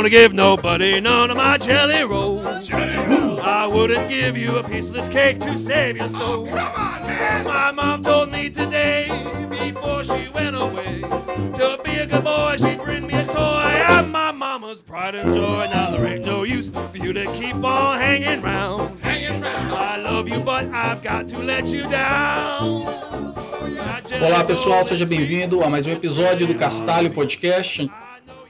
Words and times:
gonna 0.00 0.08
give 0.08 0.32
nobody 0.32 0.98
none 0.98 1.30
of 1.30 1.36
my 1.36 1.58
jelly 1.58 2.02
rolls. 2.04 2.66
Jelly 2.66 2.96
rolls. 3.06 3.38
I 3.42 3.66
wouldn't 3.66 4.08
give 4.08 4.34
you 4.34 4.56
a 4.56 4.62
piece 4.62 4.88
of 4.88 4.94
this 4.94 5.08
cake 5.08 5.38
to 5.40 5.58
save 5.58 5.98
your 5.98 6.08
soul. 6.08 6.46
Come 6.46 6.56
on, 6.56 7.02
man. 7.02 7.44
My 7.44 7.70
mom 7.70 8.02
told 8.02 8.32
me 8.32 8.48
today, 8.48 9.08
before 9.50 10.02
she 10.02 10.30
went 10.32 10.56
away, 10.56 11.02
to 11.02 11.78
be 11.84 11.96
a 11.96 12.06
good 12.06 12.24
boy, 12.24 12.56
she'd 12.56 12.82
bring 12.82 13.06
me 13.08 13.12
a 13.12 13.26
toy. 13.26 13.84
I'm 13.88 14.10
my 14.10 14.32
mama's 14.32 14.80
pride 14.80 15.16
and 15.16 15.34
joy. 15.34 15.68
Now 15.70 15.90
there 15.90 16.06
ain't 16.06 16.24
no 16.24 16.44
use 16.44 16.70
for 16.70 16.96
you 16.96 17.12
to 17.12 17.26
keep 17.34 17.56
on 17.56 17.98
hanging 17.98 18.40
round. 18.40 18.98
Hanging 19.02 19.42
round. 19.42 19.70
I 19.70 19.98
love 19.98 20.30
you, 20.30 20.40
but 20.40 20.64
I've 20.72 21.02
got 21.02 21.28
to 21.28 21.38
let 21.40 21.66
you 21.74 21.82
down. 21.90 22.86
Olá 24.22 24.44
pessoal, 24.44 24.82
seja 24.82 25.04
bem-vindo 25.04 25.62
a 25.62 25.68
mais 25.68 25.86
um 25.86 25.92
episódio 25.92 26.46
do 26.46 26.54
Castalho 26.54 27.10
Podcast. 27.10 27.86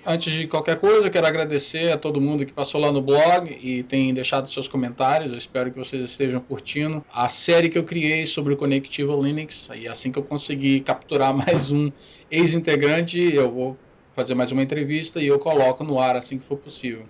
Antes 0.05 0.33
de 0.33 0.47
qualquer 0.47 0.81
coisa, 0.81 1.07
eu 1.07 1.11
quero 1.11 1.27
agradecer 1.27 1.93
a 1.93 1.99
todo 1.99 2.21
mundo 2.21 2.47
que 2.47 2.53
passou 2.53 2.81
lá 2.81 2.91
no 2.91 3.03
blog 3.03 3.51
e 3.51 3.83
tem 3.83 4.15
deixado 4.15 4.49
seus 4.49 4.67
comentários. 4.67 5.31
Eu 5.31 5.37
espero 5.37 5.71
que 5.71 5.79
vocês 5.79 6.03
estejam 6.03 6.41
curtindo 6.41 7.05
a 7.13 7.29
série 7.29 7.69
que 7.69 7.77
eu 7.77 7.85
criei 7.85 8.25
sobre 8.25 8.55
o 8.55 8.57
Connectival 8.57 9.23
Linux. 9.23 9.69
E 9.75 9.87
assim 9.87 10.11
que 10.11 10.19
eu 10.19 10.23
conseguir 10.23 10.81
capturar 10.81 11.33
mais 11.37 11.71
um 11.71 11.93
ex-integrante, 12.31 13.19
eu 13.19 13.51
vou 13.51 13.79
fazer 14.17 14.35
mais 14.35 14.51
uma 14.51 14.63
entrevista 14.63 15.21
e 15.21 15.27
eu 15.27 15.39
coloco 15.39 15.85
no 15.85 16.01
ar 16.01 16.17
assim 16.17 16.39
que 16.39 16.47
for 16.47 16.57
possível. 16.57 17.05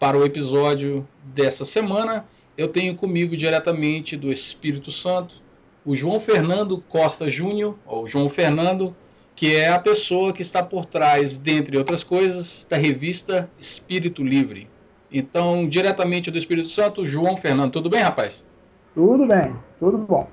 Para 0.00 0.16
o 0.16 0.24
episódio 0.24 1.06
dessa 1.22 1.66
semana, 1.66 2.24
eu 2.56 2.68
tenho 2.68 2.94
comigo 2.94 3.36
diretamente 3.36 4.16
do 4.16 4.32
Espírito 4.32 4.90
Santo 4.90 5.46
o 5.84 5.96
João 5.96 6.20
Fernando 6.20 6.82
Costa 6.86 7.30
Júnior, 7.30 7.78
ou 7.86 8.06
João 8.06 8.28
Fernando, 8.28 8.94
que 9.38 9.54
é 9.54 9.68
a 9.68 9.78
pessoa 9.78 10.32
que 10.32 10.42
está 10.42 10.64
por 10.64 10.84
trás, 10.84 11.36
dentre 11.36 11.78
outras 11.78 12.02
coisas, 12.02 12.66
da 12.68 12.76
revista 12.76 13.48
Espírito 13.56 14.24
Livre. 14.24 14.68
Então, 15.12 15.68
diretamente 15.68 16.28
do 16.28 16.36
Espírito 16.36 16.68
Santo, 16.68 17.06
João 17.06 17.36
Fernando. 17.36 17.70
Tudo 17.70 17.88
bem, 17.88 18.00
rapaz? 18.00 18.44
Tudo 18.92 19.28
bem, 19.28 19.54
tudo 19.78 19.96
bom. 19.96 20.28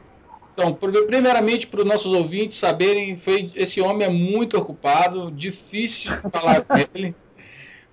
Então, 0.51 0.73
primeiramente, 0.73 1.67
para 1.67 1.81
os 1.81 1.85
nossos 1.85 2.13
ouvintes 2.13 2.57
saberem, 2.57 3.15
foi, 3.15 3.51
esse 3.53 3.79
homem 3.79 4.07
é 4.07 4.09
muito 4.09 4.57
ocupado, 4.57 5.29
difícil 5.29 6.11
falar 6.31 6.61
com 6.61 6.75
ele, 6.75 7.13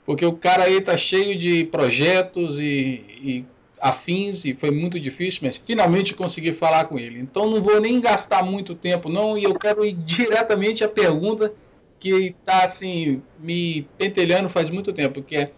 porque 0.07 0.25
o 0.25 0.33
cara 0.33 0.63
aí 0.65 0.81
tá 0.81 0.97
cheio 0.97 1.39
de 1.39 1.65
projetos 1.65 2.59
e, 2.59 3.05
e 3.23 3.45
afins 3.83 4.45
e 4.45 4.55
foi 4.55 4.71
muito 4.71 5.01
difícil, 5.01 5.41
mas 5.43 5.57
finalmente 5.57 6.15
consegui 6.15 6.53
falar 6.53 6.85
com 6.85 6.97
ele. 6.97 7.19
Então 7.19 7.51
não 7.51 7.61
vou 7.61 7.81
nem 7.81 8.01
gastar 8.01 8.45
muito 8.45 8.77
tempo 8.77 9.09
não 9.09 9.37
e 9.37 9.43
eu 9.43 9.57
quero 9.57 9.85
ir 9.85 9.93
diretamente 10.07 10.85
à 10.85 10.89
pergunta 10.89 11.53
que 11.99 12.29
está 12.29 12.65
assim 12.65 13.21
me 13.41 13.83
pentelhando 13.99 14.49
faz 14.49 14.71
muito 14.71 14.93
tempo, 14.93 15.21
que 15.21 15.37
é 15.37 15.51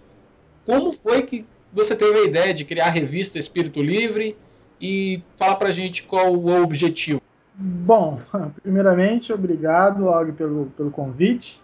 como 0.65 0.91
foi 0.93 1.23
que 1.23 1.45
você 1.71 1.95
teve 1.95 2.19
a 2.19 2.25
ideia 2.25 2.55
de 2.55 2.65
criar 2.65 2.87
a 2.87 2.91
revista 2.91 3.39
Espírito 3.39 3.83
Livre 3.83 4.35
e 4.81 5.23
para 5.39 5.69
a 5.69 5.73
gente 5.73 6.03
qual 6.05 6.35
o 6.35 6.63
objetivo? 6.63 7.21
Bom, 7.55 8.21
primeiramente, 8.63 9.35
obrigado, 9.35 10.07
Og, 10.07 10.33
pelo, 10.33 10.67
pelo 10.77 10.91
convite. 10.91 11.61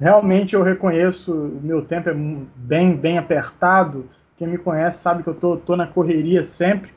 Realmente 0.00 0.54
eu 0.54 0.62
reconheço, 0.62 1.32
o 1.32 1.60
meu 1.62 1.82
tempo 1.82 2.08
é 2.08 2.14
bem, 2.56 2.96
bem 2.96 3.18
apertado, 3.18 4.08
quem 4.42 4.48
me 4.48 4.58
conhece 4.58 4.98
sabe 4.98 5.22
que 5.22 5.28
eu 5.28 5.34
tô, 5.34 5.56
tô 5.56 5.76
na 5.76 5.86
correria 5.86 6.42
sempre. 6.42 6.90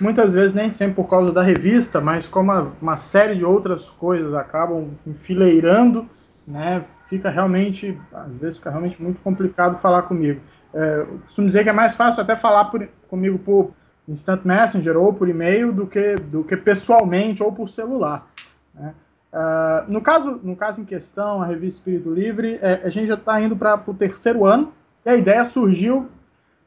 Muitas 0.00 0.34
vezes 0.34 0.56
nem 0.56 0.68
sempre 0.68 0.96
por 0.96 1.08
causa 1.08 1.30
da 1.30 1.40
revista, 1.40 2.00
mas 2.00 2.26
como 2.26 2.50
uma, 2.50 2.72
uma 2.82 2.96
série 2.96 3.36
de 3.36 3.44
outras 3.44 3.88
coisas 3.88 4.34
acabam 4.34 4.88
enfileirando, 5.06 6.08
né? 6.44 6.84
Fica 7.08 7.30
realmente, 7.30 7.96
às 8.12 8.32
vezes 8.32 8.56
fica 8.56 8.70
realmente 8.70 9.00
muito 9.00 9.20
complicado 9.20 9.76
falar 9.78 10.02
comigo. 10.02 10.40
É, 10.74 11.00
eu 11.00 11.18
costumo 11.18 11.46
dizer 11.46 11.62
que 11.62 11.70
é 11.70 11.72
mais 11.72 11.94
fácil 11.94 12.22
até 12.22 12.34
falar 12.34 12.64
por, 12.66 12.88
comigo 13.08 13.38
por 13.38 13.70
Instant 14.08 14.44
Messenger 14.44 14.96
ou 14.96 15.12
por 15.12 15.28
e-mail 15.28 15.72
do 15.72 15.86
que, 15.86 16.16
do 16.16 16.42
que 16.42 16.56
pessoalmente 16.56 17.40
ou 17.40 17.52
por 17.52 17.68
celular. 17.68 18.26
Né? 18.74 18.94
Uh, 19.32 19.92
no, 19.92 20.00
caso, 20.00 20.40
no 20.42 20.56
caso 20.56 20.80
em 20.80 20.84
questão, 20.84 21.40
a 21.40 21.46
revista 21.46 21.78
Espírito 21.78 22.12
Livre, 22.12 22.58
é, 22.60 22.80
a 22.82 22.88
gente 22.88 23.06
já 23.06 23.14
está 23.14 23.40
indo 23.40 23.54
para 23.54 23.80
o 23.86 23.94
terceiro 23.94 24.44
ano 24.44 24.72
e 25.04 25.10
a 25.10 25.14
ideia 25.14 25.44
surgiu 25.44 26.08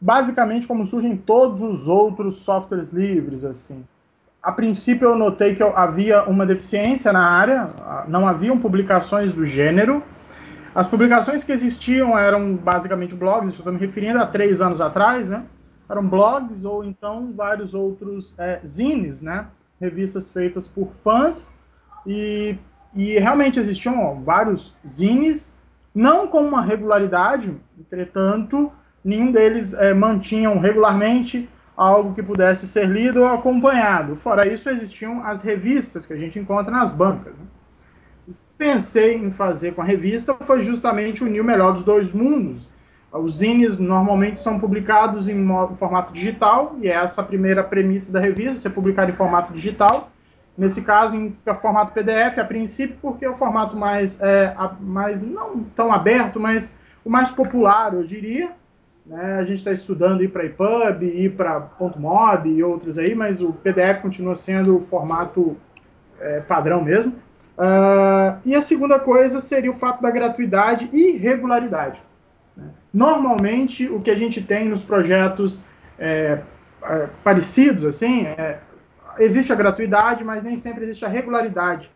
basicamente 0.03 0.68
como 0.68 0.86
surgem 0.86 1.16
todos 1.16 1.62
os 1.62 1.88
outros 1.88 2.40
softwares 2.40 2.91
livres, 2.91 3.46
assim. 3.46 3.86
A 4.41 4.52
princípio 4.52 5.08
eu 5.08 5.16
notei 5.16 5.56
que 5.56 5.64
havia 5.64 6.24
uma 6.24 6.46
deficiência 6.46 7.14
na 7.14 7.25
área, 7.25 7.69
não 8.09 8.28
haviam 8.28 8.59
publicações 8.59 9.31
do 9.31 9.46
gênero. 9.46 10.03
As 10.75 10.88
publicações 10.88 11.46
que 11.46 11.53
existiam 11.53 12.18
eram 12.18 12.58
basicamente 12.58 13.16
blogs, 13.16 13.53
estou 13.53 13.72
me 13.72 13.80
referindo 13.80 14.19
a 14.19 14.25
três 14.25 14.62
anos 14.62 14.81
atrás, 14.81 15.30
né? 15.30 15.46
Eram 15.90 16.06
blogs 16.06 16.66
ou 16.66 16.84
então 16.84 17.31
vários 17.34 17.74
outros 17.74 18.36
é, 18.38 18.59
zines, 18.66 19.22
né? 19.22 19.47
Revistas 19.80 20.30
feitas 20.30 20.68
por 20.68 20.92
fãs 20.92 21.53
e, 22.06 22.58
e 22.94 23.18
realmente 23.19 23.58
existiam 23.58 24.03
ó, 24.03 24.13
vários 24.16 24.75
zines, 24.86 25.58
não 25.96 26.28
com 26.28 26.42
uma 26.42 26.62
regularidade, 26.62 27.56
entretanto, 27.80 28.69
nenhum 29.03 29.31
deles 29.31 29.74
é, 29.74 29.94
mantinham 29.94 30.59
regularmente 30.59 31.50
algo 31.75 32.14
que 32.14 32.22
pudesse 32.22 32.68
ser 32.68 32.88
lido 32.88 33.22
ou 33.22 33.28
acompanhado. 33.28 34.16
Fora 34.16 34.47
isso, 34.47 34.69
existiam 34.69 35.25
as 35.25 35.41
revistas 35.41 36.06
que 36.06 36.14
a 36.14 36.18
gente 36.18 36.40
encontra 36.40 36.72
nas 36.72 36.91
bancas. 36.91 37.38
Né? 37.38 37.46
Pensei 38.58 39.16
em 39.16 39.31
fazer 39.31 39.74
com 39.74 39.81
a 39.81 39.86
revista 39.86 40.36
foi 40.36 40.62
justamente 40.62 41.24
unir 41.24 41.42
o 41.42 41.44
melhor 41.44 41.74
dos 41.74 41.84
dois 41.84 42.13
mundos. 42.13 42.69
Os 43.12 43.38
zines 43.38 43.78
normalmente 43.78 44.40
são 44.40 44.59
publicados 44.59 45.28
em 45.28 45.47
formato 45.75 46.12
digital, 46.13 46.75
e 46.81 46.88
é 46.88 46.94
essa 46.94 47.22
a 47.22 47.24
primeira 47.24 47.63
premissa 47.63 48.12
da 48.12 48.19
revista, 48.19 48.56
ser 48.56 48.72
publicado 48.72 49.12
em 49.12 49.13
formato 49.13 49.53
digital. 49.53 50.09
Nesse 50.58 50.81
caso, 50.81 51.16
em 51.16 51.36
formato 51.62 51.94
PDF, 51.94 52.40
a 52.40 52.46
princípio, 52.46 52.96
porque 53.02 53.25
é 53.25 53.30
o 53.30 53.36
formato 53.36 53.75
mais, 53.75 54.19
é, 54.22 54.56
mais 54.80 55.22
não 55.22 55.63
tão 55.63 55.92
aberto, 55.92 56.40
mas 56.40 56.78
o 57.06 57.09
mais 57.09 57.30
popular, 57.30 57.94
eu 57.94 58.03
diria. 58.03 58.52
Né? 59.06 59.38
A 59.40 59.44
gente 59.44 59.58
está 59.58 59.72
estudando 59.72 60.24
ir 60.24 60.30
para 60.30 60.46
EPUB, 60.46 61.03
ir 61.03 61.36
para 61.36 61.69
.mob 61.97 62.50
e 62.50 62.64
outros 62.64 62.97
aí, 62.97 63.14
mas 63.14 63.41
o 63.41 63.52
PDF 63.52 64.02
continua 64.02 64.36
sendo 64.36 64.78
o 64.78 64.81
formato 64.81 65.58
é, 66.19 66.40
padrão 66.41 66.84
mesmo. 66.84 67.13
Uh, 67.56 68.40
e 68.44 68.56
a 68.56 68.62
segunda 68.62 69.00
coisa 69.00 69.40
seria 69.40 69.69
o 69.69 69.75
fato 69.75 70.02
da 70.02 70.09
gratuidade 70.09 70.90
e 70.92 71.18
regularidade. 71.18 72.02
Né? 72.58 72.66
Normalmente, 72.92 73.88
o 73.88 74.02
que 74.02 74.09
a 74.09 74.16
gente 74.16 74.42
tem 74.42 74.68
nos 74.69 74.84
projetos 74.84 75.62
é, 76.00 76.42
é, 76.84 77.09
parecidos, 77.24 77.86
assim, 77.86 78.25
é, 78.25 78.59
existe 79.19 79.53
a 79.53 79.56
gratuidade, 79.56 80.24
mas 80.24 80.42
nem 80.42 80.58
sempre 80.58 80.84
existe 80.84 81.06
a 81.06 81.09
regularidade. 81.09 81.92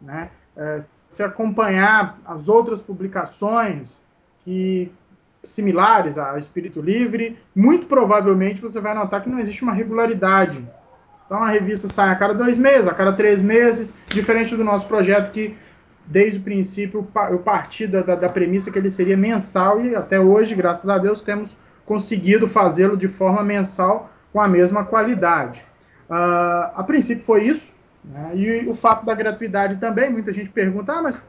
Né? 0.00 0.30
É, 0.56 0.78
se 1.08 1.22
acompanhar 1.22 2.18
as 2.24 2.48
outras 2.48 2.80
publicações 2.80 4.00
que 4.44 4.92
similares 5.42 6.18
a 6.18 6.38
Espírito 6.38 6.80
Livre, 6.80 7.38
muito 7.54 7.86
provavelmente 7.86 8.60
você 8.60 8.80
vai 8.80 8.94
notar 8.94 9.22
que 9.22 9.30
não 9.30 9.38
existe 9.38 9.62
uma 9.62 9.72
regularidade. 9.72 10.62
Então 11.26 11.42
a 11.42 11.48
revista 11.48 11.88
sai 11.88 12.10
a 12.10 12.16
cada 12.16 12.34
dois 12.34 12.58
meses, 12.58 12.88
a 12.88 12.94
cada 12.94 13.12
três 13.12 13.40
meses, 13.40 13.94
diferente 14.08 14.56
do 14.56 14.64
nosso 14.64 14.86
projeto 14.86 15.30
que 15.30 15.56
desde 16.06 16.38
o 16.38 16.42
princípio 16.42 17.06
eu 17.30 17.38
parti 17.38 17.86
da, 17.86 18.02
da, 18.02 18.14
da 18.16 18.28
premissa 18.28 18.70
que 18.70 18.78
ele 18.78 18.90
seria 18.90 19.16
mensal 19.16 19.80
e 19.80 19.94
até 19.94 20.18
hoje, 20.18 20.54
graças 20.54 20.88
a 20.88 20.98
Deus, 20.98 21.20
temos 21.20 21.56
conseguido 21.86 22.48
fazê-lo 22.48 22.96
de 22.96 23.08
forma 23.08 23.42
mensal 23.42 24.10
com 24.32 24.40
a 24.40 24.48
mesma 24.48 24.84
qualidade. 24.84 25.64
Uh, 26.08 26.74
a 26.74 26.84
princípio 26.84 27.22
foi 27.22 27.44
isso, 27.44 27.72
né? 28.04 28.32
e 28.34 28.68
o 28.68 28.74
fato 28.74 29.04
da 29.06 29.14
gratuidade 29.14 29.76
também, 29.76 30.10
muita 30.10 30.32
gente 30.32 30.50
pergunta, 30.50 30.92
ah, 30.92 31.02
mas 31.02 31.20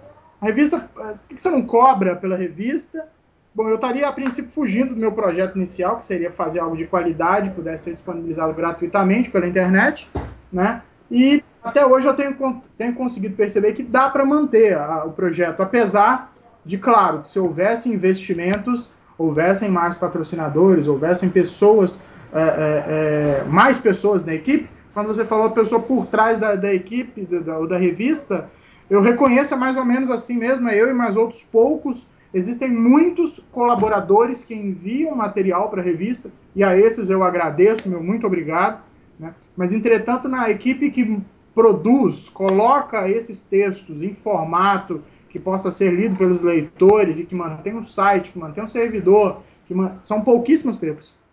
a 0.41 0.45
revista, 0.45 0.79
por 0.79 1.19
que 1.29 1.39
você 1.39 1.51
não 1.51 1.61
cobra 1.63 2.15
pela 2.15 2.35
revista? 2.35 3.07
Bom, 3.53 3.67
eu 3.67 3.75
estaria 3.75 4.07
a 4.07 4.11
princípio 4.13 4.49
fugindo 4.49 4.93
do 4.93 4.99
meu 4.99 5.11
projeto 5.11 5.57
inicial, 5.57 5.97
que 5.97 6.05
seria 6.05 6.31
fazer 6.31 6.61
algo 6.61 6.77
de 6.77 6.85
qualidade, 6.85 7.49
pudesse 7.49 7.85
ser 7.85 7.93
disponibilizado 7.93 8.53
gratuitamente 8.53 9.29
pela 9.29 9.45
internet, 9.45 10.09
né? 10.51 10.81
E 11.09 11.43
até 11.61 11.85
hoje 11.85 12.07
eu 12.07 12.13
tenho, 12.13 12.61
tenho 12.77 12.93
conseguido 12.93 13.35
perceber 13.35 13.73
que 13.73 13.83
dá 13.83 14.09
para 14.09 14.25
manter 14.25 14.77
a, 14.77 15.03
o 15.03 15.11
projeto, 15.11 15.61
apesar 15.61 16.31
de, 16.65 16.77
claro, 16.77 17.19
que 17.19 17.27
se 17.27 17.39
houvesse 17.39 17.89
investimentos, 17.89 18.89
houvessem 19.17 19.69
mais 19.69 19.95
patrocinadores, 19.95 20.87
houvessem 20.87 21.29
pessoas, 21.29 21.99
é, 22.33 22.41
é, 22.41 23.41
é, 23.41 23.43
mais 23.49 23.77
pessoas 23.77 24.23
na 24.23 24.33
equipe, 24.33 24.69
quando 24.93 25.07
você 25.07 25.25
falou 25.25 25.47
a 25.47 25.51
pessoa 25.51 25.81
por 25.81 26.05
trás 26.05 26.39
da, 26.39 26.55
da 26.55 26.73
equipe 26.73 27.25
da, 27.25 27.39
da, 27.39 27.65
da 27.65 27.77
revista, 27.77 28.49
eu 28.89 29.01
reconheço 29.01 29.53
é 29.53 29.57
mais 29.57 29.75
ou 29.75 29.83
menos 29.83 30.09
assim 30.09 30.37
mesmo, 30.37 30.69
é 30.69 30.81
eu 30.81 30.89
e 30.89 30.93
mais 30.93 31.17
outros 31.17 31.43
poucos 31.43 32.07
Existem 32.33 32.69
muitos 32.69 33.39
colaboradores 33.51 34.43
que 34.43 34.53
enviam 34.53 35.15
material 35.15 35.69
para 35.69 35.81
a 35.81 35.85
revista, 35.85 36.31
e 36.55 36.63
a 36.63 36.77
esses 36.77 37.09
eu 37.09 37.23
agradeço, 37.23 37.89
meu 37.89 38.01
muito 38.01 38.25
obrigado. 38.25 38.81
Né? 39.19 39.33
Mas, 39.55 39.73
entretanto, 39.73 40.29
na 40.29 40.49
equipe 40.49 40.89
que 40.89 41.19
produz, 41.53 42.29
coloca 42.29 43.09
esses 43.09 43.45
textos 43.45 44.01
em 44.01 44.13
formato 44.13 45.03
que 45.29 45.39
possa 45.39 45.71
ser 45.71 45.93
lido 45.93 46.15
pelos 46.15 46.41
leitores 46.41 47.19
e 47.19 47.25
que 47.25 47.35
mantém 47.35 47.75
um 47.75 47.83
site, 47.83 48.31
que 48.31 48.39
mantém 48.39 48.63
um 48.63 48.67
servidor, 48.67 49.41
que 49.65 49.73
uma, 49.73 49.97
são 50.01 50.21
pouquíssimas, 50.21 50.79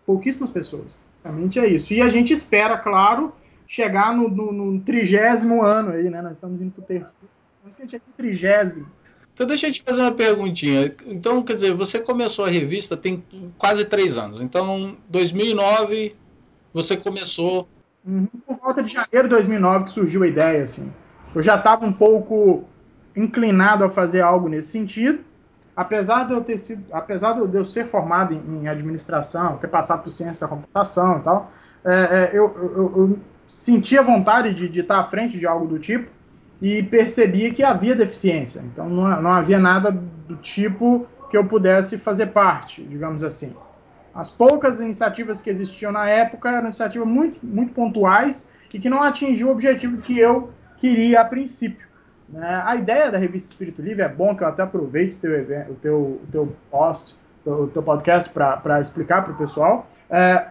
pouquíssimas 0.05 0.51
pessoas. 0.51 0.97
Realmente 1.23 1.59
é 1.59 1.67
isso. 1.67 1.93
E 1.93 2.01
a 2.01 2.09
gente 2.09 2.31
espera, 2.31 2.77
claro, 2.77 3.33
chegar 3.67 4.15
no, 4.15 4.29
no, 4.29 4.51
no 4.51 4.79
trigésimo 4.79 5.61
ano 5.61 5.91
aí, 5.91 6.09
né? 6.09 6.21
Nós 6.21 6.33
estamos 6.33 6.61
indo 6.61 6.71
para 6.71 6.81
o 6.81 6.85
terceiro. 6.85 7.29
Que 7.75 7.83
a 7.83 7.85
gente 7.85 7.95
é 7.97 8.01
trigésimo. 8.17 8.87
Então 9.39 9.47
deixa 9.47 9.67
eu 9.67 9.71
te 9.71 9.81
fazer 9.81 10.01
uma 10.01 10.11
perguntinha. 10.11 10.93
Então, 11.05 11.41
quer 11.41 11.55
dizer, 11.55 11.73
você 11.73 11.97
começou 11.97 12.43
a 12.43 12.49
revista 12.49 12.97
tem 12.97 13.23
quase 13.57 13.85
três 13.85 14.17
anos. 14.17 14.41
Então, 14.41 14.97
2009, 15.07 16.13
você 16.73 16.97
começou... 16.97 17.65
Uhum. 18.05 18.27
Por 18.45 18.57
volta 18.57 18.83
de 18.83 18.91
janeiro 18.91 19.29
de 19.29 19.35
2009 19.35 19.85
que 19.85 19.91
surgiu 19.91 20.23
a 20.23 20.27
ideia, 20.27 20.61
assim. 20.61 20.91
Eu 21.33 21.41
já 21.41 21.55
estava 21.55 21.85
um 21.85 21.93
pouco 21.93 22.65
inclinado 23.15 23.85
a 23.85 23.89
fazer 23.89 24.19
algo 24.19 24.49
nesse 24.49 24.71
sentido, 24.71 25.19
apesar 25.73 26.27
de 26.27 26.33
eu 26.33 26.43
ter 26.43 26.57
sido, 26.57 26.83
apesar 26.91 27.31
de 27.31 27.57
eu 27.57 27.63
ser 27.63 27.85
formado 27.85 28.33
em, 28.33 28.63
em 28.63 28.67
administração, 28.67 29.55
ter 29.55 29.69
passado 29.69 30.03
por 30.03 30.09
ciência 30.09 30.41
da 30.41 30.49
computação 30.49 31.19
e 31.19 31.21
tal, 31.21 31.51
é, 31.85 31.93
é, 31.93 32.37
eu, 32.37 32.53
eu, 32.57 32.93
eu, 32.97 33.19
sentia 33.47 34.01
vontade 34.01 34.53
de, 34.53 34.67
de, 34.67 34.81
estar 34.81 34.99
à 34.99 35.03
frente 35.05 35.39
de 35.39 35.47
algo 35.47 35.65
do 35.65 35.79
tipo 35.79 36.18
e 36.61 36.83
percebia 36.83 37.51
que 37.51 37.63
havia 37.63 37.95
deficiência. 37.95 38.61
Então 38.61 38.89
não, 38.89 39.21
não 39.21 39.31
havia 39.31 39.59
nada 39.59 39.91
do 39.91 40.35
tipo 40.37 41.07
que 41.29 41.37
eu 41.37 41.45
pudesse 41.45 41.97
fazer 41.97 42.27
parte, 42.27 42.83
digamos 42.83 43.23
assim. 43.23 43.55
As 44.13 44.29
poucas 44.29 44.81
iniciativas 44.81 45.41
que 45.41 45.49
existiam 45.49 45.91
na 45.91 46.09
época 46.09 46.49
eram 46.49 46.65
iniciativas 46.65 47.07
muito, 47.07 47.39
muito 47.43 47.73
pontuais 47.73 48.49
e 48.73 48.79
que 48.79 48.89
não 48.89 49.01
atingiam 49.01 49.49
o 49.49 49.51
objetivo 49.51 50.01
que 50.01 50.17
eu 50.17 50.49
queria 50.77 51.21
a 51.21 51.25
princípio. 51.25 51.87
Né? 52.27 52.63
A 52.65 52.75
ideia 52.75 53.11
da 53.11 53.17
revista 53.17 53.49
Espírito 53.49 53.81
Livre 53.81 54.03
é 54.03 54.09
bom 54.09 54.35
que 54.35 54.43
eu 54.43 54.47
até 54.47 54.61
aproveite 54.61 55.15
o 55.15 55.19
teu, 55.19 55.41
o 55.69 55.75
teu, 55.75 55.97
o 55.97 56.27
teu 56.31 56.55
post, 56.69 57.15
o 57.45 57.67
teu 57.67 57.81
podcast 57.81 58.29
para 58.29 58.79
explicar 58.79 59.23
para 59.23 59.33
o 59.33 59.37
pessoal. 59.37 59.87
É, 60.09 60.47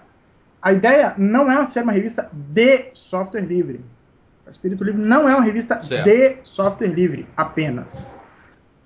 a 0.60 0.72
ideia 0.72 1.14
não 1.16 1.50
é 1.50 1.66
ser 1.66 1.82
uma 1.82 1.92
revista 1.92 2.30
de 2.32 2.90
software 2.94 3.42
livre. 3.42 3.80
A 4.48 4.50
Espírito 4.50 4.82
Livre 4.82 5.02
não 5.02 5.28
é 5.28 5.34
uma 5.34 5.44
revista 5.44 5.82
certo. 5.82 6.04
de 6.04 6.38
software 6.42 6.88
livre 6.88 7.28
apenas. 7.36 8.18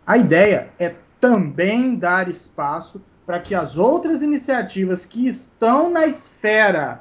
A 0.05 0.19
ideia 0.19 0.70
é 0.76 0.93
também 1.20 1.94
dar 1.94 2.29
espaço 2.29 3.00
para 3.25 3.38
que 3.38 3.55
as 3.55 3.76
outras 3.76 4.25
iniciativas 4.25 5.06
que 5.06 5.29
estão 5.29 5.88
na 5.88 6.05
esfera 6.05 7.00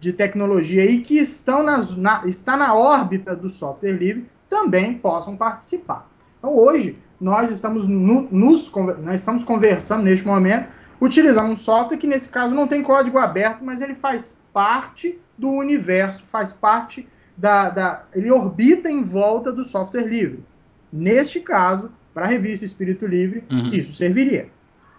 de 0.00 0.14
tecnologia 0.14 0.82
e 0.82 1.02
que 1.02 1.18
estão 1.18 1.62
nas, 1.62 1.94
na, 1.94 2.22
está 2.24 2.56
na 2.56 2.72
órbita 2.72 3.36
do 3.36 3.50
software 3.50 3.92
livre 3.92 4.26
também 4.48 4.94
possam 4.94 5.36
participar. 5.36 6.08
Então 6.38 6.56
hoje 6.56 6.98
nós 7.20 7.50
estamos, 7.50 7.86
no, 7.86 8.22
nos, 8.30 8.72
nós 9.02 9.20
estamos 9.20 9.44
conversando 9.44 10.04
neste 10.04 10.26
momento 10.26 10.70
utilizando 10.98 11.50
um 11.50 11.56
software 11.56 11.98
que 11.98 12.06
nesse 12.06 12.30
caso 12.30 12.54
não 12.54 12.66
tem 12.66 12.82
código 12.82 13.18
aberto, 13.18 13.62
mas 13.62 13.82
ele 13.82 13.94
faz 13.94 14.38
parte 14.54 15.20
do 15.36 15.50
universo, 15.50 16.22
faz 16.22 16.50
parte 16.50 17.06
da, 17.40 17.70
da 17.70 18.04
ele 18.14 18.30
orbita 18.30 18.90
em 18.90 19.02
volta 19.02 19.50
do 19.50 19.64
software 19.64 20.06
livre. 20.06 20.44
Neste 20.92 21.40
caso, 21.40 21.90
para 22.12 22.26
a 22.26 22.28
revista 22.28 22.64
Espírito 22.64 23.06
Livre, 23.06 23.44
uhum. 23.50 23.72
isso 23.72 23.92
serviria, 23.92 24.48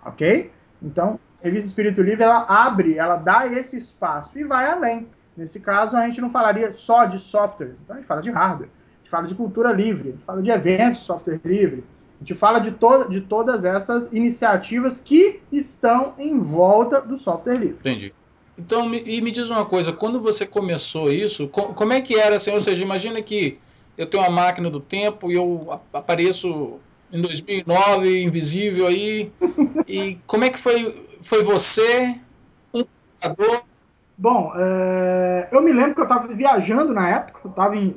ok? 0.06 0.52
Então, 0.82 1.20
a 1.42 1.46
revista 1.46 1.68
Espírito 1.70 2.02
Livre 2.02 2.24
ela 2.24 2.46
abre, 2.48 2.98
ela 2.98 3.18
dá 3.18 3.48
esse 3.48 3.78
espaço 3.78 4.40
e 4.40 4.44
vai 4.44 4.70
além. 4.70 5.08
Nesse 5.36 5.60
caso, 5.60 5.96
a 5.96 6.06
gente 6.06 6.22
não 6.22 6.30
falaria 6.30 6.72
só 6.72 7.06
de 7.06 7.20
softwares, 7.20 7.80
então 7.82 7.96
a 7.96 8.00
gente 8.00 8.08
fala 8.08 8.22
de 8.22 8.32
hardware 8.32 8.70
fala 9.12 9.28
de 9.28 9.36
cultura 9.36 9.74
livre, 9.74 10.10
a 10.10 10.12
gente 10.14 10.24
fala 10.24 10.42
de 10.42 10.50
eventos 10.50 11.02
software 11.02 11.40
livre, 11.44 11.84
a 12.16 12.24
gente 12.24 12.34
fala 12.34 12.60
de, 12.60 12.72
to 12.72 13.10
de 13.10 13.20
todas 13.20 13.66
essas 13.66 14.14
iniciativas 14.14 15.00
que 15.00 15.42
estão 15.52 16.16
em 16.18 16.40
volta 16.40 17.02
do 17.02 17.18
software 17.18 17.58
livre. 17.58 17.78
Entendi. 17.82 18.14
Então, 18.62 18.88
me, 18.88 19.02
e 19.06 19.22
me 19.22 19.32
diz 19.32 19.50
uma 19.50 19.66
coisa, 19.66 19.92
quando 19.92 20.22
você 20.22 20.46
começou 20.46 21.12
isso, 21.12 21.48
com, 21.48 21.74
como 21.74 21.94
é 21.94 22.00
que 22.00 22.16
era 22.16 22.36
assim? 22.36 22.52
Ou 22.52 22.62
seja, 22.62 22.84
imagina 22.84 23.22
que 23.22 23.58
eu 23.98 24.06
tenho 24.06 24.22
uma 24.22 24.30
máquina 24.30 24.70
do 24.70 24.80
tempo 24.80 25.32
e 25.32 25.36
eu 25.36 25.80
apareço 25.92 26.80
em 27.12 27.22
2009, 27.22 28.24
invisível 28.24 28.86
aí, 28.88 29.32
e 29.88 30.18
como 30.28 30.46
é 30.46 30.50
que 30.50 30.60
foi, 30.60 31.08
foi 31.22 31.44
você, 31.44 32.16
um 32.74 32.86
computador? 33.20 33.64
Bom, 34.18 34.54
é, 34.56 35.50
eu 35.52 35.62
me 35.64 35.74
lembro 35.74 35.96
que 35.96 36.02
eu 36.02 36.06
estava 36.06 36.28
viajando 36.28 36.94
na 36.94 37.10
época, 37.10 37.42
eu 37.44 37.50
estava 37.50 37.76
em 37.76 37.96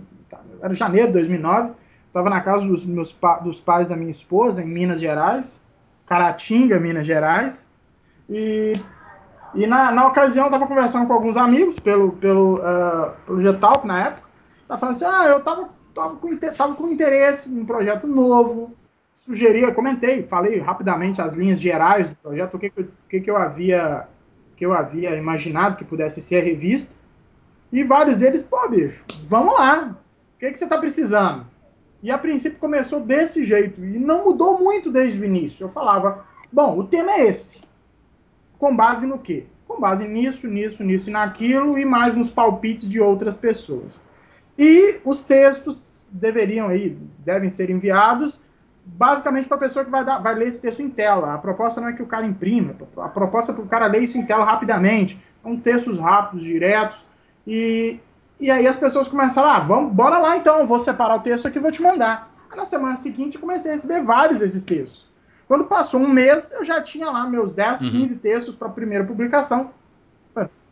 era 0.63 0.75
janeiro 0.75 1.09
de 1.09 1.13
2009, 1.13 1.73
estava 2.07 2.31
na 2.31 2.41
casa 2.41 2.67
dos 2.67 2.87
meus 2.87 3.15
dos 3.43 3.61
pais 3.61 3.91
da 3.91 3.97
minha 3.97 4.11
esposa, 4.11 4.63
em 4.63 4.67
Minas 4.67 4.99
Gerais, 4.99 5.63
Caratinga, 6.07 6.81
Minas 6.81 7.07
Gerais, 7.07 7.67
e, 8.31 8.73
e 9.55 9.67
na, 9.67 9.91
na 9.91 10.07
ocasião 10.07 10.47
estava 10.47 10.67
conversando 10.67 11.07
com 11.07 11.13
alguns 11.13 11.37
amigos 11.37 11.79
pelo, 11.79 12.13
pelo, 12.13 12.57
uh, 12.57 13.13
pelo 13.27 13.43
na 13.85 14.07
época, 14.07 14.29
estava 14.63 14.81
falando 14.81 14.95
assim, 14.97 15.05
ah, 15.05 15.29
eu 15.29 15.39
estava 15.39 15.69
tava 15.95 16.17
com, 16.17 16.37
tava 16.37 16.75
com 16.75 16.89
interesse 16.89 17.49
em 17.49 17.61
um 17.61 17.67
projeto 17.67 18.07
novo, 18.07 18.73
sugeri, 19.17 19.73
comentei, 19.73 20.23
falei 20.25 20.59
rapidamente 20.59 21.23
as 21.23 21.33
linhas 21.33 21.61
gerais 21.61 22.09
do 22.09 22.17
projeto, 22.17 22.55
o 22.55 22.59
que, 22.59 22.71
que, 22.71 22.87
que, 23.09 23.21
que 23.21 23.31
eu 23.31 23.37
havia 23.37 24.09
que 24.57 24.65
eu 24.65 24.73
havia 24.73 25.17
imaginado 25.17 25.77
que 25.77 25.85
pudesse 25.85 26.21
ser 26.21 26.41
a 26.41 26.45
revista, 26.45 26.95
e 27.73 27.83
vários 27.83 28.17
deles, 28.17 28.41
pô, 28.41 28.69
bicho, 28.69 29.05
vamos 29.29 29.53
lá, 29.55 29.97
que, 30.45 30.53
que 30.53 30.59
você 30.59 30.65
está 30.65 30.79
precisando? 30.79 31.47
E 32.03 32.11
a 32.11 32.19
princípio 32.19 32.59
começou 32.59 33.01
desse 33.01 33.45
jeito 33.45 33.83
e 33.83 33.99
não 33.99 34.25
mudou 34.25 34.59
muito 34.59 34.91
desde 34.91 35.19
o 35.21 35.25
início. 35.25 35.65
Eu 35.65 35.71
falava, 35.71 36.25
bom, 36.53 36.79
o 36.79 36.85
tema 36.85 37.13
é 37.13 37.27
esse. 37.29 37.63
Com 38.59 38.75
base 38.75 39.07
no 39.07 39.19
quê? 39.19 39.47
Com 39.67 39.81
base 39.81 40.07
nisso, 40.07 40.47
nisso, 40.47 40.83
nisso 40.83 41.11
e 41.11 41.13
naquilo 41.13 41.79
e 41.79 41.85
mais 41.85 42.15
nos 42.15 42.31
palpites 42.31 42.89
de 42.89 43.01
outras 43.01 43.37
pessoas. 43.37 44.01
E 44.59 45.01
os 45.05 45.25
textos 45.25 46.09
deveriam 46.13 46.69
aí, 46.69 46.97
devem 47.19 47.51
ser 47.51 47.71
enviados 47.71 48.43
basicamente 48.87 49.49
para 49.49 49.57
a 49.57 49.61
pessoa 49.61 49.85
que 49.85 49.91
vai, 49.91 50.05
dar, 50.05 50.19
vai 50.19 50.35
ler 50.35 50.49
esse 50.49 50.61
texto 50.61 50.83
em 50.83 50.91
tela. 50.91 51.35
A 51.35 51.39
proposta 51.39 51.81
não 51.81 51.89
é 51.89 51.93
que 51.93 52.03
o 52.03 52.07
cara 52.07 52.27
imprima, 52.27 52.77
a 52.99 53.09
proposta 53.09 53.51
é 53.51 53.55
para 53.55 53.65
o 53.65 53.69
cara 53.69 53.87
ler 53.87 54.03
isso 54.03 54.19
em 54.19 54.27
tela 54.27 54.45
rapidamente. 54.45 55.21
São 55.43 55.57
textos 55.57 55.99
rápidos, 55.99 56.45
diretos. 56.45 57.05
E 57.47 57.99
e 58.39 58.51
aí 58.51 58.67
as 58.67 58.77
pessoas 58.77 59.07
começaram, 59.09 59.49
ah, 59.49 59.61
vamos, 59.61 59.93
bora 59.93 60.19
lá 60.19 60.37
então, 60.37 60.67
vou 60.67 60.79
separar 60.79 61.17
o 61.17 61.21
texto 61.21 61.47
aqui 61.47 61.59
e 61.59 61.61
vou 61.61 61.71
te 61.71 61.81
mandar. 61.81 62.31
Aí 62.51 62.57
na 62.57 62.65
semana 62.65 62.97
seguinte 62.97 63.39
comecei 63.39 63.71
a 63.71 63.75
receber 63.75 64.03
vários 64.03 64.41
desses 64.41 64.65
textos. 64.65 65.07
Quando 65.47 65.65
passou 65.65 66.01
um 66.01 66.09
mês, 66.09 66.53
eu 66.53 66.65
já 66.65 66.81
tinha 66.81 67.11
lá 67.11 67.27
meus 67.27 67.55
10, 67.55 67.83
uhum. 67.83 67.91
15 67.91 68.17
textos 68.17 68.57
para 68.57 68.69
a 68.69 68.73
primeira 68.73 69.05
publicação. 69.05 69.71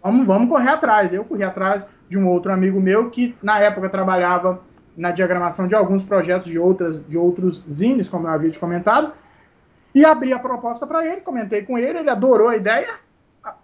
Vamos, 0.03 0.27
vamos 0.27 0.49
correr 0.49 0.71
atrás. 0.71 1.15
Eu 1.15 1.25
corri 1.25 1.45
atrás 1.45 1.87
de 2.09 2.19
um 2.19 2.29
outro 2.29 2.53
amigo 2.53 2.81
meu 2.81 3.11
que 3.11 3.37
na 3.43 3.59
época 3.61 3.89
trabalhava 3.89 4.61
na 4.97 5.11
diagramação 5.11 5.67
de 5.67 5.75
alguns 5.75 6.05
projetos 6.05 6.49
de, 6.49 6.59
outras, 6.59 7.07
de 7.07 7.17
outros 7.17 7.65
zines, 7.71 8.09
como 8.09 8.27
eu 8.27 8.33
havia 8.33 8.51
te 8.51 8.59
comentado, 8.59 9.13
e 9.95 10.05
abri 10.05 10.33
a 10.33 10.39
proposta 10.39 10.87
para 10.87 11.07
ele, 11.07 11.21
comentei 11.21 11.63
com 11.63 11.79
ele, 11.79 11.99
ele 11.99 12.11
adorou 12.11 12.49
a 12.49 12.57
ideia. 12.57 12.95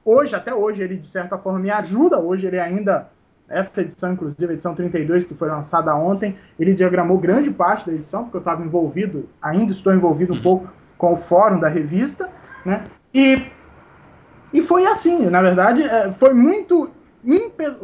Hoje, 0.04 0.34
até 0.34 0.54
hoje, 0.54 0.82
ele 0.82 0.96
de 0.96 1.08
certa 1.08 1.36
forma 1.36 1.58
me 1.58 1.70
ajuda, 1.70 2.18
hoje 2.18 2.46
ele 2.46 2.58
ainda 2.58 3.08
essa 3.48 3.80
edição, 3.80 4.12
inclusive, 4.12 4.46
a 4.46 4.52
edição 4.52 4.74
32, 4.74 5.24
que 5.24 5.34
foi 5.34 5.48
lançada 5.48 5.94
ontem, 5.94 6.36
ele 6.60 6.74
diagramou 6.74 7.16
grande 7.16 7.50
parte 7.50 7.86
da 7.86 7.94
edição, 7.94 8.24
porque 8.24 8.36
eu 8.36 8.40
estava 8.40 8.62
envolvido, 8.62 9.26
ainda 9.40 9.72
estou 9.72 9.94
envolvido 9.94 10.34
um 10.34 10.36
uhum. 10.36 10.42
pouco 10.42 10.68
com 10.98 11.12
o 11.12 11.16
fórum 11.16 11.60
da 11.60 11.68
revista, 11.68 12.28
né? 12.64 12.84
E, 13.14 13.46
e 14.52 14.60
foi 14.60 14.84
assim, 14.86 15.30
na 15.30 15.40
verdade, 15.40 15.82
é, 15.82 16.10
foi 16.10 16.34
muito, 16.34 16.90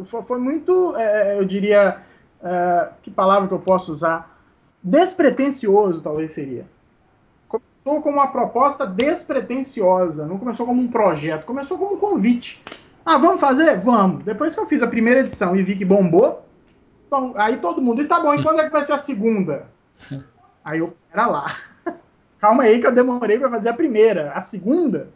foi 0.03 0.37
muito, 0.37 0.95
é, 0.97 1.39
eu 1.39 1.45
diria, 1.45 2.01
é, 2.43 2.89
que 3.01 3.09
palavra 3.09 3.47
que 3.47 3.53
eu 3.53 3.59
posso 3.59 3.91
usar? 3.91 4.37
Despretensioso, 4.83 6.01
talvez 6.01 6.33
seria. 6.33 6.67
Começou 7.47 8.01
como 8.01 8.17
uma 8.17 8.27
proposta 8.27 8.85
despretensiosa, 8.85 10.27
não 10.27 10.37
começou 10.37 10.65
como 10.65 10.81
um 10.81 10.87
projeto, 10.87 11.45
começou 11.45 11.77
como 11.77 11.95
um 11.95 11.97
convite. 11.97 12.61
Ah, 13.05 13.17
vamos 13.17 13.39
fazer? 13.39 13.79
Vamos. 13.79 14.23
Depois 14.23 14.53
que 14.53 14.59
eu 14.59 14.65
fiz 14.65 14.83
a 14.83 14.87
primeira 14.87 15.21
edição 15.21 15.55
e 15.55 15.63
vi 15.63 15.75
que 15.75 15.85
bombou, 15.85 16.45
bom, 17.09 17.33
aí 17.37 17.57
todo 17.57 17.81
mundo, 17.81 18.01
e 18.01 18.05
tá 18.05 18.19
bom, 18.19 18.33
e 18.33 18.43
quando 18.43 18.59
é 18.59 18.65
que 18.65 18.71
vai 18.71 18.83
ser 18.83 18.93
a 18.93 18.97
segunda? 18.97 19.67
Aí 20.65 20.79
eu, 20.79 20.97
era 21.13 21.27
lá. 21.27 21.45
Calma 22.45 22.61
aí 22.61 22.79
que 22.79 22.85
eu 22.85 22.91
demorei 22.91 23.39
para 23.39 23.49
fazer 23.49 23.69
a 23.69 23.73
primeira. 23.73 24.31
A 24.33 24.39
segunda? 24.39 25.09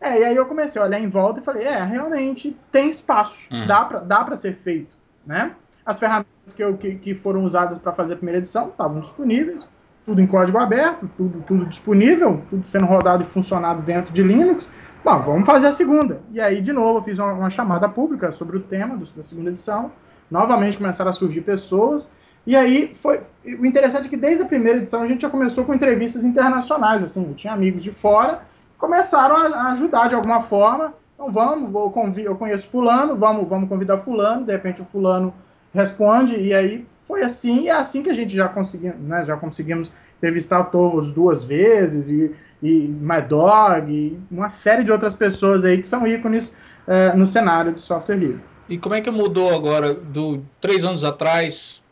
É, 0.00 0.20
e 0.20 0.24
aí 0.24 0.34
eu 0.34 0.46
comecei 0.46 0.80
a 0.80 0.84
olhar 0.86 0.98
em 0.98 1.08
volta 1.08 1.40
e 1.40 1.44
falei, 1.44 1.62
é, 1.62 1.82
realmente 1.82 2.56
tem 2.72 2.88
espaço, 2.88 3.52
uhum. 3.52 3.66
dá 3.66 3.84
para 3.84 3.98
dá 4.00 4.24
pra 4.24 4.34
ser 4.34 4.54
feito, 4.54 4.96
né? 5.26 5.52
As 5.84 5.98
ferramentas 5.98 6.54
que, 6.56 6.64
eu, 6.64 6.74
que, 6.78 6.94
que 6.94 7.14
foram 7.14 7.44
usadas 7.44 7.78
para 7.78 7.92
fazer 7.92 8.14
a 8.14 8.16
primeira 8.16 8.38
edição 8.38 8.68
estavam 8.68 9.00
disponíveis, 9.00 9.68
tudo 10.06 10.22
em 10.22 10.26
código 10.26 10.56
aberto, 10.56 11.06
tudo, 11.18 11.44
tudo 11.46 11.66
disponível, 11.66 12.42
tudo 12.48 12.66
sendo 12.66 12.86
rodado 12.86 13.22
e 13.22 13.26
funcionado 13.26 13.82
dentro 13.82 14.14
de 14.14 14.22
Linux. 14.22 14.70
Bom, 15.04 15.20
vamos 15.20 15.44
fazer 15.44 15.66
a 15.66 15.72
segunda. 15.72 16.22
E 16.32 16.40
aí, 16.40 16.62
de 16.62 16.72
novo, 16.72 16.98
eu 16.98 17.02
fiz 17.02 17.18
uma, 17.18 17.34
uma 17.34 17.50
chamada 17.50 17.90
pública 17.90 18.32
sobre 18.32 18.56
o 18.56 18.60
tema 18.60 18.96
do, 18.96 19.04
da 19.04 19.22
segunda 19.22 19.50
edição. 19.50 19.92
Novamente 20.30 20.78
começaram 20.78 21.10
a 21.10 21.14
surgir 21.14 21.42
pessoas. 21.42 22.10
E 22.46 22.54
aí, 22.54 22.92
foi. 22.94 23.20
O 23.58 23.66
interessante 23.66 24.06
é 24.06 24.08
que 24.08 24.16
desde 24.16 24.42
a 24.42 24.46
primeira 24.46 24.78
edição 24.78 25.02
a 25.02 25.06
gente 25.06 25.22
já 25.22 25.30
começou 25.30 25.64
com 25.64 25.74
entrevistas 25.74 26.24
internacionais. 26.24 27.04
Assim, 27.04 27.26
eu 27.26 27.34
tinha 27.34 27.52
amigos 27.52 27.82
de 27.82 27.92
fora 27.92 28.42
começaram 28.84 29.36
a, 29.36 29.72
ajudar 29.72 30.08
de 30.08 30.14
alguma 30.14 30.40
forma. 30.40 30.94
Então 31.14 31.30
vamos, 31.30 31.70
vou 31.70 31.90
convi 31.90 32.24
eu 32.24 32.36
conheço 32.36 32.68
fulano, 32.68 33.16
vamos, 33.16 33.48
vamos 33.48 33.68
convidar 33.68 33.98
fulano, 33.98 34.44
de 34.44 34.52
repente 34.52 34.82
o 34.82 34.84
fulano 34.84 35.32
responde, 35.72 36.36
e 36.36 36.52
aí 36.52 36.86
foi 37.06 37.22
assim, 37.22 37.62
e 37.62 37.68
é 37.68 37.72
assim 37.72 38.02
que 38.02 38.10
a 38.10 38.14
gente 38.14 38.34
já 38.34 38.48
conseguimos, 38.48 38.98
né, 39.00 39.24
já 39.24 39.36
conseguimos 39.36 39.90
entrevistar 40.18 40.60
o 40.60 40.64
Tovos 40.64 41.12
duas 41.12 41.42
vezes, 41.42 42.10
e, 42.10 42.34
e 42.62 42.88
My 42.88 43.22
Dog, 43.22 43.92
e 43.92 44.18
uma 44.30 44.48
série 44.48 44.84
de 44.84 44.90
outras 44.90 45.14
pessoas 45.14 45.64
aí 45.64 45.78
que 45.78 45.86
são 45.86 46.06
ícones 46.06 46.56
é, 46.86 47.14
no 47.14 47.26
cenário 47.26 47.72
de 47.72 47.80
software 47.80 48.16
livre. 48.16 48.40
E 48.68 48.78
como 48.78 48.94
é 48.94 49.00
que 49.00 49.10
mudou 49.10 49.54
agora, 49.54 49.94
do 49.94 50.42
três 50.60 50.84
anos 50.84 51.04
atrás 51.04 51.82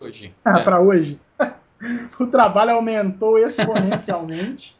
hoje? 0.00 0.34
Ah, 0.44 0.60
é. 0.60 0.64
Para 0.64 0.80
hoje? 0.80 1.20
o 2.18 2.26
trabalho 2.26 2.72
aumentou 2.72 3.38
exponencialmente. 3.38 4.76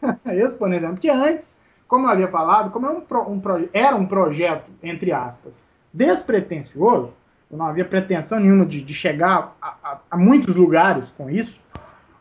exponencialmente. 0.26 1.00
Porque 1.00 1.10
antes, 1.10 1.62
como 1.86 2.06
eu 2.06 2.10
havia 2.10 2.28
falado, 2.28 2.70
como 2.70 2.86
é 2.86 2.90
um, 2.90 3.00
um, 3.00 3.42
era 3.72 3.96
um 3.96 4.06
projeto, 4.06 4.70
entre 4.82 5.12
aspas, 5.12 5.62
despretensioso, 5.92 7.14
eu 7.50 7.58
não 7.58 7.66
havia 7.66 7.84
pretensão 7.84 8.40
nenhuma 8.40 8.64
de, 8.64 8.80
de 8.80 8.94
chegar 8.94 9.54
a, 9.60 9.76
a, 9.82 9.98
a, 10.10 10.16
muitos 10.16 10.56
lugares 10.56 11.10
com 11.10 11.28
isso. 11.28 11.60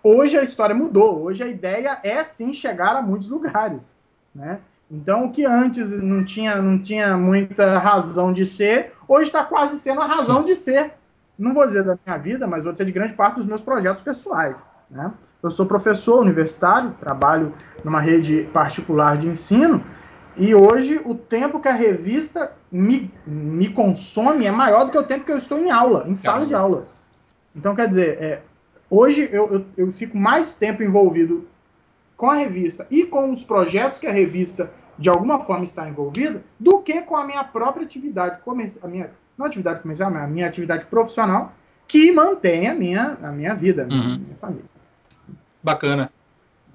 Hoje 0.04 0.38
a 0.38 0.44
história 0.44 0.76
mudou. 0.76 1.24
Hoje 1.24 1.42
a 1.42 1.48
ideia 1.48 2.00
é 2.04 2.22
sim 2.24 2.52
chegar 2.52 2.96
a 2.98 3.02
muitos 3.02 3.30
lugares. 3.30 3.96
Né? 4.36 4.60
Então, 4.92 5.26
o 5.26 5.32
que 5.32 5.46
antes 5.46 5.90
não 6.02 6.26
tinha, 6.26 6.62
não 6.62 6.78
tinha 6.78 7.16
muita 7.16 7.80
razão 7.80 8.34
de 8.34 8.46
ser, 8.46 8.94
hoje 9.08 9.28
está 9.28 9.42
quase 9.46 9.80
sendo 9.80 10.02
a 10.02 10.06
razão 10.06 10.44
de 10.44 10.54
ser. 10.54 10.94
Não 11.42 11.56
vou 11.56 11.66
dizer 11.66 11.84
da 11.84 11.98
minha 12.06 12.18
vida, 12.20 12.46
mas 12.46 12.64
vou 12.64 12.72
dizer 12.72 12.86
de 12.86 12.92
grande 12.92 13.14
parte 13.14 13.38
dos 13.38 13.48
meus 13.48 13.64
projetos 13.64 14.04
pessoais. 14.04 14.64
Né? 14.92 15.12
Eu 15.42 15.50
sou 15.50 15.66
professor 15.66 16.22
universitário, 16.22 16.92
trabalho 17.00 17.52
numa 17.84 18.00
rede 18.00 18.44
particular 18.54 19.18
de 19.18 19.26
ensino, 19.26 19.84
e 20.38 20.54
hoje 20.54 21.02
o 21.04 21.16
tempo 21.16 21.60
que 21.60 21.68
a 21.68 21.74
revista 21.74 22.52
me, 22.72 23.12
me 23.26 23.70
consome 23.70 24.46
é 24.46 24.52
maior 24.52 24.86
do 24.86 24.92
que 24.92 24.98
o 25.00 25.04
tempo 25.04 25.26
que 25.26 25.32
eu 25.32 25.38
estou 25.38 25.58
em 25.58 25.72
aula, 25.72 26.06
em 26.08 26.14
sala 26.14 26.46
de 26.46 26.54
aula. 26.54 26.86
Então, 27.56 27.76
quer 27.76 27.90
dizer, 27.90 28.22
é, 28.22 28.42
hoje 28.88 29.28
eu, 29.32 29.52
eu, 29.52 29.66
eu, 29.76 29.92
fico 29.92 30.16
mais 30.16 30.54
tempo 30.54 30.84
envolvido 30.84 31.48
com 32.16 32.30
a 32.30 32.36
revista 32.36 32.86
e 32.92 33.04
com 33.04 33.32
os 33.32 33.44
projetos 33.44 33.98
que 33.98 34.06
a 34.06 34.12
revista 34.12 34.72
de 34.96 35.10
alguma 35.10 35.40
forma 35.40 35.64
está 35.64 35.90
envolvida 35.90 36.44
do 36.60 36.82
que 36.84 37.02
com 37.02 37.18
a 37.18 37.26
minha 37.26 37.44
própria 37.44 37.84
atividade 37.84 38.40
a 38.84 38.88
minha, 38.88 39.12
não 39.42 39.48
atividade 39.48 39.82
comercial, 39.82 40.12
mas 40.12 40.24
a 40.24 40.28
minha 40.28 40.48
atividade 40.48 40.86
profissional 40.86 41.54
que 41.88 42.12
mantém 42.12 42.70
a 42.70 42.74
minha, 42.74 43.18
a 43.22 43.32
minha 43.32 43.54
vida, 43.54 43.84
a 43.84 43.86
minha, 43.86 44.02
uhum. 44.02 44.18
minha 44.18 44.36
família. 44.40 44.66
Bacana. 45.62 46.12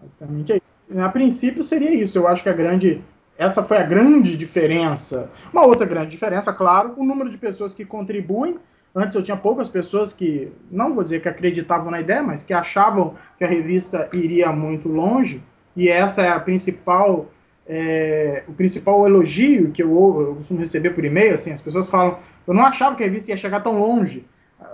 Basicamente 0.00 0.52
é 0.52 0.56
isso. 0.56 1.00
A 1.00 1.08
princípio 1.08 1.62
seria 1.62 1.94
isso. 1.94 2.18
Eu 2.18 2.28
acho 2.28 2.42
que 2.42 2.48
a 2.48 2.52
grande 2.52 3.02
essa 3.38 3.62
foi 3.62 3.76
a 3.76 3.82
grande 3.82 4.36
diferença. 4.36 5.30
Uma 5.52 5.66
outra 5.66 5.86
grande 5.86 6.10
diferença, 6.10 6.52
claro, 6.52 6.94
o 6.96 7.04
número 7.04 7.28
de 7.28 7.36
pessoas 7.36 7.74
que 7.74 7.84
contribuem. 7.84 8.58
Antes 8.94 9.14
eu 9.14 9.22
tinha 9.22 9.36
poucas 9.36 9.68
pessoas 9.68 10.12
que, 10.12 10.50
não 10.70 10.94
vou 10.94 11.04
dizer 11.04 11.20
que 11.20 11.28
acreditavam 11.28 11.90
na 11.90 12.00
ideia, 12.00 12.22
mas 12.22 12.42
que 12.42 12.54
achavam 12.54 13.14
que 13.36 13.44
a 13.44 13.46
revista 13.46 14.08
iria 14.12 14.50
muito 14.52 14.88
longe. 14.88 15.42
E 15.76 15.88
essa 15.88 16.22
é 16.22 16.28
a 16.28 16.40
principal, 16.40 17.30
é, 17.68 18.42
o 18.48 18.54
principal 18.54 19.06
elogio 19.06 19.70
que 19.70 19.82
eu, 19.82 20.20
eu 20.20 20.34
costumo 20.36 20.60
receber 20.60 20.90
por 20.90 21.04
e-mail. 21.04 21.34
Assim, 21.34 21.52
as 21.52 21.60
pessoas 21.60 21.88
falam, 21.90 22.18
eu 22.46 22.54
não 22.54 22.64
achava 22.64 22.94
que 22.94 23.02
a 23.02 23.06
revista 23.06 23.30
ia 23.30 23.36
chegar 23.36 23.62
tão 23.62 23.78
longe. 23.78 24.26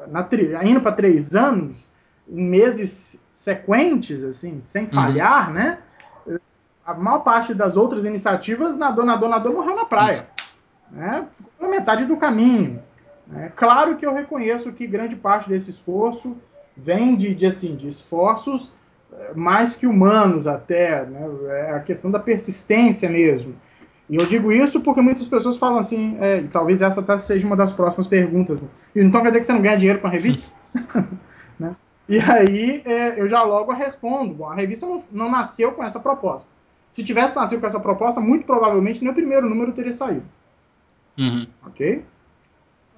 Na, 0.09 0.26
indo 0.64 0.81
para 0.81 0.93
três 0.93 1.35
anos, 1.35 1.88
em 2.29 2.43
meses 2.43 3.25
sequentes, 3.29 4.23
assim, 4.23 4.61
sem 4.61 4.85
uhum. 4.85 4.91
falhar, 4.91 5.49
uhum. 5.49 5.55
né? 5.55 5.79
a 6.85 6.95
maior 6.95 7.21
parte 7.21 7.55
das 7.55 7.76
outras 7.76 8.05
iniciativas, 8.05 8.76
nadou, 8.76 9.05
nadou, 9.05 9.29
nadou, 9.29 9.55
morreu 9.55 9.76
na 9.76 9.85
praia. 9.85 10.26
Né? 10.91 11.26
Ficou 11.33 11.52
pela 11.59 11.71
metade 11.71 12.05
do 12.05 12.17
caminho. 12.17 12.83
Né? 13.26 13.52
Claro 13.55 13.97
que 13.97 14.05
eu 14.05 14.12
reconheço 14.12 14.73
que 14.73 14.87
grande 14.87 15.17
parte 15.17 15.49
desse 15.49 15.71
esforço 15.71 16.37
vem 16.76 17.17
de, 17.17 17.35
de, 17.35 17.47
assim, 17.47 17.76
de 17.76 17.88
esforços 17.88 18.75
eh, 19.12 19.33
mais 19.35 19.76
que 19.76 19.87
humanos 19.87 20.47
até, 20.47 21.05
né? 21.07 21.29
é 21.49 21.71
a 21.73 21.81
questão 21.81 22.11
da 22.11 22.19
persistência 22.19 23.09
mesmo. 23.09 23.55
E 24.12 24.16
eu 24.16 24.26
digo 24.26 24.52
isso 24.52 24.83
porque 24.83 25.00
muitas 25.00 25.26
pessoas 25.26 25.57
falam 25.57 25.78
assim, 25.78 26.19
é, 26.21 26.42
talvez 26.52 26.83
essa 26.83 27.00
até 27.00 27.16
seja 27.16 27.47
uma 27.47 27.57
das 27.57 27.73
próximas 27.73 28.07
perguntas. 28.07 28.61
Então 28.95 29.23
quer 29.23 29.28
dizer 29.28 29.40
que 29.40 29.47
você 29.47 29.52
não 29.54 29.62
ganha 29.62 29.78
dinheiro 29.78 30.00
com 30.00 30.07
a 30.07 30.11
revista? 30.11 30.47
né? 31.59 31.75
E 32.07 32.19
aí 32.19 32.83
é, 32.85 33.19
eu 33.19 33.26
já 33.26 33.42
logo 33.42 33.73
respondo. 33.73 34.35
Bom, 34.35 34.50
a 34.50 34.54
revista 34.54 34.85
não, 34.85 35.02
não 35.11 35.31
nasceu 35.31 35.73
com 35.73 35.83
essa 35.83 35.99
proposta. 35.99 36.52
Se 36.90 37.02
tivesse 37.02 37.37
nascido 37.37 37.61
com 37.61 37.66
essa 37.66 37.81
proposta, 37.81 38.21
muito 38.21 38.45
provavelmente 38.45 39.00
nem 39.00 39.11
o 39.11 39.14
primeiro 39.14 39.49
número 39.49 39.73
teria 39.73 39.95
saído. 39.95 40.25
Uhum. 41.19 41.47
Ok? 41.64 42.04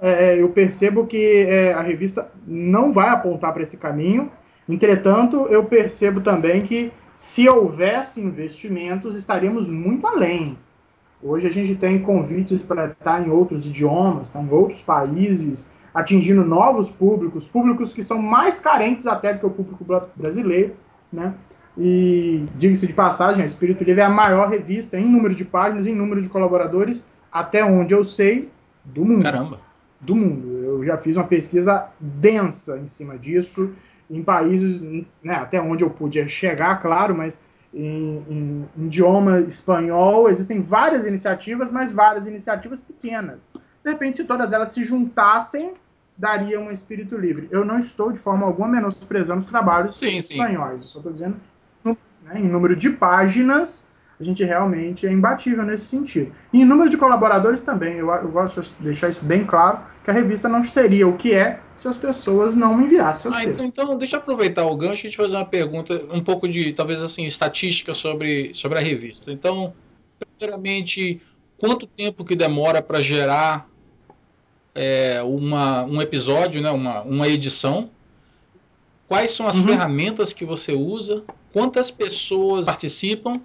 É, 0.02 0.10
é 0.10 0.42
eu 0.42 0.48
percebo 0.48 1.06
que 1.06 1.46
é, 1.48 1.74
a 1.74 1.80
revista 1.80 2.28
não 2.44 2.92
vai 2.92 3.10
apontar 3.10 3.52
para 3.52 3.62
esse 3.62 3.76
caminho. 3.76 4.32
Entretanto, 4.68 5.46
eu 5.46 5.64
percebo 5.64 6.20
também 6.20 6.64
que 6.64 6.90
se 7.14 7.48
houvesse 7.48 8.20
investimentos, 8.20 9.16
estaríamos 9.16 9.68
muito 9.68 10.04
além. 10.08 10.58
Hoje 11.26 11.48
a 11.48 11.50
gente 11.50 11.74
tem 11.74 12.02
convites 12.02 12.62
para 12.62 12.88
estar 12.88 13.26
em 13.26 13.30
outros 13.30 13.66
idiomas, 13.66 14.28
estar 14.28 14.42
em 14.42 14.50
outros 14.50 14.82
países, 14.82 15.72
atingindo 15.94 16.44
novos 16.44 16.90
públicos, 16.90 17.48
públicos 17.48 17.94
que 17.94 18.02
são 18.02 18.20
mais 18.20 18.60
carentes 18.60 19.06
até 19.06 19.32
do 19.32 19.40
que 19.40 19.46
o 19.46 19.50
público 19.50 19.86
brasileiro, 20.14 20.74
né? 21.10 21.32
E, 21.78 22.44
diga-se 22.56 22.86
de 22.86 22.92
passagem, 22.92 23.42
a 23.42 23.46
Espírito 23.46 23.82
Livre 23.82 24.02
é 24.02 24.04
a 24.04 24.10
maior 24.10 24.50
revista 24.50 24.98
em 25.00 25.10
número 25.10 25.34
de 25.34 25.46
páginas, 25.46 25.86
em 25.86 25.94
número 25.94 26.20
de 26.20 26.28
colaboradores, 26.28 27.08
até 27.32 27.64
onde 27.64 27.94
eu 27.94 28.04
sei, 28.04 28.50
do 28.84 29.02
mundo. 29.02 29.22
Caramba! 29.22 29.60
Do 30.02 30.14
mundo. 30.14 30.58
Eu 30.62 30.84
já 30.84 30.98
fiz 30.98 31.16
uma 31.16 31.24
pesquisa 31.24 31.88
densa 31.98 32.78
em 32.78 32.86
cima 32.86 33.18
disso, 33.18 33.70
em 34.10 34.22
países, 34.22 34.78
né, 35.22 35.36
até 35.36 35.58
onde 35.58 35.82
eu 35.82 35.88
podia 35.88 36.28
chegar, 36.28 36.82
claro, 36.82 37.16
mas 37.16 37.40
em, 37.74 38.24
em, 38.28 38.68
em 38.76 38.86
idioma 38.86 39.40
espanhol 39.40 40.28
existem 40.28 40.62
várias 40.62 41.06
iniciativas, 41.06 41.72
mas 41.72 41.90
várias 41.90 42.26
iniciativas 42.26 42.80
pequenas. 42.80 43.50
De 43.84 43.90
repente, 43.90 44.18
se 44.18 44.24
todas 44.24 44.52
elas 44.52 44.70
se 44.70 44.84
juntassem, 44.84 45.74
daria 46.16 46.60
um 46.60 46.70
espírito 46.70 47.16
livre. 47.16 47.48
Eu 47.50 47.64
não 47.64 47.78
estou 47.78 48.12
de 48.12 48.18
forma 48.18 48.46
alguma 48.46 48.68
menosprezando 48.68 49.40
os 49.40 49.46
trabalhos 49.46 49.98
sim, 49.98 50.18
espanhóis. 50.18 50.76
Sim. 50.76 50.82
Eu 50.82 50.88
só 50.88 50.98
estou 50.98 51.12
dizendo 51.12 51.36
né, 51.84 52.40
em 52.40 52.48
número 52.48 52.74
de 52.74 52.90
páginas, 52.90 53.90
a 54.18 54.24
gente 54.24 54.44
realmente 54.44 55.06
é 55.06 55.12
imbatível 55.12 55.64
nesse 55.64 55.86
sentido. 55.86 56.32
E 56.52 56.60
em 56.60 56.64
número 56.64 56.88
de 56.88 56.96
colaboradores 56.96 57.62
também, 57.62 57.96
eu, 57.96 58.10
eu 58.10 58.28
gosto 58.28 58.62
de 58.62 58.72
deixar 58.80 59.08
isso 59.08 59.24
bem 59.24 59.44
claro, 59.44 59.80
que 60.04 60.10
a 60.10 60.12
revista 60.12 60.48
não 60.48 60.62
seria 60.62 61.08
o 61.08 61.16
que 61.16 61.32
é 61.34 61.60
se 61.76 61.88
as 61.88 61.96
pessoas 61.96 62.54
não 62.54 62.80
enviassem 62.80 63.22
seus 63.22 63.36
ah, 63.36 63.44
textos. 63.44 63.64
Então, 63.64 63.96
deixa 63.96 64.16
eu 64.16 64.20
aproveitar 64.20 64.64
o 64.64 64.76
gancho 64.76 65.06
e 65.06 65.10
te 65.10 65.16
fazer 65.16 65.36
uma 65.36 65.44
pergunta, 65.44 66.04
um 66.12 66.22
pouco 66.22 66.48
de, 66.48 66.72
talvez 66.72 67.02
assim, 67.02 67.24
estatística 67.24 67.94
sobre, 67.94 68.54
sobre 68.54 68.78
a 68.78 68.82
revista. 68.82 69.32
Então, 69.32 69.72
primeiramente, 70.38 71.20
quanto 71.58 71.86
tempo 71.86 72.24
que 72.24 72.36
demora 72.36 72.80
para 72.80 73.00
gerar 73.00 73.68
é, 74.74 75.22
uma, 75.22 75.84
um 75.84 76.00
episódio, 76.00 76.62
né, 76.62 76.70
uma, 76.70 77.02
uma 77.02 77.28
edição? 77.28 77.90
Quais 79.08 79.32
são 79.32 79.46
as 79.46 79.56
uhum. 79.56 79.64
ferramentas 79.64 80.32
que 80.32 80.44
você 80.44 80.72
usa? 80.72 81.24
quantas 81.54 81.88
pessoas 81.88 82.66
participam 82.66 83.40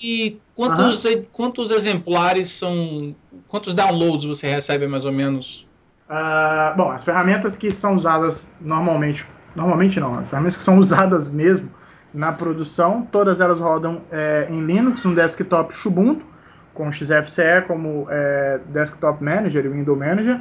e 0.00 0.40
quantos, 0.54 1.04
uhum. 1.04 1.24
quantos 1.32 1.70
exemplares 1.70 2.50
são. 2.50 3.14
Quantos 3.48 3.74
downloads 3.74 4.24
você 4.24 4.48
recebe 4.48 4.86
mais 4.86 5.04
ou 5.04 5.12
menos? 5.12 5.66
Uh, 6.08 6.76
bom, 6.76 6.90
as 6.90 7.04
ferramentas 7.04 7.56
que 7.56 7.70
são 7.70 7.96
usadas 7.96 8.50
normalmente. 8.60 9.26
Normalmente 9.54 9.98
não, 9.98 10.18
as 10.18 10.28
ferramentas 10.28 10.56
que 10.58 10.62
são 10.62 10.78
usadas 10.78 11.28
mesmo 11.30 11.70
na 12.12 12.32
produção, 12.32 13.06
todas 13.10 13.40
elas 13.40 13.58
rodam 13.58 14.02
é, 14.10 14.46
em 14.50 14.64
Linux, 14.64 15.04
no 15.04 15.14
desktop 15.14 15.74
Ubuntu, 15.86 16.24
com 16.72 16.90
XFCE 16.92 17.62
como 17.66 18.06
é, 18.10 18.60
Desktop 18.68 19.22
Manager 19.22 19.64
e 19.64 19.68
Window 19.68 19.96
Manager. 19.96 20.40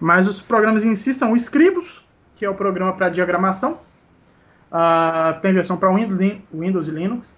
Mas 0.00 0.28
os 0.28 0.40
programas 0.40 0.84
em 0.84 0.94
si 0.94 1.12
são 1.12 1.32
o 1.32 1.36
Scribus, 1.36 2.04
que 2.36 2.44
é 2.44 2.50
o 2.50 2.54
programa 2.54 2.92
para 2.92 3.08
diagramação, 3.08 3.78
Uh, 4.74 5.40
tem 5.40 5.52
versão 5.52 5.76
para 5.76 5.88
Windows 5.88 6.88
e 6.88 6.90
Linux. 6.90 7.32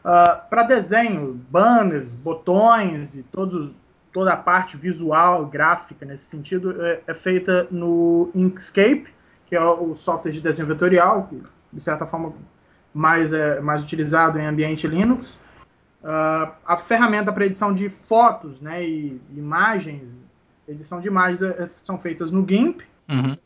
Uh, 0.00 0.48
para 0.48 0.62
desenho, 0.62 1.38
banners, 1.50 2.14
botões 2.14 3.16
e 3.16 3.22
todos, 3.22 3.74
toda 4.12 4.32
a 4.32 4.36
parte 4.36 4.76
visual, 4.76 5.44
gráfica 5.46 6.06
nesse 6.06 6.24
sentido, 6.24 6.82
é, 6.82 7.02
é, 7.06 7.14
feita 7.14 7.68
no 7.70 8.30
Inkscape, 8.34 9.08
que 9.46 9.54
é 9.54 9.62
o 9.62 9.94
software 9.94 10.32
de 10.32 10.40
desenho 10.40 10.68
vetorial, 10.68 11.26
que 11.28 11.42
de 11.72 11.82
certa 11.82 12.06
forma 12.06 12.32
mais, 12.94 13.32
é, 13.32 13.60
mais 13.60 13.82
utilizado 13.82 14.38
em 14.38 14.46
ambiente 14.46 14.86
Linux. 14.86 15.38
Uh, 16.02 16.50
a 16.64 16.78
ferramenta 16.78 17.30
para 17.30 17.44
edição 17.44 17.74
de 17.74 17.90
fotos 17.90 18.58
né, 18.58 18.82
e 18.82 19.20
imagens, 19.36 20.08
edição 20.66 20.98
de 20.98 21.08
imagens 21.08 21.42
é, 21.42 21.68
são 21.76 21.98
feitas 21.98 22.30
no 22.30 22.46
GIMP. 22.48 22.80
Uhum. 23.06 23.36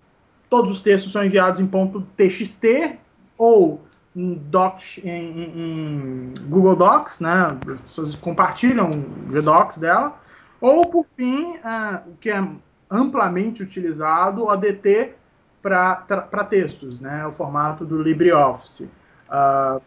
Todos 0.48 0.70
os 0.70 0.80
textos 0.80 1.10
são 1.10 1.24
enviados 1.24 1.58
em 1.58 1.66
ponto 1.66 2.02
.txt 2.16 2.96
ou 3.36 3.82
em, 4.14 4.34
docs, 4.34 4.98
em, 5.02 5.10
em, 5.10 6.32
Google 6.46 6.76
Docs, 6.76 7.20
né? 7.20 7.58
As 7.72 7.80
pessoas 7.80 8.16
compartilham 8.16 8.90
o 8.90 9.42
Docs 9.42 9.78
dela, 9.78 10.16
ou 10.60 10.86
por 10.86 11.04
fim, 11.16 11.56
uh, 11.56 12.08
o 12.08 12.16
que 12.20 12.30
é 12.30 12.48
amplamente 12.90 13.62
utilizado, 13.62 14.44
o 14.44 14.50
ADT 14.50 15.14
para 15.60 16.44
textos, 16.48 17.00
né? 17.00 17.26
O 17.26 17.32
formato 17.32 17.84
do 17.84 18.00
LibreOffice. 18.00 18.90
Uh, 19.28 19.80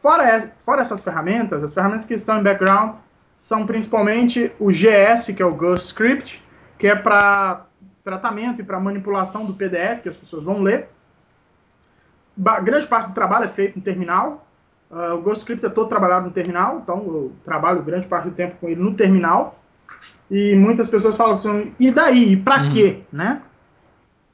fora, 0.00 0.52
fora 0.60 0.80
essas 0.80 1.02
ferramentas, 1.02 1.64
as 1.64 1.74
ferramentas 1.74 2.04
que 2.04 2.14
estão 2.14 2.38
em 2.38 2.42
background 2.42 2.96
são 3.36 3.66
principalmente 3.66 4.52
o 4.58 4.70
GS, 4.70 5.32
que 5.34 5.42
é 5.42 5.46
o 5.46 5.54
Ghostscript, 5.54 6.42
que 6.78 6.86
é 6.86 6.94
para 6.94 7.66
tratamento 8.04 8.60
e 8.60 8.64
para 8.64 8.78
manipulação 8.78 9.44
do 9.44 9.54
PDF 9.54 10.02
que 10.02 10.08
as 10.08 10.16
pessoas 10.16 10.44
vão 10.44 10.62
ler. 10.62 10.88
Grande 12.62 12.86
parte 12.86 13.08
do 13.08 13.14
trabalho 13.14 13.44
é 13.44 13.48
feito 13.48 13.76
no 13.76 13.82
terminal. 13.82 14.46
Uh, 14.90 15.14
o 15.14 15.22
Ghostscript 15.22 15.66
é 15.66 15.68
todo 15.68 15.88
trabalhado 15.88 16.26
no 16.26 16.32
terminal, 16.32 16.78
então 16.82 16.98
eu 16.98 17.32
trabalho 17.44 17.82
grande 17.82 18.06
parte 18.06 18.28
do 18.28 18.34
tempo 18.34 18.56
com 18.60 18.68
ele 18.68 18.80
no 18.80 18.94
terminal. 18.94 19.58
E 20.30 20.54
muitas 20.54 20.88
pessoas 20.88 21.16
falam 21.16 21.34
assim, 21.34 21.74
e 21.78 21.90
daí? 21.90 22.32
E 22.32 22.36
para 22.36 22.62
uhum. 22.62 22.70
quê? 22.70 23.02
Né? 23.12 23.42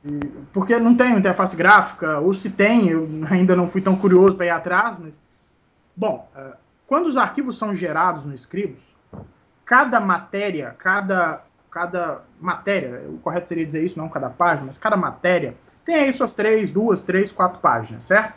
E, 0.04 0.20
porque 0.52 0.78
não 0.78 0.94
tem 0.94 1.16
interface 1.16 1.56
gráfica, 1.56 2.20
ou 2.20 2.34
se 2.34 2.50
tem, 2.50 2.88
eu 2.88 3.08
ainda 3.30 3.56
não 3.56 3.66
fui 3.66 3.80
tão 3.80 3.96
curioso 3.96 4.36
para 4.36 4.46
ir 4.46 4.50
atrás, 4.50 4.98
mas. 4.98 5.20
Bom, 5.96 6.28
uh, 6.36 6.54
quando 6.86 7.06
os 7.06 7.16
arquivos 7.16 7.56
são 7.56 7.74
gerados 7.74 8.24
no 8.24 8.34
Scribus, 8.34 8.94
cada 9.64 9.98
matéria, 9.98 10.74
cada 10.78 11.42
cada 11.74 12.22
matéria, 12.40 13.02
o 13.08 13.18
correto 13.18 13.48
seria 13.48 13.66
dizer 13.66 13.84
isso, 13.84 13.98
não 13.98 14.08
cada 14.08 14.30
página, 14.30 14.66
mas 14.66 14.78
cada 14.78 14.96
matéria 14.96 15.56
tem 15.84 15.96
aí 15.96 16.12
suas 16.12 16.34
três, 16.34 16.70
duas, 16.70 17.02
três, 17.02 17.30
quatro 17.30 17.58
páginas, 17.58 18.04
certo? 18.04 18.34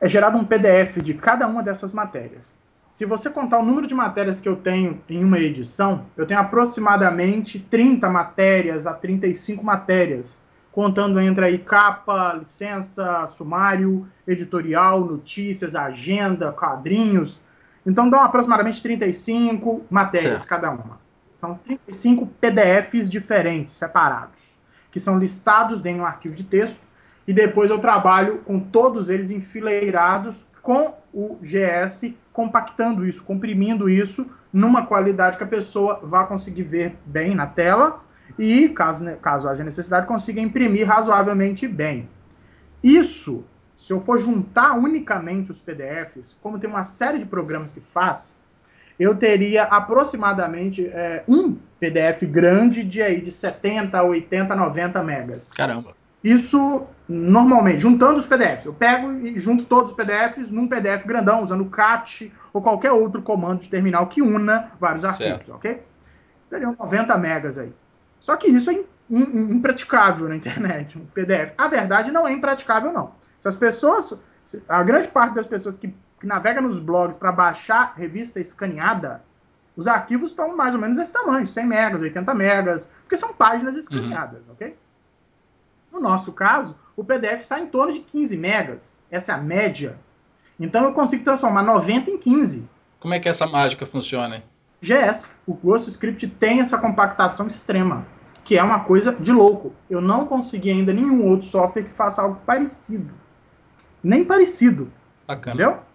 É 0.00 0.08
gerado 0.08 0.38
um 0.38 0.44
PDF 0.44 0.98
de 1.02 1.14
cada 1.14 1.46
uma 1.46 1.62
dessas 1.62 1.92
matérias. 1.92 2.54
Se 2.88 3.04
você 3.04 3.28
contar 3.28 3.58
o 3.58 3.64
número 3.64 3.86
de 3.86 3.94
matérias 3.94 4.40
que 4.40 4.48
eu 4.48 4.56
tenho 4.56 5.00
em 5.10 5.22
uma 5.22 5.38
edição, 5.38 6.06
eu 6.16 6.26
tenho 6.26 6.40
aproximadamente 6.40 7.60
30 7.60 8.08
matérias 8.08 8.86
a 8.86 8.94
35 8.94 9.62
matérias, 9.62 10.40
contando 10.72 11.20
entre 11.20 11.44
aí 11.44 11.58
capa, 11.58 12.32
licença, 12.32 13.26
sumário, 13.26 14.08
editorial, 14.26 15.00
notícias, 15.00 15.74
agenda, 15.74 16.50
quadrinhos. 16.50 17.38
Então 17.84 18.08
dão 18.08 18.20
aproximadamente 18.20 18.82
35 18.82 19.84
matérias 19.90 20.44
certo. 20.44 20.48
cada 20.48 20.70
uma. 20.70 20.98
São 21.40 21.56
35 21.56 22.26
PDFs 22.40 23.10
diferentes, 23.10 23.74
separados, 23.74 24.57
que 24.90 25.00
são 25.00 25.18
listados 25.18 25.80
dentro 25.80 25.98
de 25.98 26.04
um 26.04 26.06
arquivo 26.06 26.34
de 26.34 26.44
texto, 26.44 26.80
e 27.26 27.32
depois 27.32 27.70
eu 27.70 27.78
trabalho 27.78 28.38
com 28.38 28.58
todos 28.58 29.10
eles 29.10 29.30
enfileirados 29.30 30.46
com 30.62 30.94
o 31.12 31.38
GS, 31.42 32.14
compactando 32.32 33.06
isso, 33.06 33.22
comprimindo 33.22 33.88
isso 33.88 34.30
numa 34.52 34.86
qualidade 34.86 35.36
que 35.36 35.44
a 35.44 35.46
pessoa 35.46 36.00
vá 36.02 36.24
conseguir 36.24 36.62
ver 36.62 36.96
bem 37.04 37.34
na 37.34 37.46
tela 37.46 38.02
e, 38.38 38.68
caso, 38.68 39.04
caso 39.16 39.48
haja 39.48 39.64
necessidade, 39.64 40.06
consiga 40.06 40.40
imprimir 40.40 40.86
razoavelmente 40.86 41.66
bem. 41.66 42.08
Isso, 42.82 43.44
se 43.74 43.92
eu 43.92 44.00
for 44.00 44.18
juntar 44.18 44.72
unicamente 44.74 45.50
os 45.50 45.60
PDFs, 45.60 46.36
como 46.40 46.58
tem 46.58 46.68
uma 46.68 46.84
série 46.84 47.18
de 47.18 47.26
programas 47.26 47.72
que 47.72 47.80
faz, 47.80 48.40
eu 48.98 49.14
teria 49.14 49.64
aproximadamente 49.64 50.86
é, 50.86 51.22
um 51.28 51.56
PDF 51.78 52.24
grande 52.24 52.82
de 52.82 53.00
aí 53.00 53.20
de 53.20 53.30
70, 53.30 54.02
80, 54.02 54.56
90 54.56 55.02
megas. 55.02 55.50
Caramba. 55.50 55.94
Isso 56.22 56.86
normalmente, 57.08 57.78
juntando 57.80 58.18
os 58.18 58.26
PDFs. 58.26 58.66
Eu 58.66 58.74
pego 58.74 59.12
e 59.12 59.38
junto 59.38 59.64
todos 59.64 59.90
os 59.90 59.96
PDFs 59.96 60.50
num 60.50 60.66
PDF 60.66 61.06
grandão, 61.06 61.44
usando 61.44 61.62
o 61.62 61.70
CAT 61.70 62.32
ou 62.52 62.60
qualquer 62.60 62.90
outro 62.90 63.22
comando 63.22 63.60
de 63.60 63.68
terminal 63.68 64.06
que 64.08 64.20
una 64.20 64.72
vários 64.80 65.04
arquivos, 65.04 65.38
certo. 65.38 65.54
ok? 65.54 65.80
Teria 66.50 66.74
90 66.76 67.16
megas 67.18 67.56
aí. 67.56 67.72
Só 68.18 68.36
que 68.36 68.48
isso 68.48 68.70
é 68.70 68.80
impraticável 69.08 70.28
na 70.28 70.36
internet, 70.36 70.98
um 70.98 71.06
PDF. 71.06 71.52
A 71.56 71.68
verdade 71.68 72.10
não 72.10 72.26
é 72.26 72.32
impraticável, 72.32 72.92
não. 72.92 73.12
Se 73.38 73.48
as 73.48 73.54
pessoas, 73.54 74.22
a 74.68 74.82
grande 74.82 75.08
parte 75.08 75.34
das 75.34 75.46
pessoas 75.46 75.76
que 75.76 75.94
que 76.18 76.26
navega 76.26 76.60
nos 76.60 76.78
blogs 76.78 77.16
para 77.16 77.32
baixar 77.32 77.94
revista 77.96 78.40
escaneada, 78.40 79.22
os 79.76 79.86
arquivos 79.86 80.30
estão 80.30 80.56
mais 80.56 80.74
ou 80.74 80.80
menos 80.80 80.98
desse 80.98 81.12
tamanho, 81.12 81.46
100 81.46 81.66
megas, 81.66 82.02
80 82.02 82.34
megas, 82.34 82.92
porque 83.02 83.16
são 83.16 83.32
páginas 83.32 83.74
uhum. 83.74 83.80
escaneadas, 83.80 84.46
uhum. 84.48 84.54
ok? 84.54 84.76
No 85.92 86.00
nosso 86.00 86.32
caso, 86.32 86.76
o 86.96 87.04
PDF 87.04 87.44
sai 87.44 87.62
em 87.62 87.66
torno 87.66 87.92
de 87.92 88.00
15 88.00 88.36
megas. 88.36 88.96
Essa 89.10 89.32
é 89.32 89.34
a 89.36 89.38
média. 89.38 89.96
Então 90.58 90.84
eu 90.84 90.92
consigo 90.92 91.22
transformar 91.22 91.62
90 91.62 92.10
em 92.10 92.18
15. 92.18 92.68
Como 92.98 93.14
é 93.14 93.20
que 93.20 93.28
essa 93.28 93.46
mágica 93.46 93.86
funciona? 93.86 94.42
GS, 94.80 95.34
o 95.46 95.76
Script 95.76 96.26
tem 96.26 96.60
essa 96.60 96.78
compactação 96.78 97.46
extrema, 97.46 98.06
que 98.44 98.58
é 98.58 98.62
uma 98.62 98.80
coisa 98.80 99.14
de 99.14 99.32
louco. 99.32 99.72
Eu 99.88 100.00
não 100.00 100.26
consegui 100.26 100.70
ainda 100.70 100.92
nenhum 100.92 101.24
outro 101.24 101.46
software 101.46 101.84
que 101.84 101.90
faça 101.90 102.22
algo 102.22 102.40
parecido. 102.44 103.12
Nem 104.02 104.24
parecido. 104.24 104.92
Bacana. 105.26 105.54
Entendeu? 105.54 105.87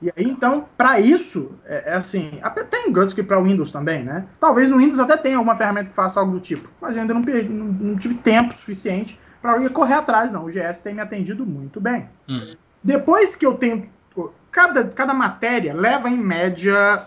E 0.00 0.12
aí, 0.14 0.24
então, 0.24 0.68
para 0.76 1.00
isso, 1.00 1.52
é, 1.64 1.92
é, 1.92 1.94
assim, 1.94 2.38
até 2.42 2.62
tem 2.62 2.92
GrowthScript 2.92 3.26
para 3.26 3.40
Windows 3.40 3.72
também, 3.72 4.02
né? 4.02 4.26
Talvez 4.38 4.68
no 4.68 4.76
Windows 4.76 4.98
até 4.98 5.16
tenha 5.16 5.38
alguma 5.38 5.56
ferramenta 5.56 5.88
que 5.88 5.96
faça 5.96 6.20
algo 6.20 6.32
do 6.32 6.40
tipo, 6.40 6.68
mas 6.80 6.94
eu 6.94 7.02
ainda 7.02 7.14
não, 7.14 7.22
perdi, 7.22 7.48
não, 7.48 7.66
não 7.66 7.96
tive 7.96 8.14
tempo 8.16 8.54
suficiente 8.54 9.18
para 9.40 9.58
ir 9.58 9.70
correr 9.70 9.94
atrás, 9.94 10.32
não. 10.32 10.44
O 10.44 10.50
GS 10.50 10.80
tem 10.82 10.94
me 10.94 11.00
atendido 11.00 11.46
muito 11.46 11.80
bem. 11.80 12.08
Uhum. 12.28 12.56
Depois 12.82 13.34
que 13.36 13.46
eu 13.46 13.54
tenho. 13.54 13.88
Cada, 14.50 14.84
cada 14.88 15.12
matéria 15.12 15.74
leva 15.74 16.08
em 16.08 16.16
média 16.16 17.06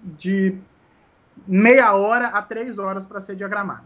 de 0.00 0.56
meia 1.46 1.92
hora 1.94 2.28
a 2.28 2.40
três 2.40 2.78
horas 2.78 3.04
para 3.04 3.20
ser 3.20 3.34
diagramada. 3.34 3.84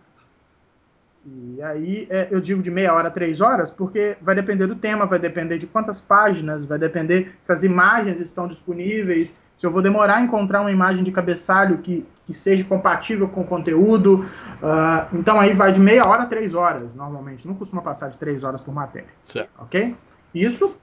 E 1.25 1.63
aí 1.63 2.07
é, 2.09 2.29
eu 2.31 2.41
digo 2.41 2.63
de 2.63 2.71
meia 2.71 2.95
hora 2.95 3.09
a 3.09 3.11
três 3.11 3.41
horas, 3.41 3.71
porque 3.71 4.17
vai 4.23 4.35
depender 4.35 4.67
do 4.67 4.75
tema, 4.75 5.05
vai 5.05 5.19
depender 5.19 5.59
de 5.59 5.67
quantas 5.67 6.01
páginas, 6.01 6.65
vai 6.65 6.79
depender 6.79 7.33
se 7.41 7.53
as 7.53 7.63
imagens 7.63 8.21
estão 8.21 8.49
disponíveis, 8.49 9.39
se 9.57 9.67
eu 9.67 9.71
vou 9.71 9.83
demorar 9.83 10.17
a 10.17 10.21
encontrar 10.23 10.63
uma 10.63 10.73
imagem 10.73 11.05
de 11.05 11.13
cabeçalho 11.13 11.79
que, 11.79 12.07
que 12.25 12.33
seja 12.33 12.65
compatível 12.65 13.29
com 13.29 13.43
o 13.43 13.47
conteúdo. 13.47 14.25
Uh, 14.63 15.17
então 15.19 15.39
aí 15.39 15.53
vai 15.53 15.71
de 15.71 15.79
meia 15.79 16.09
hora 16.09 16.23
a 16.23 16.27
três 16.27 16.55
horas, 16.55 16.95
normalmente. 16.95 17.47
Não 17.47 17.55
costuma 17.55 17.83
passar 17.83 18.09
de 18.09 18.17
três 18.17 18.43
horas 18.43 18.63
por 18.63 18.73
matéria. 18.73 19.11
Certo. 19.27 19.51
Ok? 19.59 19.95
Isso, 20.35 20.75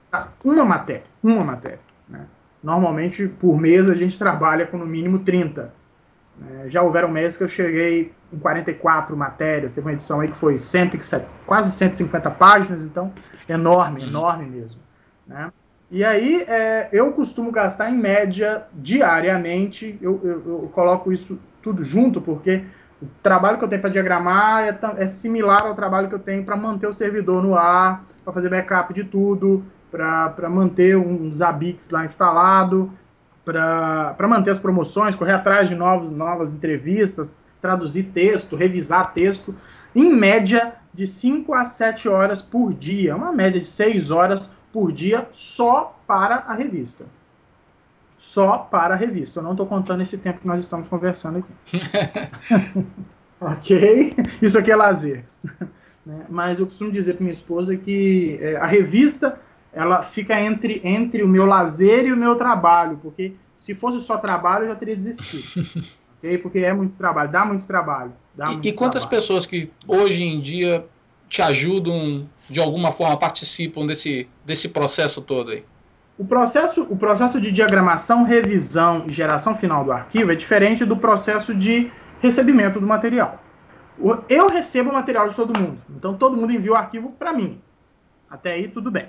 uma 0.44 0.64
matéria. 0.64 1.02
Uma 1.20 1.42
matéria. 1.42 1.80
Né? 2.08 2.26
Normalmente, 2.62 3.26
por 3.26 3.60
mês, 3.60 3.90
a 3.90 3.94
gente 3.94 4.16
trabalha 4.16 4.66
com 4.66 4.78
no 4.78 4.86
mínimo 4.86 5.20
30. 5.20 5.72
É, 6.46 6.70
já 6.70 6.82
houveram 6.82 7.08
meses 7.08 7.36
que 7.36 7.44
eu 7.44 7.48
cheguei 7.48 8.12
em 8.32 8.38
44 8.38 9.16
matérias, 9.16 9.74
teve 9.74 9.86
uma 9.86 9.92
edição 9.92 10.20
aí 10.20 10.28
que 10.28 10.36
foi 10.36 10.58
100, 10.58 10.90
quase 11.46 11.72
150 11.72 12.30
páginas, 12.32 12.82
então 12.82 13.12
enorme, 13.48 14.02
uhum. 14.02 14.08
enorme 14.08 14.46
mesmo. 14.46 14.80
Né? 15.26 15.50
E 15.90 16.04
aí 16.04 16.44
é, 16.46 16.88
eu 16.92 17.12
costumo 17.12 17.50
gastar 17.50 17.90
em 17.90 17.96
média 17.96 18.64
diariamente, 18.74 19.98
eu, 20.02 20.20
eu, 20.22 20.42
eu, 20.46 20.70
coloco 20.72 21.10
isso 21.10 21.38
tudo 21.62 21.82
junto, 21.82 22.20
porque 22.20 22.62
o 23.00 23.06
trabalho 23.22 23.56
que 23.56 23.64
eu 23.64 23.68
tenho 23.68 23.80
para 23.80 23.90
diagramar 23.90 24.64
é, 24.64 24.78
é, 24.98 25.06
similar 25.06 25.66
ao 25.66 25.74
trabalho 25.74 26.08
que 26.08 26.14
eu 26.14 26.18
tenho 26.18 26.44
para 26.44 26.56
manter 26.56 26.86
o 26.86 26.92
servidor 26.92 27.42
no 27.42 27.56
ar, 27.56 28.04
para 28.22 28.34
fazer 28.34 28.50
backup 28.50 28.92
de 28.92 29.04
tudo, 29.04 29.64
para 29.90 30.50
manter 30.50 30.96
um 30.96 31.32
Zabbix 31.32 31.88
lá 31.88 32.04
instalado, 32.04 32.92
para 33.52 34.28
manter 34.28 34.50
as 34.50 34.58
promoções, 34.58 35.14
correr 35.14 35.32
atrás 35.32 35.68
de 35.68 35.74
novos, 35.74 36.10
novas 36.10 36.52
entrevistas, 36.52 37.34
traduzir 37.62 38.04
texto, 38.04 38.56
revisar 38.56 39.14
texto, 39.14 39.54
em 39.94 40.14
média 40.14 40.74
de 40.92 41.06
5 41.06 41.54
a 41.54 41.64
7 41.64 42.08
horas 42.08 42.42
por 42.42 42.74
dia, 42.74 43.16
uma 43.16 43.32
média 43.32 43.60
de 43.60 43.66
6 43.66 44.10
horas 44.10 44.50
por 44.70 44.92
dia 44.92 45.28
só 45.32 45.98
para 46.06 46.36
a 46.36 46.54
revista. 46.54 47.06
Só 48.18 48.58
para 48.58 48.94
a 48.94 48.96
revista. 48.96 49.38
Eu 49.38 49.44
não 49.44 49.52
estou 49.52 49.66
contando 49.66 50.02
esse 50.02 50.18
tempo 50.18 50.40
que 50.40 50.46
nós 50.46 50.60
estamos 50.60 50.88
conversando 50.88 51.38
aqui. 51.38 51.52
ok? 53.40 54.16
Isso 54.42 54.58
aqui 54.58 54.70
é 54.70 54.76
lazer. 54.76 55.24
Né? 56.06 56.24
Mas 56.26 56.58
eu 56.58 56.64
costumo 56.64 56.90
dizer 56.90 57.16
para 57.16 57.22
minha 57.22 57.34
esposa 57.34 57.76
que 57.76 58.38
é, 58.40 58.56
a 58.56 58.64
revista 58.64 59.38
ela 59.72 60.02
fica 60.02 60.40
entre, 60.40 60.80
entre 60.84 61.22
o 61.22 61.28
meu 61.28 61.46
lazer 61.46 62.06
e 62.06 62.12
o 62.12 62.16
meu 62.16 62.36
trabalho, 62.36 62.98
porque 63.02 63.34
se 63.56 63.74
fosse 63.74 64.00
só 64.00 64.16
trabalho 64.16 64.64
eu 64.64 64.68
já 64.68 64.76
teria 64.76 64.96
desistido. 64.96 65.44
okay? 66.18 66.38
Porque 66.38 66.58
é 66.60 66.72
muito 66.72 66.94
trabalho, 66.94 67.30
dá 67.30 67.44
muito 67.44 67.66
trabalho. 67.66 68.12
Dá 68.34 68.46
e, 68.46 68.48
muito 68.50 68.68
e 68.68 68.72
quantas 68.72 69.02
trabalho. 69.02 69.20
pessoas 69.20 69.46
que 69.46 69.70
hoje 69.86 70.22
em 70.22 70.40
dia 70.40 70.86
te 71.28 71.42
ajudam, 71.42 72.28
de 72.48 72.60
alguma 72.60 72.92
forma 72.92 73.16
participam 73.16 73.86
desse, 73.86 74.28
desse 74.44 74.68
processo 74.68 75.20
todo 75.20 75.50
aí? 75.50 75.64
O 76.16 76.24
processo, 76.24 76.82
o 76.90 76.96
processo 76.96 77.40
de 77.40 77.52
diagramação, 77.52 78.24
revisão 78.24 79.04
e 79.06 79.12
geração 79.12 79.54
final 79.54 79.84
do 79.84 79.92
arquivo 79.92 80.32
é 80.32 80.34
diferente 80.34 80.84
do 80.84 80.96
processo 80.96 81.54
de 81.54 81.92
recebimento 82.20 82.80
do 82.80 82.86
material. 82.86 83.40
Eu 84.28 84.48
recebo 84.48 84.90
o 84.90 84.92
material 84.92 85.28
de 85.28 85.34
todo 85.34 85.56
mundo, 85.56 85.78
então 85.90 86.14
todo 86.14 86.36
mundo 86.36 86.52
envia 86.52 86.72
o 86.72 86.76
arquivo 86.76 87.12
para 87.12 87.32
mim. 87.32 87.60
Até 88.28 88.52
aí 88.52 88.68
tudo 88.68 88.90
bem. 88.90 89.08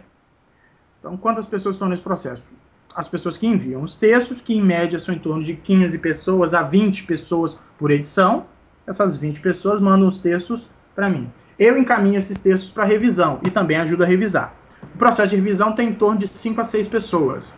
Então, 0.99 1.15
quantas 1.17 1.47
pessoas 1.47 1.75
estão 1.75 1.87
nesse 1.87 2.01
processo? 2.01 2.51
As 2.93 3.07
pessoas 3.07 3.37
que 3.37 3.47
enviam 3.47 3.81
os 3.81 3.95
textos, 3.95 4.41
que 4.41 4.53
em 4.53 4.61
média 4.61 4.99
são 4.99 5.15
em 5.15 5.19
torno 5.19 5.43
de 5.43 5.55
15 5.55 5.99
pessoas 5.99 6.53
a 6.53 6.61
20 6.61 7.05
pessoas 7.05 7.57
por 7.77 7.91
edição. 7.91 8.45
Essas 8.85 9.15
20 9.15 9.39
pessoas 9.39 9.79
mandam 9.79 10.07
os 10.07 10.17
textos 10.17 10.67
para 10.95 11.09
mim. 11.09 11.31
Eu 11.57 11.77
encaminho 11.77 12.17
esses 12.17 12.39
textos 12.41 12.71
para 12.71 12.83
revisão 12.83 13.39
e 13.45 13.51
também 13.51 13.77
ajudo 13.77 14.03
a 14.03 14.05
revisar. 14.05 14.53
O 14.93 14.97
processo 14.97 15.29
de 15.29 15.35
revisão 15.37 15.73
tem 15.73 15.89
em 15.89 15.93
torno 15.93 16.19
de 16.19 16.27
5 16.27 16.59
a 16.59 16.63
6 16.63 16.87
pessoas. 16.87 17.53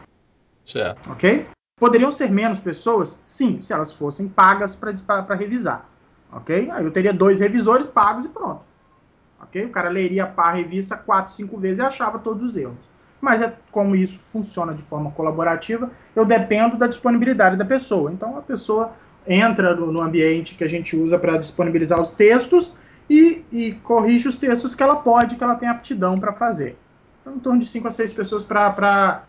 Certo. 0.66 1.12
Ok? 1.12 1.48
Poderiam 1.80 2.12
ser 2.12 2.30
menos 2.32 2.60
pessoas? 2.60 3.18
Sim, 3.22 3.62
se 3.62 3.74
elas 3.74 3.92
fossem 3.94 4.28
pagas 4.28 4.76
para 4.76 5.36
revisar. 5.36 5.90
Ok? 6.32 6.70
Aí 6.70 6.86
eu 6.86 6.92
teria 6.92 7.14
dois 7.14 7.40
revisores 7.40 7.88
pagos 7.88 8.26
e 8.26 8.30
pronto. 8.30 8.62
Ok? 9.42 9.66
O 9.66 9.72
cara 9.72 9.90
leria 9.90 10.32
a 10.36 10.52
revista 10.52 10.96
quatro, 10.96 11.34
cinco 11.34 11.58
vezes 11.58 11.80
e 11.80 11.82
achava 11.82 12.20
todos 12.20 12.44
os 12.44 12.58
erros. 12.58 12.91
Mas 13.22 13.42
é 13.42 13.54
como 13.72 13.96
isso 13.96 14.20
funciona 14.20 14.74
de 14.74 14.82
forma 14.82 15.12
colaborativa, 15.12 15.92
eu 16.16 16.26
dependo 16.26 16.76
da 16.76 16.88
disponibilidade 16.88 17.56
da 17.56 17.64
pessoa. 17.64 18.12
Então 18.12 18.38
a 18.38 18.42
pessoa 18.42 18.94
entra 19.28 19.76
no, 19.76 19.92
no 19.92 20.02
ambiente 20.02 20.56
que 20.56 20.64
a 20.64 20.68
gente 20.68 20.96
usa 20.96 21.18
para 21.20 21.38
disponibilizar 21.38 22.02
os 22.02 22.14
textos 22.14 22.76
e, 23.10 23.46
e, 23.52 23.74
corrige 23.84 24.28
os 24.28 24.38
textos 24.38 24.74
que 24.74 24.82
ela 24.82 24.96
pode, 24.96 25.36
que 25.36 25.44
ela 25.44 25.56
tem 25.56 25.68
aptidão 25.68 26.18
para 26.18 26.32
fazer. 26.32 26.78
Então, 27.22 27.36
em 27.36 27.40
torno 27.40 27.60
de 27.60 27.68
cinco 27.68 27.88
a 27.88 27.92
seis 27.92 28.12
pessoas 28.14 28.46
para 28.46 29.24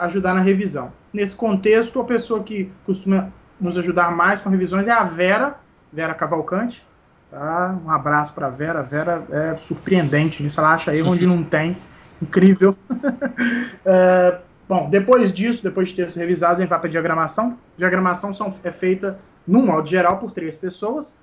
ajudar 0.00 0.34
na 0.34 0.40
revisão. 0.40 0.92
Nesse 1.12 1.34
contexto, 1.34 2.00
a 2.00 2.04
pessoa 2.04 2.42
que 2.42 2.70
costuma 2.86 3.32
nos 3.60 3.76
ajudar 3.76 4.14
mais 4.14 4.40
com 4.40 4.48
revisões 4.48 4.88
é 4.88 4.92
a 4.92 5.02
Vera, 5.02 5.56
Vera 5.92 6.14
Cavalcante. 6.14 6.86
Tá? 7.30 7.76
Um 7.84 7.90
abraço 7.90 8.32
para 8.34 8.48
Vera. 8.48 8.82
Vera 8.82 9.24
é 9.30 9.54
surpreendente 9.56 10.42
nisso, 10.42 10.60
ela 10.60 10.74
acha 10.74 10.94
erro 10.94 11.10
onde 11.10 11.26
não 11.26 11.42
tem. 11.42 11.76
Incrível. 12.22 12.76
é, 13.84 14.38
bom, 14.68 14.88
depois 14.88 15.32
disso, 15.32 15.62
depois 15.62 15.88
de 15.88 15.96
textos 15.96 16.16
revisados, 16.16 16.58
a 16.58 16.60
gente 16.60 16.70
vai 16.70 16.78
para 16.78 16.88
diagramação. 16.88 17.58
Diagramação 17.76 18.32
são, 18.32 18.54
é 18.62 18.70
feita, 18.70 19.18
num 19.46 19.66
modo 19.66 19.88
geral, 19.88 20.18
por 20.18 20.30
três 20.30 20.56
pessoas. 20.56 21.18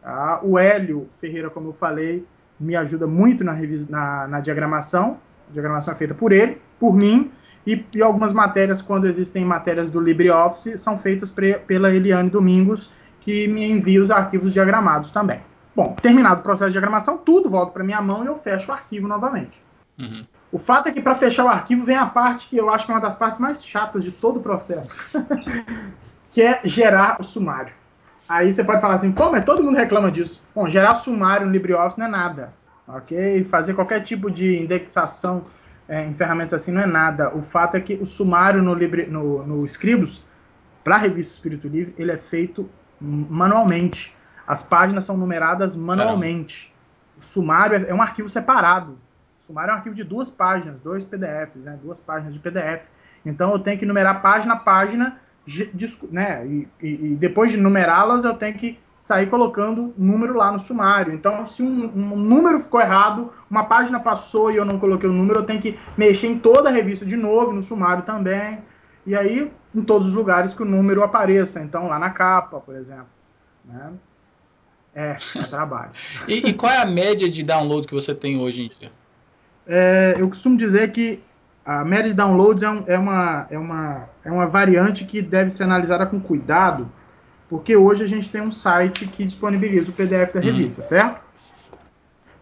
Tá? 0.00 0.40
O 0.42 0.58
Hélio 0.58 1.08
Ferreira, 1.20 1.50
como 1.50 1.70
eu 1.70 1.72
falei, 1.72 2.24
me 2.58 2.76
ajuda 2.76 3.06
muito 3.06 3.42
na, 3.42 3.54
na, 3.90 4.28
na 4.28 4.40
diagramação. 4.40 5.18
A 5.50 5.52
diagramação 5.52 5.92
é 5.92 5.96
feita 5.96 6.14
por 6.14 6.32
ele, 6.32 6.60
por 6.78 6.94
mim, 6.94 7.30
e, 7.66 7.84
e, 7.94 8.02
algumas 8.02 8.32
matérias, 8.32 8.82
quando 8.82 9.06
existem 9.06 9.44
matérias 9.44 9.90
do 9.90 10.00
LibreOffice, 10.00 10.78
são 10.78 10.98
feitas 10.98 11.30
pre, 11.30 11.54
pela 11.54 11.90
Eliane 11.94 12.28
Domingos, 12.28 12.90
que 13.20 13.48
me 13.48 13.70
envia 13.70 14.02
os 14.02 14.10
arquivos 14.10 14.52
diagramados 14.52 15.10
também. 15.10 15.40
Bom, 15.74 15.96
terminado 16.00 16.40
o 16.40 16.42
processo 16.42 16.70
de 16.70 16.72
diagramação, 16.72 17.18
tudo 17.18 17.48
volta 17.48 17.72
para 17.72 17.82
minha 17.82 18.00
mão 18.00 18.22
e 18.22 18.26
eu 18.26 18.36
fecho 18.36 18.70
o 18.70 18.74
arquivo 18.74 19.08
novamente. 19.08 19.60
Uhum. 19.98 20.24
O 20.54 20.58
fato 20.58 20.88
é 20.88 20.92
que 20.92 21.02
para 21.02 21.16
fechar 21.16 21.46
o 21.46 21.48
arquivo 21.48 21.84
vem 21.84 21.96
a 21.96 22.06
parte 22.06 22.46
que 22.46 22.56
eu 22.56 22.70
acho 22.70 22.86
que 22.86 22.92
é 22.92 22.94
uma 22.94 23.00
das 23.00 23.16
partes 23.16 23.40
mais 23.40 23.66
chatas 23.66 24.04
de 24.04 24.12
todo 24.12 24.36
o 24.36 24.40
processo, 24.40 25.02
que 26.30 26.40
é 26.40 26.60
gerar 26.62 27.16
o 27.18 27.24
sumário. 27.24 27.72
Aí 28.28 28.52
você 28.52 28.62
pode 28.62 28.80
falar 28.80 28.94
assim, 28.94 29.10
pô, 29.10 29.32
mas 29.32 29.44
todo 29.44 29.64
mundo 29.64 29.74
reclama 29.74 30.12
disso. 30.12 30.46
Bom, 30.54 30.68
gerar 30.68 30.94
sumário 30.94 31.44
no 31.44 31.50
LibreOffice 31.50 31.98
não 31.98 32.06
é 32.06 32.08
nada, 32.08 32.54
ok? 32.86 33.42
Fazer 33.42 33.74
qualquer 33.74 34.04
tipo 34.04 34.30
de 34.30 34.62
indexação 34.62 35.46
é, 35.88 36.04
em 36.04 36.14
ferramentas 36.14 36.62
assim 36.62 36.70
não 36.70 36.82
é 36.82 36.86
nada. 36.86 37.34
O 37.34 37.42
fato 37.42 37.76
é 37.76 37.80
que 37.80 37.94
o 37.94 38.06
sumário 38.06 38.62
no, 38.62 38.74
Libre, 38.74 39.08
no, 39.08 39.44
no 39.44 39.64
Scribus, 39.64 40.22
para 40.84 40.94
a 40.94 40.98
revista 40.98 41.32
Espírito 41.32 41.66
Livre, 41.66 41.96
ele 41.98 42.12
é 42.12 42.16
feito 42.16 42.70
manualmente. 43.00 44.16
As 44.46 44.62
páginas 44.62 45.04
são 45.04 45.16
numeradas 45.16 45.74
manualmente. 45.74 46.66
Caramba. 46.66 47.20
O 47.20 47.24
sumário 47.24 47.76
é, 47.76 47.90
é 47.90 47.94
um 47.94 48.00
arquivo 48.00 48.28
separado. 48.28 48.96
Sumário 49.46 49.70
é 49.70 49.74
um 49.74 49.76
arquivo 49.76 49.94
de 49.94 50.04
duas 50.04 50.30
páginas, 50.30 50.80
dois 50.80 51.04
PDFs, 51.04 51.64
né? 51.64 51.78
duas 51.82 52.00
páginas 52.00 52.32
de 52.32 52.40
PDF. 52.40 52.88
Então 53.24 53.52
eu 53.52 53.58
tenho 53.58 53.78
que 53.78 53.86
numerar 53.86 54.22
página 54.22 54.54
a 54.54 54.56
página, 54.56 55.18
né? 56.10 56.46
E, 56.46 56.68
e, 56.80 57.12
e 57.12 57.16
depois 57.16 57.50
de 57.50 57.56
numerá-las, 57.56 58.24
eu 58.24 58.34
tenho 58.34 58.56
que 58.56 58.78
sair 58.98 59.28
colocando 59.28 59.92
número 59.98 60.34
lá 60.34 60.50
no 60.50 60.58
sumário. 60.58 61.12
Então, 61.12 61.44
se 61.44 61.62
um, 61.62 61.84
um, 61.94 62.16
número 62.16 62.58
ficou 62.58 62.80
errado, 62.80 63.30
uma 63.50 63.64
página 63.64 64.00
passou 64.00 64.50
e 64.50 64.56
eu 64.56 64.64
não 64.64 64.78
coloquei 64.78 65.06
o 65.06 65.12
número, 65.12 65.40
eu 65.40 65.44
tenho 65.44 65.60
que 65.60 65.78
mexer 65.94 66.28
em 66.28 66.38
toda 66.38 66.70
a 66.70 66.72
revista 66.72 67.04
de 67.04 67.14
novo, 67.14 67.52
no 67.52 67.62
sumário 67.62 68.02
também. 68.02 68.60
E 69.06 69.14
aí, 69.14 69.52
em 69.74 69.82
todos 69.82 70.08
os 70.08 70.14
lugares 70.14 70.54
que 70.54 70.62
o 70.62 70.64
número 70.66 71.02
apareça. 71.02 71.60
Então, 71.60 71.86
lá 71.86 71.98
na 71.98 72.08
capa, 72.08 72.60
por 72.60 72.74
exemplo. 72.74 73.08
Né? 73.62 73.92
É, 74.94 75.18
é 75.36 75.42
trabalho. 75.42 75.92
e, 76.26 76.48
e, 76.48 76.54
qual 76.54 76.72
é 76.72 76.78
a 76.78 76.86
média 76.86 77.28
de 77.28 77.42
download 77.42 77.86
que 77.86 77.94
você 77.94 78.14
tem 78.14 78.38
hoje 78.40 78.62
em 78.62 78.68
dia? 78.68 78.90
É, 79.66 80.16
eu 80.18 80.28
costumo 80.28 80.56
dizer 80.56 80.92
que 80.92 81.22
a 81.64 81.84
média 81.84 82.10
de 82.10 82.16
downloads 82.16 82.62
é, 82.62 82.70
um, 82.70 82.84
é, 82.86 82.98
uma, 82.98 83.46
é, 83.50 83.58
uma, 83.58 84.08
é 84.24 84.30
uma 84.30 84.46
variante 84.46 85.04
que 85.04 85.22
deve 85.22 85.50
ser 85.50 85.64
analisada 85.64 86.04
com 86.04 86.20
cuidado, 86.20 86.90
porque 87.48 87.74
hoje 87.74 88.04
a 88.04 88.06
gente 88.06 88.30
tem 88.30 88.42
um 88.42 88.52
site 88.52 89.06
que 89.06 89.24
disponibiliza 89.24 89.90
o 89.90 89.94
PDF 89.94 90.34
da 90.34 90.40
uhum. 90.40 90.46
revista, 90.46 90.82
uhum. 90.82 90.88
certo? 90.88 91.20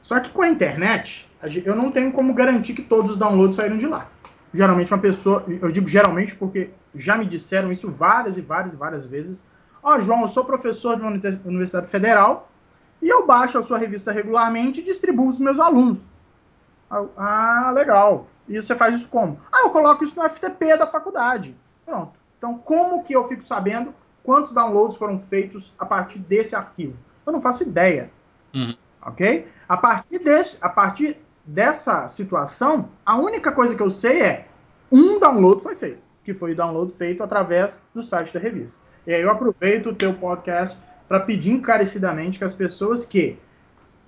Só 0.01 0.19
que 0.19 0.31
com 0.31 0.43
a 0.43 0.49
internet, 0.49 1.29
eu 1.65 1.77
não 1.77 1.93
tenho 1.93 2.13
como 2.13 2.35
garantir 2.35 2.75
que 2.75 2.83
todos 2.83 3.13
os 3.13 3.19
downloads 3.19 3.57
saíram 3.57 3.79
de 3.79 3.87
lá. 3.87 4.09
Geralmente 4.53 4.93
uma 4.93 5.01
pessoa, 5.01 5.45
eu 5.49 5.71
digo 5.71 5.87
geralmente 5.87 6.35
porque 6.35 6.71
já 6.95 7.17
me 7.17 7.25
disseram 7.25 7.71
isso 7.71 7.89
várias 7.89 8.37
e 8.37 8.43
várias 8.43 8.75
e 8.75 8.77
várias 8.77 9.07
vezes. 9.07 9.45
Ó, 9.83 9.95
oh, 9.95 10.01
João, 10.01 10.23
eu 10.23 10.29
sou 10.29 10.45
professor 10.45 10.97
de 10.97 11.03
uma 11.03 11.11
universidade 11.45 11.87
federal 11.87 12.51
e 13.01 13.09
eu 13.09 13.27
baixo 13.27 13.57
a 13.57 13.63
sua 13.63 13.79
revista 13.79 14.13
regularmente 14.13 14.81
e 14.81 14.85
distribuo 14.85 15.29
os 15.29 15.39
meus 15.39 15.59
alunos. 15.59 16.12
Ah, 17.17 17.73
legal. 17.75 18.27
E 18.49 18.61
você 18.61 18.75
faz 18.75 18.95
isso 18.95 19.09
como? 19.09 19.41
Ah, 19.51 19.63
eu 19.63 19.71
coloco 19.71 20.05
isso 20.05 20.21
no 20.21 20.29
FTP 20.29 20.77
da 20.77 20.87
faculdade. 20.87 21.57
Pronto. 21.87 22.13
Então, 22.37 22.59
como 22.59 23.03
que 23.03 23.15
eu 23.15 23.25
fico 23.25 23.43
sabendo 23.43 23.95
quantos 24.23 24.53
downloads 24.53 24.97
foram 24.97 25.19
feitos 25.19 25.73
a 25.79 25.87
partir 25.87 26.19
desse 26.19 26.55
arquivo? 26.55 27.03
Eu 27.25 27.33
não 27.33 27.41
faço 27.41 27.63
ideia. 27.63 28.11
Uhum. 28.55 28.77
Ok? 29.01 29.49
A 29.69 29.77
partir, 29.77 30.19
desse, 30.19 30.59
a 30.61 30.69
partir 30.69 31.19
dessa 31.45 32.07
situação, 32.09 32.89
a 33.07 33.17
única 33.17 33.51
coisa 33.53 33.75
que 33.75 33.83
eu 33.83 33.91
sei 33.91 34.23
é 34.23 34.47
um 34.91 35.19
download 35.19 35.63
foi 35.63 35.75
feito, 35.75 36.03
que 36.23 36.35
foi 36.35 36.53
o 36.53 36.57
download 36.57 36.93
feito 36.93 37.23
através 37.23 37.81
do 37.95 38.03
site 38.03 38.35
da 38.35 38.41
revista. 38.41 38.81
E 39.07 39.15
aí 39.15 39.23
eu 39.23 39.31
aproveito 39.31 39.87
o 39.87 39.95
teu 39.95 40.15
podcast 40.15 40.77
para 41.09 41.21
pedir 41.21 41.51
encarecidamente 41.51 42.39
que 42.39 42.45
as 42.45 42.55
pessoas 42.55 43.05
que 43.05 43.39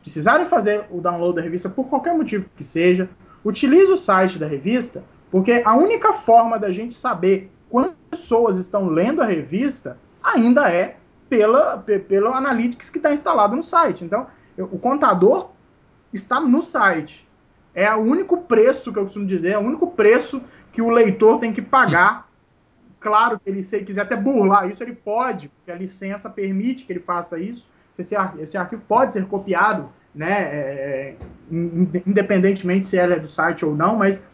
precisarem 0.04 0.44
fazer 0.44 0.86
o 0.90 1.00
download 1.00 1.36
da 1.36 1.42
revista 1.42 1.70
por 1.70 1.88
qualquer 1.88 2.14
motivo 2.14 2.46
que 2.54 2.62
seja, 2.62 3.08
utilize 3.42 3.90
o 3.90 3.96
site 3.96 4.38
da 4.38 4.46
revista, 4.46 5.02
porque 5.30 5.62
a 5.64 5.74
única 5.74 6.12
forma 6.12 6.58
da 6.58 6.70
gente 6.70 6.94
saber 6.94 7.50
quantas 7.70 7.96
pessoas 8.10 8.58
estão 8.58 8.86
lendo 8.86 9.22
a 9.22 9.24
revista 9.24 9.98
ainda 10.22 10.70
é 10.70 10.98
pela, 11.28 11.78
pelo 11.78 12.28
Analytics 12.28 12.90
que 12.90 12.98
está 12.98 13.14
instalado 13.14 13.56
no 13.56 13.62
site. 13.62 14.04
Então, 14.04 14.26
eu, 14.58 14.66
o 14.66 14.78
contador 14.78 15.50
está 16.12 16.38
no 16.38 16.62
site. 16.62 17.26
É 17.74 17.92
o 17.92 18.00
único 18.00 18.42
preço 18.42 18.92
que 18.92 18.98
eu 18.98 19.04
costumo 19.04 19.26
dizer, 19.26 19.52
é 19.52 19.58
o 19.58 19.62
único 19.62 19.86
preço 19.90 20.42
que 20.70 20.82
o 20.82 20.90
leitor 20.90 21.40
tem 21.40 21.50
que 21.50 21.62
pagar. 21.62 22.28
Claro 23.00 23.40
que 23.40 23.48
ele, 23.48 23.62
se 23.62 23.76
ele 23.76 23.86
quiser 23.86 24.02
até 24.02 24.16
burlar 24.16 24.68
isso, 24.68 24.82
ele 24.82 24.94
pode, 24.94 25.48
porque 25.48 25.72
a 25.72 25.74
licença 25.74 26.28
permite 26.28 26.84
que 26.84 26.92
ele 26.92 27.00
faça 27.00 27.38
isso. 27.38 27.72
Esse, 27.98 28.16
esse 28.38 28.56
arquivo 28.56 28.82
pode 28.88 29.12
ser 29.12 29.26
copiado, 29.26 29.88
né, 30.14 30.32
é, 30.32 31.14
independentemente 31.50 32.86
se 32.86 32.96
ela 32.96 33.14
é 33.14 33.18
do 33.18 33.28
site 33.28 33.64
ou 33.64 33.74
não, 33.74 33.96
mas 33.96 34.24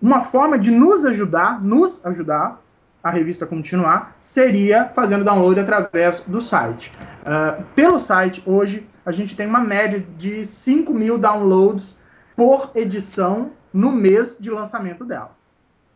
uma 0.00 0.20
forma 0.20 0.58
de 0.58 0.70
nos 0.70 1.04
ajudar, 1.06 1.62
nos 1.62 2.04
ajudar, 2.04 2.60
a 3.02 3.10
revista 3.10 3.46
continuar, 3.46 4.16
seria 4.18 4.86
fazendo 4.86 5.24
download 5.24 5.60
através 5.60 6.20
do 6.26 6.40
site. 6.40 6.90
Uh, 7.22 7.62
pelo 7.74 8.00
site, 8.00 8.42
hoje, 8.44 8.84
a 9.04 9.12
gente 9.12 9.36
tem 9.36 9.46
uma 9.46 9.60
média 9.60 10.04
de 10.18 10.44
5 10.44 10.92
mil 10.92 11.16
downloads 11.16 12.00
por 12.34 12.72
edição 12.74 13.52
no 13.72 13.92
mês 13.92 14.36
de 14.40 14.50
lançamento 14.50 15.04
dela. 15.04 15.30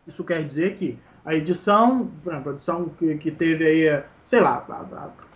Isso 0.07 0.23
quer 0.23 0.41
dizer 0.43 0.75
que 0.75 0.97
a 1.25 1.35
edição, 1.35 2.09
a 2.25 2.49
edição 2.49 2.89
que, 2.97 3.15
que 3.17 3.29
teve 3.29 3.65
aí, 3.65 4.03
sei 4.25 4.39
lá, 4.39 4.65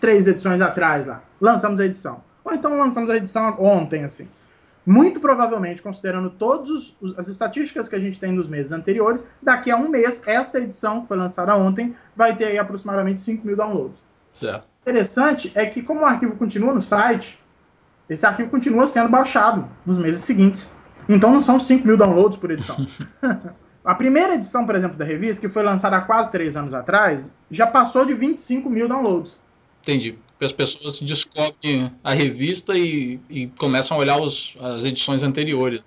três 0.05 0.27
edições 0.27 0.61
atrás 0.61 1.07
lá, 1.07 1.23
lançamos 1.41 1.81
a 1.81 1.85
edição. 1.85 2.23
Ou 2.43 2.53
então 2.53 2.77
lançamos 2.77 3.09
a 3.09 3.17
edição 3.17 3.55
ontem, 3.59 4.03
assim. 4.03 4.27
Muito 4.85 5.19
provavelmente, 5.19 5.81
considerando 5.81 6.29
todas 6.29 6.95
as 7.17 7.27
estatísticas 7.27 7.89
que 7.89 7.95
a 7.95 7.99
gente 7.99 8.19
tem 8.19 8.31
nos 8.31 8.47
meses 8.47 8.71
anteriores, 8.71 9.25
daqui 9.41 9.71
a 9.71 9.75
um 9.75 9.89
mês, 9.89 10.21
esta 10.27 10.59
edição, 10.59 11.01
que 11.01 11.07
foi 11.07 11.17
lançada 11.17 11.55
ontem, 11.55 11.95
vai 12.15 12.35
ter 12.35 12.45
aí 12.45 12.59
aproximadamente 12.59 13.19
5 13.19 13.47
mil 13.47 13.57
downloads. 13.57 14.05
Certo. 14.31 14.67
Interessante 14.83 15.51
é 15.55 15.65
que, 15.65 15.81
como 15.81 16.01
o 16.01 16.05
arquivo 16.05 16.35
continua 16.35 16.71
no 16.71 16.81
site, 16.81 17.39
esse 18.07 18.27
arquivo 18.27 18.51
continua 18.51 18.85
sendo 18.85 19.09
baixado 19.09 19.67
nos 19.83 19.97
meses 19.97 20.21
seguintes. 20.21 20.69
Então 21.09 21.33
não 21.33 21.41
são 21.41 21.59
5 21.59 21.87
mil 21.87 21.97
downloads 21.97 22.37
por 22.37 22.51
edição. 22.51 22.77
a 23.83 23.95
primeira 23.95 24.35
edição, 24.35 24.67
por 24.67 24.75
exemplo, 24.75 24.97
da 24.97 25.03
revista, 25.03 25.41
que 25.41 25.49
foi 25.49 25.63
lançada 25.63 25.97
há 25.97 26.01
quase 26.01 26.31
3 26.31 26.57
anos 26.57 26.75
atrás, 26.75 27.31
já 27.49 27.65
passou 27.65 28.05
de 28.05 28.13
25 28.13 28.69
mil 28.69 28.87
downloads. 28.87 29.43
Entendi 29.85 30.17
as 30.43 30.51
pessoas 30.51 30.99
descobrem 30.99 31.91
a 32.03 32.13
revista 32.13 32.77
e, 32.77 33.19
e 33.29 33.47
começam 33.47 33.95
a 33.95 33.99
olhar 33.99 34.19
os, 34.19 34.57
as 34.59 34.83
edições 34.83 35.23
anteriores. 35.23 35.83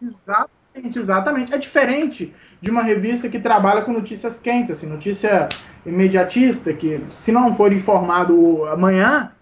Exatamente, 0.00 0.98
exatamente. 0.98 1.54
É 1.54 1.58
diferente 1.58 2.32
de 2.60 2.70
uma 2.70 2.82
revista 2.82 3.28
que 3.28 3.38
trabalha 3.38 3.82
com 3.82 3.92
notícias 3.92 4.38
quentes, 4.38 4.70
assim, 4.72 4.86
notícia 4.86 5.48
imediatista, 5.84 6.72
que 6.72 7.00
se 7.10 7.30
não 7.30 7.52
for 7.52 7.72
informado 7.72 8.64
amanhã, 8.66 9.32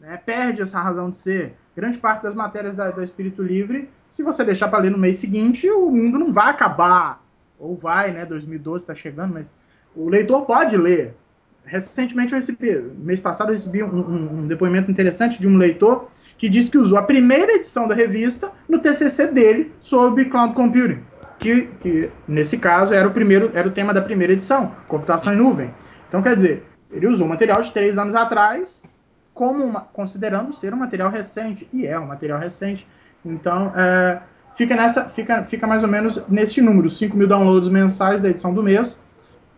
né, 0.00 0.16
perde 0.24 0.62
essa 0.62 0.80
razão 0.80 1.10
de 1.10 1.16
ser. 1.16 1.54
Grande 1.76 1.98
parte 1.98 2.22
das 2.22 2.34
matérias 2.34 2.74
da, 2.74 2.90
da 2.90 3.04
Espírito 3.04 3.42
Livre, 3.42 3.88
se 4.08 4.22
você 4.22 4.42
deixar 4.42 4.68
para 4.68 4.80
ler 4.80 4.90
no 4.90 4.98
mês 4.98 5.16
seguinte, 5.16 5.70
o 5.70 5.90
mundo 5.90 6.18
não 6.18 6.32
vai 6.32 6.50
acabar. 6.50 7.22
Ou 7.58 7.74
vai, 7.74 8.12
né? 8.12 8.24
2012 8.24 8.84
está 8.84 8.94
chegando, 8.94 9.34
mas 9.34 9.52
o 9.94 10.08
leitor 10.08 10.46
pode 10.46 10.76
ler. 10.76 11.14
Recentemente 11.68 12.32
eu 12.32 12.38
recebi, 12.38 12.80
mês 12.98 13.20
passado 13.20 13.48
eu 13.50 13.54
recebi 13.54 13.82
um, 13.82 13.88
um, 13.88 14.38
um 14.38 14.46
depoimento 14.46 14.90
interessante 14.90 15.40
de 15.40 15.46
um 15.46 15.56
leitor 15.56 16.08
que 16.38 16.48
disse 16.48 16.70
que 16.70 16.78
usou 16.78 16.96
a 16.96 17.02
primeira 17.02 17.52
edição 17.52 17.86
da 17.88 17.94
revista 17.94 18.50
no 18.68 18.78
TCC 18.78 19.32
dele 19.32 19.72
sobre 19.80 20.26
cloud 20.26 20.54
computing, 20.54 21.00
que, 21.38 21.68
que 21.80 22.10
nesse 22.26 22.58
caso 22.58 22.94
era 22.94 23.06
o 23.06 23.10
primeiro, 23.10 23.50
era 23.54 23.66
o 23.66 23.70
tema 23.70 23.92
da 23.92 24.00
primeira 24.00 24.32
edição, 24.32 24.72
computação 24.86 25.32
em 25.32 25.36
nuvem. 25.36 25.74
Então 26.08 26.22
quer 26.22 26.36
dizer, 26.36 26.64
ele 26.90 27.06
usou 27.06 27.28
material 27.28 27.60
de 27.60 27.72
três 27.72 27.98
anos 27.98 28.14
atrás, 28.14 28.84
como 29.34 29.64
uma, 29.64 29.80
considerando 29.80 30.52
ser 30.52 30.72
um 30.72 30.76
material 30.76 31.10
recente 31.10 31.68
e 31.72 31.86
é 31.86 31.98
um 31.98 32.06
material 32.06 32.38
recente. 32.38 32.86
Então 33.24 33.72
é, 33.76 34.20
fica 34.54 34.76
nessa, 34.76 35.08
fica, 35.08 35.42
fica 35.44 35.66
mais 35.66 35.82
ou 35.82 35.88
menos 35.88 36.26
neste 36.28 36.60
número, 36.60 36.88
5 36.88 37.16
mil 37.16 37.26
downloads 37.26 37.68
mensais 37.68 38.22
da 38.22 38.28
edição 38.28 38.54
do 38.54 38.62
mês. 38.62 39.04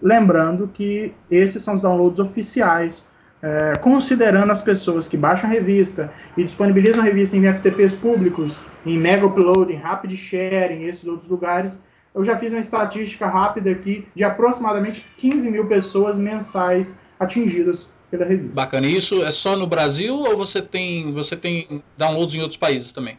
Lembrando 0.03 0.69
que 0.69 1.15
esses 1.31 1.63
são 1.63 1.75
os 1.75 1.83
downloads 1.83 2.19
oficiais 2.19 3.05
é, 3.43 3.75
considerando 3.81 4.51
as 4.51 4.61
pessoas 4.61 5.09
que 5.09 5.17
baixam 5.17 5.49
a 5.49 5.53
revista 5.53 6.13
e 6.37 6.45
disponibilizam 6.45 7.01
a 7.01 7.05
revista 7.05 7.37
em 7.37 7.53
FTPs 7.53 7.95
públicos, 7.95 8.59
em 8.85 8.99
Mega 8.99 9.27
Upload, 9.27 9.73
em 9.73 9.77
Rapid 9.77 10.15
Share, 10.17 10.75
em 10.75 10.85
esses 10.85 11.07
outros 11.07 11.29
lugares, 11.29 11.83
eu 12.15 12.25
já 12.25 12.37
fiz 12.37 12.53
uma 12.53 12.61
estatística 12.61 13.27
rápida 13.27 13.71
aqui 13.71 14.07
de 14.15 14.25
aproximadamente 14.25 15.07
15 15.17 15.51
mil 15.51 15.67
pessoas 15.67 16.19
mensais 16.19 16.99
atingidas 17.19 17.93
pela 18.11 18.25
revista. 18.25 18.57
Bacana. 18.57 18.87
E 18.87 18.97
isso 18.97 19.23
é 19.23 19.31
só 19.31 19.57
no 19.57 19.67
Brasil 19.67 20.17
ou 20.17 20.37
você 20.37 20.61
tem, 20.61 21.13
você 21.13 21.37
tem 21.37 21.83
downloads 21.97 22.35
em 22.35 22.41
outros 22.41 22.59
países 22.59 22.93
também? 22.93 23.17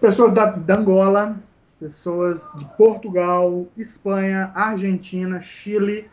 Pessoas 0.00 0.32
da, 0.32 0.46
da 0.46 0.78
Angola, 0.78 1.36
pessoas 1.78 2.50
de 2.56 2.64
Portugal, 2.76 3.66
Espanha, 3.76 4.50
Argentina, 4.54 5.40
Chile 5.40 6.08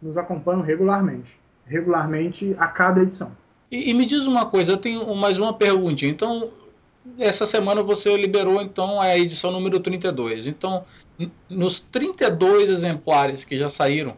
nos 0.00 0.16
acompanham 0.16 0.62
regularmente 0.62 1.38
regularmente 1.68 2.56
a 2.58 2.66
cada 2.66 3.02
edição. 3.02 3.30
E, 3.70 3.90
e, 3.90 3.94
me 3.94 4.06
diz 4.06 4.26
uma 4.26 4.46
coisa, 4.46 4.72
eu 4.72 4.76
tenho 4.78 5.14
mais 5.14 5.38
uma 5.38 5.52
perguntinha. 5.52 6.10
Então, 6.10 6.50
essa 7.18 7.44
semana 7.46 7.82
você 7.82 8.16
liberou 8.16 8.60
então 8.62 9.00
a 9.00 9.16
edição 9.16 9.52
número 9.52 9.78
32. 9.78 10.46
Então, 10.46 10.84
nos 11.48 11.78
32 11.78 12.70
exemplares 12.70 13.44
que 13.44 13.58
já 13.58 13.68
saíram, 13.68 14.16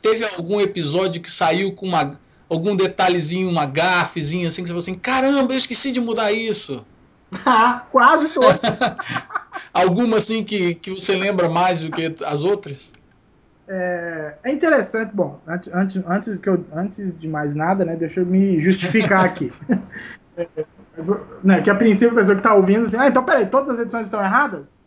teve 0.00 0.24
algum 0.24 0.60
episódio 0.60 1.20
que 1.20 1.30
saiu 1.30 1.72
com 1.72 1.86
uma, 1.86 2.18
algum 2.48 2.74
detalhezinho, 2.74 3.50
uma 3.50 3.66
gafezinha 3.66 4.48
assim, 4.48 4.62
que 4.62 4.68
você 4.68 4.72
falou 4.72 4.78
assim, 4.78 4.94
caramba, 4.94 5.52
eu 5.52 5.58
esqueci 5.58 5.92
de 5.92 6.00
mudar 6.00 6.32
isso. 6.32 6.84
Ah, 7.46 7.86
quase 7.92 8.28
todos. 8.30 8.60
Alguma 9.72 10.16
assim 10.18 10.42
que, 10.42 10.74
que 10.74 10.90
você 10.90 11.14
lembra 11.16 11.48
mais 11.48 11.82
do 11.82 11.90
que 11.90 12.14
as 12.24 12.42
outras? 12.42 12.92
É, 13.72 14.34
é 14.42 14.52
interessante, 14.52 15.14
bom, 15.14 15.40
antes, 15.46 15.72
antes, 15.72 16.02
antes, 16.04 16.40
que 16.40 16.48
eu, 16.48 16.64
antes 16.74 17.16
de 17.16 17.28
mais 17.28 17.54
nada, 17.54 17.84
né, 17.84 17.94
deixa 17.94 18.18
eu 18.18 18.26
me 18.26 18.60
justificar 18.60 19.24
aqui. 19.24 19.52
é, 20.36 20.48
né, 21.44 21.60
que 21.60 21.70
a 21.70 21.74
princípio 21.76 22.10
a 22.10 22.14
pessoa 22.16 22.34
que 22.34 22.40
está 22.40 22.52
ouvindo 22.52 22.86
assim, 22.86 22.96
ah, 22.96 23.06
então 23.06 23.24
peraí, 23.24 23.46
todas 23.46 23.70
as 23.70 23.78
edições 23.78 24.06
estão 24.06 24.20
erradas? 24.20 24.82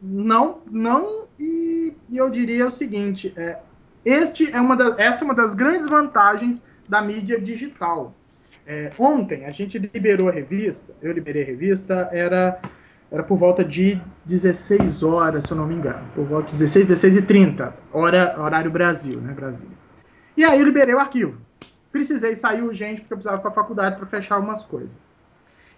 Não, 0.00 0.60
não, 0.70 1.26
e, 1.38 1.96
e 2.08 2.16
eu 2.16 2.30
diria 2.30 2.66
o 2.66 2.70
seguinte, 2.70 3.32
é, 3.36 3.58
este 4.04 4.52
é 4.52 4.60
uma 4.60 4.76
das, 4.76 4.98
essa 5.00 5.22
é 5.22 5.24
uma 5.24 5.34
das 5.34 5.52
grandes 5.54 5.88
vantagens 5.88 6.62
da 6.88 7.00
mídia 7.00 7.40
digital. 7.40 8.14
É, 8.64 8.90
ontem 8.98 9.44
a 9.46 9.50
gente 9.50 9.78
liberou 9.78 10.28
a 10.28 10.32
revista, 10.32 10.94
eu 11.02 11.10
liberei 11.10 11.42
a 11.42 11.46
revista, 11.46 12.08
era 12.12 12.60
era 13.12 13.22
por 13.22 13.36
volta 13.36 13.62
de 13.62 14.00
16 14.24 15.02
horas, 15.02 15.44
se 15.44 15.52
eu 15.52 15.56
não 15.58 15.66
me 15.66 15.74
engano. 15.74 16.02
Por 16.14 16.24
volta 16.24 16.46
de 16.46 16.52
16, 16.56 16.86
16 16.86 17.16
e 17.18 17.22
30, 17.22 17.76
hora, 17.92 18.34
horário 18.40 18.70
Brasil, 18.70 19.20
né, 19.20 19.34
Brasil. 19.34 19.68
E 20.34 20.42
aí 20.42 20.58
eu 20.58 20.64
liberei 20.64 20.94
o 20.94 20.98
arquivo. 20.98 21.36
Precisei 21.92 22.34
sair 22.34 22.62
urgente 22.62 23.02
porque 23.02 23.12
eu 23.12 23.18
precisava 23.18 23.38
para 23.38 23.50
a 23.50 23.54
faculdade 23.54 23.96
para 23.96 24.06
fechar 24.06 24.36
algumas 24.36 24.64
coisas. 24.64 24.96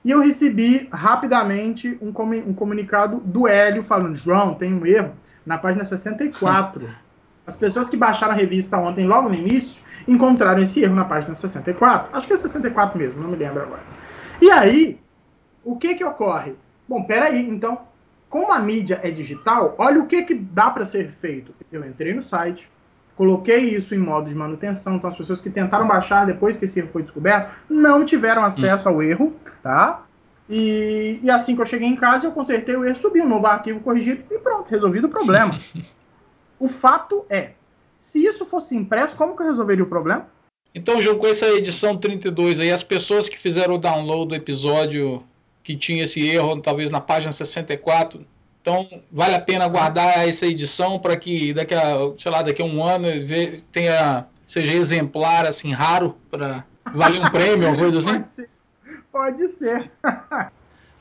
E 0.05 0.13
eu 0.13 0.21
recebi 0.21 0.89
rapidamente 0.93 1.99
um, 2.01 2.15
um 2.47 2.55
comunicado 2.55 3.17
do 3.17 3.49
Hélio 3.49 3.83
falando: 3.83 4.15
João, 4.15 4.55
tem 4.55 4.73
um 4.73 4.87
erro 4.87 5.13
na 5.45 5.59
página 5.59 5.85
64. 5.85 6.89
As 7.45 7.57
pessoas 7.57 7.91
que 7.91 7.97
baixaram 7.97 8.33
a 8.33 8.37
revista 8.37 8.79
ontem, 8.79 9.07
logo 9.07 9.29
no 9.29 9.35
início, 9.35 9.85
encontraram 10.09 10.63
esse 10.63 10.83
erro 10.83 10.95
na 10.95 11.05
página 11.05 11.35
64. 11.35 12.17
Acho 12.17 12.27
que 12.27 12.33
é 12.33 12.37
64 12.37 12.97
mesmo, 12.97 13.21
não 13.21 13.29
me 13.29 13.37
lembro 13.37 13.61
agora. 13.61 13.83
E 14.41 14.51
aí, 14.51 14.99
o 15.63 15.77
que 15.77 15.95
que 15.95 16.05
ocorre? 16.05 16.55
Bom, 16.89 17.03
peraí, 17.05 17.49
então, 17.49 17.83
como 18.29 18.53
a 18.53 18.59
mídia 18.59 19.01
é 19.03 19.11
digital, 19.11 19.75
olha 19.79 20.01
o 20.01 20.07
que, 20.07 20.23
que 20.23 20.35
dá 20.35 20.71
para 20.71 20.85
ser 20.85 21.11
feito. 21.11 21.55
Eu 21.71 21.85
entrei 21.87 22.13
no 22.13 22.23
site, 22.23 22.69
coloquei 23.17 23.75
isso 23.75 23.95
em 23.95 23.99
modo 23.99 24.29
de 24.29 24.35
manutenção, 24.35 24.97
então 24.97 25.09
as 25.09 25.17
pessoas 25.17 25.41
que 25.41 25.51
tentaram 25.51 25.87
baixar 25.87 26.27
depois 26.27 26.57
que 26.57 26.65
esse 26.65 26.81
erro 26.81 26.89
foi 26.89 27.03
descoberto 27.03 27.55
não 27.69 28.05
tiveram 28.05 28.45
acesso 28.45 28.89
ao 28.89 29.03
erro, 29.03 29.35
tá? 29.63 30.05
E, 30.49 31.21
e 31.23 31.31
assim 31.31 31.55
que 31.55 31.63
eu 31.63 31.67
cheguei 31.67 31.89
em 31.89 31.97
casa, 31.97 32.27
eu 32.27 32.33
consertei 32.33 32.77
o 32.77 32.85
erro, 32.85 32.97
subi 32.97 33.21
um 33.21 33.29
novo 33.29 33.47
arquivo 33.47 33.81
corrigido 33.81 34.25
e 34.31 34.39
pronto, 34.39 34.69
resolvido 34.69 35.07
o 35.07 35.11
problema. 35.11 35.59
o 36.59 36.69
fato 36.69 37.25
é, 37.31 37.53
se 37.97 38.25
isso 38.25 38.45
fosse 38.45 38.77
impresso, 38.77 39.17
como 39.17 39.37
que 39.37 39.43
eu 39.43 39.47
resolveria 39.47 39.85
o 39.85 39.89
problema? 39.89 40.27
Então, 40.75 41.01
João, 41.01 41.19
com 41.19 41.27
essa 41.27 41.47
edição 41.47 41.97
32 41.97 42.59
aí, 42.59 42.73
as 42.73 42.83
pessoas 42.83 43.29
que 43.29 43.39
fizeram 43.39 43.75
o 43.77 43.79
download 43.79 44.31
do 44.31 44.35
episódio 44.35 45.23
que 45.65 45.75
tinha 45.75 46.05
esse 46.05 46.25
erro, 46.25 46.61
talvez 46.61 46.91
na 46.91 47.01
página 47.01 47.33
64. 47.33 48.25
Então, 48.61 48.87
vale 49.11 49.35
a 49.35 49.41
pena 49.41 49.67
guardar 49.67 50.29
essa 50.29 50.47
edição 50.47 50.99
para 50.99 51.17
que 51.17 51.53
daqui 51.53 51.75
a, 51.75 51.97
sei 52.19 52.31
lá, 52.31 52.43
daqui 52.43 52.63
a 52.63 52.65
um 52.65 52.85
ano 52.85 53.09
tenha, 53.73 54.27
seja 54.47 54.73
exemplar, 54.75 55.47
assim, 55.47 55.73
raro, 55.73 56.17
para 56.31 56.65
valer 56.95 57.21
um 57.21 57.31
prêmio, 57.31 57.69
uma 57.69 57.77
coisa 57.77 57.99
assim? 57.99 58.13
Pode 58.13 58.29
ser. 58.29 58.51
Pode 59.11 59.49
ser. 59.49 59.91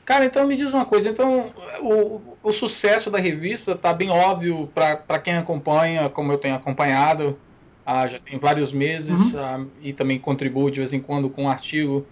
Cara, 0.04 0.26
então 0.26 0.46
me 0.46 0.56
diz 0.56 0.72
uma 0.74 0.84
coisa. 0.84 1.08
Então, 1.08 1.48
o, 1.80 2.20
o 2.42 2.52
sucesso 2.52 3.10
da 3.10 3.18
revista 3.18 3.72
está 3.72 3.92
bem 3.92 4.10
óbvio 4.10 4.68
para 4.74 5.18
quem 5.18 5.34
acompanha, 5.36 6.10
como 6.10 6.32
eu 6.32 6.38
tenho 6.38 6.54
acompanhado, 6.54 7.38
ah, 7.86 8.06
já 8.06 8.18
tem 8.18 8.38
vários 8.38 8.72
meses, 8.72 9.34
uhum. 9.34 9.40
ah, 9.40 9.66
e 9.82 9.92
também 9.92 10.18
contribuo 10.18 10.70
de 10.70 10.80
vez 10.80 10.92
em 10.92 11.00
quando 11.00 11.30
com 11.30 11.44
um 11.44 11.48
artigo 11.48 12.06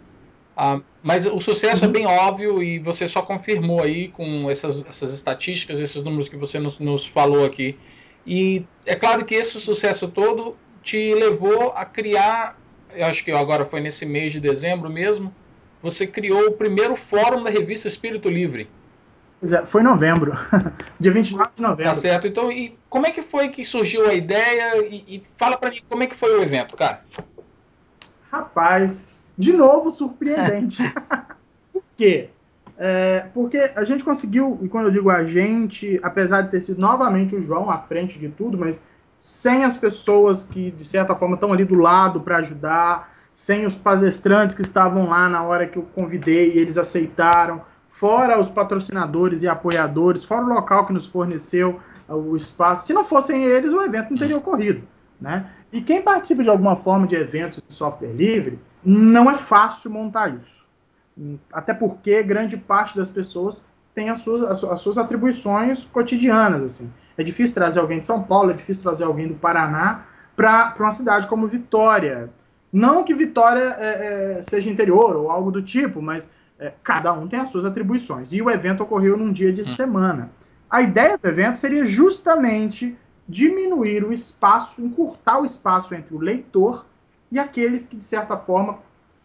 ah, 0.57 0.81
mas 1.03 1.27
o 1.27 1.41
sucesso 1.41 1.85
é 1.85 1.87
uhum. 1.87 1.93
bem 1.93 2.07
óbvio 2.07 2.63
e 2.63 2.79
você 2.79 3.09
só 3.09 3.23
confirmou 3.23 3.83
aí 3.83 4.09
com 4.09 4.51
essas, 4.51 4.85
essas 4.87 5.13
estatísticas, 5.13 5.79
esses 5.79 6.03
números 6.03 6.29
que 6.29 6.37
você 6.37 6.59
nos, 6.59 6.79
nos 6.79 7.07
falou 7.07 7.45
aqui. 7.45 7.79
E 8.27 8.65
é 8.87 8.95
claro 8.95 9.25
que 9.25 9.35
esse 9.35 9.59
sucesso 9.61 10.09
todo 10.09 10.57
te 10.83 11.15
levou 11.15 11.73
a 11.75 11.85
criar, 11.85 12.59
eu 12.95 13.07
acho 13.07 13.25
que 13.25 13.33
agora 13.33 13.65
foi 13.65 13.81
nesse 13.81 14.05
mês 14.05 14.33
de 14.33 14.41
dezembro 14.41 14.91
mesmo, 14.91 15.35
você 15.81 16.07
criou 16.07 16.49
o 16.49 16.53
primeiro 16.53 16.95
fórum 16.95 17.43
da 17.43 17.51
revista 17.51 17.89
Espírito 17.89 18.29
Livre. 18.29 18.69
É, 19.43 19.67
foi 19.67 19.81
em 19.81 19.85
novembro, 19.85 20.33
dia 21.01 21.11
29 21.11 21.51
de 21.57 21.63
novembro. 21.63 21.85
Tá 21.85 21.95
certo. 21.95 22.29
Então, 22.29 22.53
e 22.53 22.79
como 22.89 23.07
é 23.07 23.11
que 23.11 23.23
foi 23.23 23.49
que 23.49 23.65
surgiu 23.65 24.07
a 24.07 24.15
ideia? 24.15 24.87
E, 24.87 25.17
e 25.17 25.23
fala 25.37 25.57
para 25.57 25.71
mim 25.71 25.81
como 25.89 26.05
é 26.05 26.07
que 26.07 26.15
foi 26.15 26.39
o 26.39 26.43
evento, 26.43 26.77
cara. 26.77 27.03
Rapaz, 28.31 29.12
de 29.37 29.53
novo 29.53 29.91
surpreendente. 29.91 30.83
Por 31.73 31.83
quê? 31.97 32.31
É, 32.77 33.27
porque 33.33 33.59
a 33.77 33.85
gente 33.85 34.03
conseguiu, 34.03 34.59
e 34.63 34.69
quando 34.69 34.87
eu 34.87 34.91
digo 34.91 35.11
a 35.11 35.25
gente, 35.25 36.01
apesar 36.03 36.43
de 36.43 36.51
ter 36.51 36.61
sido 36.61 36.81
novamente 36.81 37.35
o 37.35 37.41
João 37.41 37.71
à 37.71 37.79
frente 37.79 38.19
de 38.19 38.29
tudo, 38.29 38.59
mas 38.59 38.81
sem 39.19 39.65
as 39.65 39.77
pessoas 39.77 40.45
que, 40.45 40.71
de 40.73 40.85
certa 40.85 41.15
forma, 41.15 41.35
estão 41.35 41.53
ali 41.53 41.65
do 41.65 41.77
lado 41.77 42.21
para 42.21 42.39
ajudar, 42.39 43.13
sem 43.33 43.65
os 43.65 43.75
palestrantes 43.75 44.55
que 44.55 44.63
estavam 44.63 45.09
lá 45.09 45.29
na 45.29 45.43
hora 45.43 45.67
que 45.67 45.79
eu 45.79 45.85
convidei 45.95 46.55
e 46.55 46.59
eles 46.59 46.77
aceitaram, 46.77 47.63
fora 47.89 48.39
os 48.41 48.49
patrocinadores 48.49 49.43
e 49.43 49.49
apoiadores, 49.49 50.25
fora 50.25 50.45
o 50.45 50.49
local 50.49 50.87
que 50.87 50.93
nos 50.93 51.07
forneceu 51.07 51.79
o 52.09 52.35
espaço. 52.35 52.87
Se 52.87 52.93
não 52.93 53.05
fossem 53.05 53.45
eles, 53.45 53.73
o 53.73 53.81
evento 53.81 54.11
não 54.11 54.19
teria 54.19 54.37
ocorrido. 54.37 54.83
Né? 55.21 55.47
E 55.73 55.81
quem 55.81 56.03
participa 56.03 56.43
de 56.43 56.49
alguma 56.49 56.75
forma 56.75 57.07
de 57.07 57.15
eventos 57.15 57.63
de 57.67 57.73
software 57.73 58.13
livre, 58.13 58.59
não 58.85 59.31
é 59.31 59.35
fácil 59.35 59.91
montar 59.91 60.29
isso. 60.35 60.69
Até 61.53 61.75
porque 61.75 62.23
grande 62.23 62.57
parte 62.57 62.97
das 62.97 63.09
pessoas 63.09 63.65
tem 63.95 64.09
as 64.09 64.19
suas, 64.19 64.43
as 64.65 64.81
suas 64.81 64.99
atribuições 64.99 65.85
cotidianas. 65.85 66.63
Assim. 66.63 66.93
É 67.17 67.23
difícil 67.23 67.55
trazer 67.55 67.81
alguém 67.81 68.01
de 68.01 68.07
São 68.07 68.23
Paulo, 68.23 68.51
é 68.51 68.55
difícil 68.55 68.83
trazer 68.83 69.05
alguém 69.05 69.29
do 69.29 69.35
Paraná 69.35 70.07
para 70.35 70.75
uma 70.79 70.91
cidade 70.91 71.27
como 71.27 71.47
Vitória. 71.47 72.31
Não 72.73 73.05
que 73.05 73.15
Vitória 73.15 73.77
é, 73.79 74.37
é, 74.39 74.43
seja 74.43 74.71
interior 74.71 75.15
ou 75.15 75.31
algo 75.31 75.51
do 75.51 75.63
tipo, 75.63 76.01
mas 76.01 76.29
é, 76.59 76.73
cada 76.83 77.13
um 77.13 77.29
tem 77.29 77.39
as 77.39 77.51
suas 77.51 77.67
atribuições. 77.67 78.33
E 78.33 78.41
o 78.41 78.51
evento 78.51 78.83
ocorreu 78.83 79.17
num 79.17 79.33
dia 79.33 79.53
de 79.53 79.63
hum. 79.63 79.67
semana. 79.67 80.31
A 80.71 80.81
ideia 80.81 81.19
do 81.19 81.29
evento 81.29 81.57
seria 81.57 81.85
justamente 81.85 82.97
diminuir 83.29 84.05
o 84.05 84.13
espaço, 84.13 84.83
encurtar 84.83 85.39
o 85.41 85.45
espaço 85.45 85.95
entre 85.95 86.15
o 86.15 86.19
leitor 86.19 86.87
e 87.33 87.39
aqueles 87.39 87.87
que, 87.87 87.97
de 87.97 88.05
certa 88.05 88.37
forma, 88.37 88.79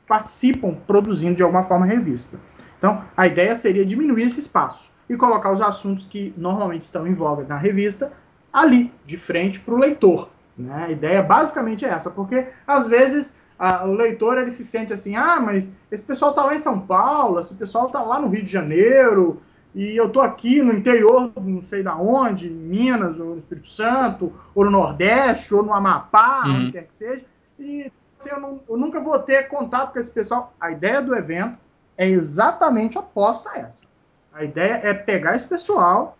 participam 0.07 0.73
produzindo 0.87 1.35
de 1.35 1.43
alguma 1.43 1.63
forma 1.63 1.85
a 1.85 1.89
revista. 1.89 2.39
Então, 2.77 3.03
a 3.15 3.27
ideia 3.27 3.53
seria 3.53 3.85
diminuir 3.85 4.23
esse 4.23 4.39
espaço 4.39 4.89
e 5.09 5.17
colocar 5.17 5.51
os 5.51 5.61
assuntos 5.61 6.05
que 6.05 6.33
normalmente 6.37 6.83
estão 6.83 7.05
em 7.05 7.13
voga 7.13 7.43
na 7.43 7.57
revista 7.57 8.13
ali, 8.51 8.93
de 9.05 9.17
frente 9.17 9.59
para 9.59 9.73
o 9.73 9.77
leitor. 9.77 10.29
Né? 10.57 10.85
A 10.85 10.91
ideia 10.91 11.21
basicamente 11.21 11.85
é 11.85 11.89
essa, 11.89 12.09
porque 12.09 12.47
às 12.65 12.87
vezes 12.87 13.41
a, 13.59 13.85
o 13.85 13.93
leitor 13.93 14.37
ele 14.37 14.51
se 14.51 14.63
sente 14.63 14.93
assim: 14.93 15.15
ah, 15.15 15.39
mas 15.39 15.75
esse 15.91 16.05
pessoal 16.05 16.31
está 16.31 16.43
lá 16.45 16.55
em 16.55 16.59
São 16.59 16.79
Paulo, 16.79 17.39
esse 17.39 17.55
pessoal 17.55 17.87
está 17.87 18.01
lá 18.01 18.19
no 18.21 18.29
Rio 18.29 18.43
de 18.43 18.51
Janeiro, 18.51 19.41
e 19.75 19.95
eu 19.95 20.07
estou 20.07 20.21
aqui 20.21 20.61
no 20.61 20.73
interior, 20.73 21.31
não 21.35 21.61
sei 21.61 21.83
da 21.83 21.95
onde, 21.95 22.47
em 22.47 22.55
Minas, 22.55 23.19
ou 23.19 23.31
no 23.31 23.37
Espírito 23.37 23.67
Santo, 23.67 24.33
ou 24.55 24.65
no 24.65 24.71
Nordeste, 24.71 25.53
ou 25.53 25.61
no 25.61 25.73
Amapá, 25.73 26.43
uhum. 26.45 26.55
onde 26.55 26.71
quer 26.71 26.83
que 26.87 26.95
seja, 26.95 27.25
e 27.59 27.91
assim, 28.19 28.29
eu, 28.29 28.39
não, 28.39 28.59
eu 28.67 28.77
nunca 28.77 28.99
vou 28.99 29.17
ter 29.19 29.47
contato 29.47 29.93
com 29.93 29.99
esse 29.99 30.11
pessoal. 30.11 30.53
A 30.59 30.71
ideia 30.71 31.01
do 31.01 31.15
evento 31.15 31.57
é 31.97 32.07
exatamente 32.07 32.97
oposta 32.97 33.51
a 33.51 33.59
essa. 33.59 33.85
A 34.33 34.43
ideia 34.43 34.81
é 34.83 34.93
pegar 34.93 35.35
esse 35.35 35.47
pessoal, 35.47 36.17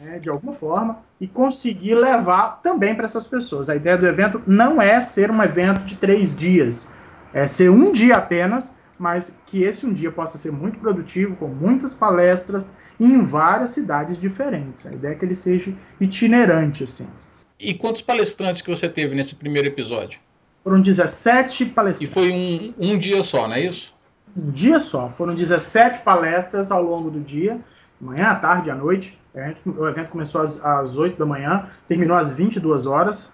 né, 0.00 0.18
de 0.18 0.28
alguma 0.28 0.52
forma, 0.52 0.98
e 1.20 1.28
conseguir 1.28 1.94
levar 1.94 2.60
também 2.60 2.94
para 2.94 3.04
essas 3.04 3.26
pessoas. 3.26 3.70
A 3.70 3.76
ideia 3.76 3.96
do 3.96 4.06
evento 4.06 4.42
não 4.46 4.82
é 4.82 5.00
ser 5.00 5.30
um 5.30 5.42
evento 5.42 5.84
de 5.84 5.96
três 5.96 6.34
dias, 6.34 6.90
é 7.32 7.46
ser 7.46 7.70
um 7.70 7.92
dia 7.92 8.16
apenas, 8.16 8.74
mas 8.98 9.38
que 9.46 9.62
esse 9.62 9.86
um 9.86 9.92
dia 9.92 10.10
possa 10.10 10.38
ser 10.38 10.50
muito 10.50 10.78
produtivo, 10.80 11.36
com 11.36 11.46
muitas 11.46 11.94
palestras 11.94 12.70
em 12.98 13.24
várias 13.24 13.70
cidades 13.70 14.18
diferentes. 14.18 14.86
A 14.86 14.90
ideia 14.90 15.12
é 15.12 15.14
que 15.14 15.24
ele 15.24 15.34
seja 15.34 15.72
itinerante, 16.00 16.84
assim. 16.84 17.08
E 17.58 17.74
quantos 17.74 18.02
palestrantes 18.02 18.60
que 18.60 18.70
você 18.70 18.88
teve 18.88 19.14
nesse 19.14 19.36
primeiro 19.36 19.68
episódio? 19.68 20.18
Foram 20.62 20.80
17 20.80 21.66
palestrantes. 21.66 22.10
E 22.10 22.12
foi 22.12 22.30
um, 22.32 22.74
um 22.78 22.98
dia 22.98 23.22
só, 23.22 23.48
não 23.48 23.54
é 23.54 23.60
isso? 23.60 23.94
Um 24.36 24.50
dia 24.50 24.78
só. 24.78 25.08
Foram 25.08 25.34
17 25.34 26.00
palestras 26.00 26.70
ao 26.70 26.82
longo 26.82 27.10
do 27.10 27.20
dia, 27.20 27.60
manhã, 28.00 28.28
à 28.28 28.34
tarde, 28.34 28.70
à 28.70 28.74
noite. 28.74 29.18
o 29.66 29.86
evento 29.86 30.08
começou 30.08 30.40
às, 30.40 30.64
às 30.64 30.96
8 30.96 31.18
da 31.18 31.26
manhã, 31.26 31.68
terminou 31.88 32.16
às 32.16 32.32
22 32.32 32.86
horas. 32.86 33.30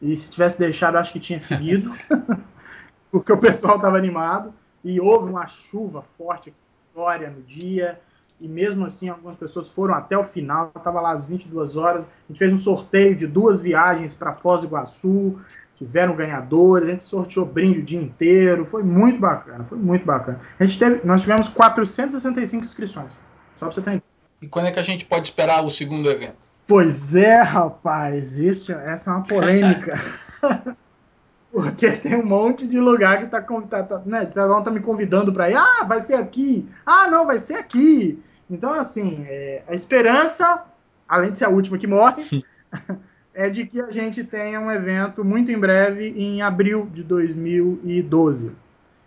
E 0.00 0.16
se 0.16 0.30
tivesse 0.30 0.58
deixado, 0.58 0.96
acho 0.96 1.12
que 1.12 1.20
tinha 1.20 1.38
seguido, 1.38 1.94
porque 3.10 3.32
o 3.32 3.38
pessoal 3.38 3.76
estava 3.76 3.96
animado. 3.96 4.52
E 4.84 5.00
houve 5.00 5.30
uma 5.30 5.46
chuva 5.46 6.02
forte, 6.18 6.52
história 6.88 7.30
no 7.30 7.42
dia. 7.42 8.00
E 8.40 8.48
mesmo 8.48 8.84
assim, 8.84 9.08
algumas 9.08 9.36
pessoas 9.36 9.68
foram 9.68 9.94
até 9.94 10.18
o 10.18 10.24
final. 10.24 10.72
Estava 10.76 11.00
lá 11.00 11.12
às 11.12 11.24
22 11.24 11.76
horas. 11.76 12.02
A 12.04 12.08
gente 12.28 12.38
fez 12.38 12.52
um 12.52 12.56
sorteio 12.56 13.14
de 13.14 13.28
duas 13.28 13.60
viagens 13.60 14.14
para 14.14 14.32
Foz 14.32 14.60
do 14.60 14.66
Iguaçu 14.66 15.40
tiveram 15.84 16.14
ganhadores, 16.14 16.88
a 16.88 16.92
gente 16.92 17.04
sorteou 17.04 17.44
brinde 17.44 17.80
o 17.80 17.82
dia 17.82 18.00
inteiro, 18.00 18.64
foi 18.64 18.82
muito 18.82 19.18
bacana, 19.18 19.64
foi 19.64 19.78
muito 19.78 20.04
bacana. 20.04 20.40
A 20.58 20.64
gente 20.64 20.78
teve, 20.78 21.00
nós 21.04 21.22
tivemos 21.22 21.48
465 21.48 22.64
inscrições, 22.64 23.12
só 23.58 23.66
para 23.66 23.70
você 23.70 23.82
ter 23.82 24.02
E 24.40 24.48
quando 24.48 24.66
é 24.66 24.72
que 24.72 24.78
a 24.78 24.82
gente 24.82 25.04
pode 25.04 25.28
esperar 25.28 25.64
o 25.64 25.70
segundo 25.70 26.10
evento? 26.10 26.36
Pois 26.66 27.16
é, 27.16 27.42
rapaz, 27.42 28.38
isso, 28.38 28.72
essa 28.72 29.10
é 29.10 29.14
uma 29.14 29.24
polêmica. 29.24 29.94
Porque 31.52 31.90
tem 31.92 32.16
um 32.16 32.24
monte 32.24 32.66
de 32.66 32.80
lugar 32.80 33.18
que 33.18 33.24
está 33.24 33.42
tá, 33.42 33.82
tá, 33.82 34.02
né, 34.06 34.24
tá 34.24 34.70
me 34.70 34.80
convidando 34.80 35.32
para 35.32 35.50
ir. 35.50 35.56
Ah, 35.56 35.84
vai 35.84 36.00
ser 36.00 36.14
aqui. 36.14 36.66
Ah, 36.86 37.08
não, 37.08 37.26
vai 37.26 37.38
ser 37.38 37.54
aqui. 37.54 38.22
Então, 38.48 38.72
assim, 38.72 39.26
é, 39.28 39.62
a 39.68 39.74
esperança, 39.74 40.64
além 41.06 41.30
de 41.30 41.38
ser 41.38 41.44
a 41.44 41.50
última 41.50 41.76
que 41.76 41.86
morre, 41.86 42.42
é 43.34 43.48
de 43.48 43.66
que 43.66 43.80
a 43.80 43.90
gente 43.90 44.24
tenha 44.24 44.60
um 44.60 44.70
evento 44.70 45.24
muito 45.24 45.50
em 45.50 45.58
breve, 45.58 46.08
em 46.08 46.42
abril 46.42 46.88
de 46.92 47.02
2012. 47.02 48.52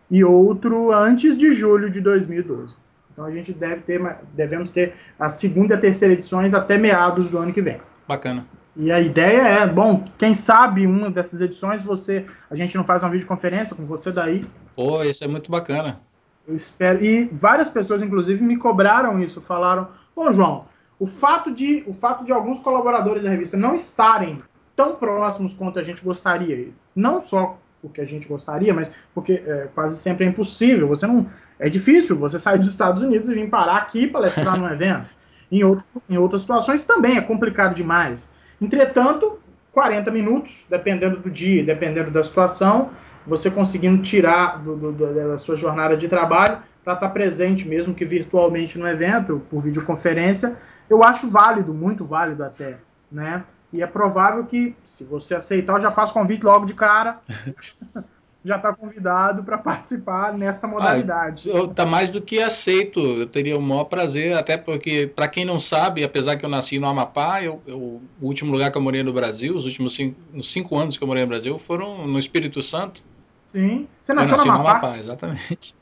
E 0.09 0.23
outro 0.23 0.91
antes 0.91 1.37
de 1.37 1.53
julho 1.53 1.89
de 1.89 2.01
2012. 2.01 2.75
Então 3.11 3.25
a 3.25 3.31
gente 3.31 3.53
deve 3.53 3.81
ter, 3.81 4.01
devemos 4.33 4.71
ter 4.71 4.93
a 5.19 5.29
segunda 5.29 5.73
e 5.73 5.77
a 5.77 5.79
terceira 5.79 6.13
edições 6.13 6.53
até 6.53 6.77
meados 6.77 7.29
do 7.29 7.37
ano 7.37 7.53
que 7.53 7.61
vem. 7.61 7.79
Bacana. 8.07 8.45
E 8.75 8.91
a 8.91 8.99
ideia 8.99 9.41
é, 9.41 9.67
bom, 9.67 10.03
quem 10.17 10.33
sabe 10.33 10.85
uma 10.85 11.09
dessas 11.09 11.39
edições 11.39 11.81
você, 11.81 12.25
a 12.51 12.55
gente 12.55 12.75
não 12.75 12.83
faz 12.83 13.03
uma 13.03 13.09
videoconferência 13.09 13.73
com 13.73 13.85
você 13.85 14.11
daí. 14.11 14.45
Pô, 14.75 15.01
isso 15.01 15.23
é 15.23 15.27
muito 15.27 15.49
bacana. 15.49 16.01
Eu 16.45 16.55
espero. 16.55 17.03
E 17.03 17.25
várias 17.31 17.69
pessoas, 17.69 18.01
inclusive, 18.01 18.43
me 18.43 18.57
cobraram 18.57 19.21
isso, 19.21 19.39
falaram, 19.39 19.87
pô, 20.13 20.31
João, 20.33 20.65
o 20.99 21.05
fato 21.05 21.51
de, 21.51 21.83
o 21.87 21.93
fato 21.93 22.23
de 22.23 22.31
alguns 22.31 22.59
colaboradores 22.59 23.23
da 23.23 23.29
revista 23.29 23.57
não 23.57 23.75
estarem 23.75 24.39
tão 24.75 24.95
próximos 24.95 25.53
quanto 25.53 25.79
a 25.79 25.83
gente 25.83 26.03
gostaria, 26.03 26.69
não 26.95 27.21
só 27.21 27.57
porque 27.81 28.01
a 28.01 28.05
gente 28.05 28.27
gostaria, 28.27 28.73
mas 28.73 28.91
porque 29.13 29.43
é, 29.45 29.67
quase 29.73 29.97
sempre 29.97 30.25
é 30.25 30.29
impossível. 30.29 30.87
Você 30.87 31.05
não 31.05 31.29
é 31.59 31.69
difícil 31.69 32.17
você 32.17 32.39
sair 32.39 32.57
dos 32.57 32.67
Estados 32.67 33.03
Unidos 33.03 33.29
e 33.29 33.35
vir 33.35 33.49
parar 33.49 33.77
aqui 33.77 34.07
palestrar 34.07 34.57
num 34.57 34.67
evento. 34.71 35.07
Em, 35.51 35.63
outro, 35.63 35.85
em 36.09 36.17
outras 36.17 36.41
situações 36.41 36.83
também 36.85 37.17
é 37.17 37.21
complicado 37.21 37.75
demais. 37.75 38.29
Entretanto, 38.59 39.39
40 39.71 40.09
minutos, 40.09 40.65
dependendo 40.69 41.17
do 41.17 41.29
dia, 41.29 41.63
dependendo 41.63 42.09
da 42.09 42.23
situação, 42.23 42.89
você 43.27 43.51
conseguindo 43.51 44.01
tirar 44.01 44.63
do, 44.63 44.75
do, 44.75 45.13
da 45.13 45.37
sua 45.37 45.55
jornada 45.55 45.95
de 45.95 46.07
trabalho 46.07 46.59
para 46.85 46.93
estar 46.93 47.09
presente, 47.09 47.67
mesmo 47.67 47.95
que 47.95 48.05
virtualmente 48.05 48.77
no 48.77 48.87
evento, 48.87 49.41
por 49.49 49.63
videoconferência, 49.63 50.55
eu 50.87 51.03
acho 51.03 51.27
válido, 51.27 51.73
muito 51.73 52.05
válido 52.05 52.43
até, 52.43 52.77
né? 53.11 53.43
E 53.73 53.81
é 53.81 53.87
provável 53.87 54.45
que, 54.45 54.75
se 54.83 55.03
você 55.03 55.33
aceitar, 55.33 55.73
eu 55.73 55.79
já 55.79 55.89
faço 55.89 56.13
convite 56.13 56.43
logo 56.43 56.65
de 56.65 56.75
cara. 56.75 57.19
já 58.45 58.57
está 58.57 58.71
convidado 58.71 59.43
para 59.43 59.57
participar 59.57 60.31
nessa 60.31 60.67
modalidade. 60.67 61.49
Ah, 61.51 61.67
tá 61.73 61.83
mais 61.83 62.11
do 62.11 62.21
que 62.21 62.39
aceito. 62.39 62.99
Eu 62.99 63.25
teria 63.25 63.57
o 63.57 63.61
maior 63.61 63.85
prazer, 63.85 64.37
até 64.37 64.55
porque, 64.55 65.07
para 65.07 65.27
quem 65.27 65.43
não 65.43 65.59
sabe, 65.59 66.03
apesar 66.03 66.37
que 66.37 66.45
eu 66.45 66.49
nasci 66.49 66.77
no 66.77 66.85
Amapá, 66.85 67.41
eu, 67.41 67.59
eu, 67.65 67.77
o 68.21 68.27
último 68.27 68.51
lugar 68.51 68.71
que 68.71 68.77
eu 68.77 68.81
morei 68.83 69.01
no 69.01 69.11
Brasil, 69.11 69.57
os 69.57 69.65
últimos 69.65 69.95
cinco, 69.95 70.43
cinco 70.43 70.77
anos 70.77 70.95
que 70.95 71.03
eu 71.03 71.07
morei 71.07 71.23
no 71.23 71.29
Brasil, 71.29 71.57
foram 71.57 72.07
no 72.07 72.19
Espírito 72.19 72.61
Santo. 72.61 73.01
Sim. 73.47 73.87
Você 73.99 74.13
nasceu 74.13 74.37
no 74.37 74.43
Amapá? 74.43 74.57
no 74.57 74.69
Amapá? 74.69 74.97
Exatamente. 74.99 75.75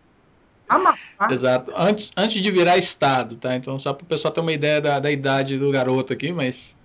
Amapá. 0.68 0.98
Exato. 1.30 1.72
Antes, 1.76 2.12
antes 2.16 2.42
de 2.42 2.52
virar 2.52 2.78
estado, 2.78 3.36
tá? 3.36 3.56
Então, 3.56 3.78
só 3.78 3.94
para 3.94 4.04
o 4.04 4.08
pessoal 4.08 4.34
ter 4.34 4.42
uma 4.42 4.54
ideia 4.54 4.82
da, 4.82 5.00
da 5.00 5.12
idade 5.12 5.58
do 5.58 5.72
garoto 5.72 6.14
aqui, 6.14 6.32
mas. 6.32 6.76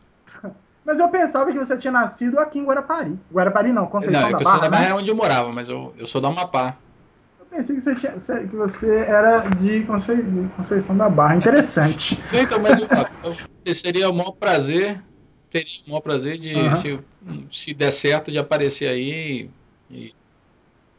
Mas 0.89 0.99
eu 0.99 1.09
pensava 1.11 1.53
que 1.53 1.59
você 1.59 1.77
tinha 1.77 1.93
nascido 1.93 2.39
aqui 2.39 2.59
em 2.59 2.65
Guarapari. 2.65 3.15
Guarapari 3.31 3.73
não, 3.73 3.85
Conceição 3.85 4.23
não, 4.23 4.31
da 4.31 4.39
Barra. 4.39 4.55
Não, 4.55 4.61
da 4.63 4.71
Barra 4.71 4.85
né? 4.85 4.91
é 4.91 4.95
onde 4.95 5.11
eu 5.11 5.15
morava, 5.15 5.53
mas 5.53 5.69
eu, 5.69 5.93
eu 5.99 6.07
sou 6.07 6.19
da 6.19 6.29
Amapá. 6.29 6.79
Eu 7.39 7.45
pensei 7.45 7.77
que 7.77 7.83
você, 7.83 7.95
tinha, 7.95 8.13
que 8.13 8.57
você 8.57 9.01
era 9.01 9.41
de 9.51 9.85
Conceição 10.57 10.97
da 10.97 11.11
Barra. 11.11 11.37
Interessante. 11.37 12.19
então, 12.33 12.59
mas 12.59 12.79
eu, 12.79 13.75
seria 13.75 14.09
o 14.09 14.15
maior 14.15 14.33
prazer, 14.33 14.99
teria 15.51 15.69
o 15.87 15.91
maior 15.91 16.01
prazer 16.01 16.39
de, 16.39 16.55
uhum. 16.55 16.77
se, 16.77 17.01
se 17.53 17.75
der 17.75 17.93
certo, 17.93 18.33
de 18.33 18.39
aparecer 18.39 18.89
aí 18.89 19.51
e 19.91 20.15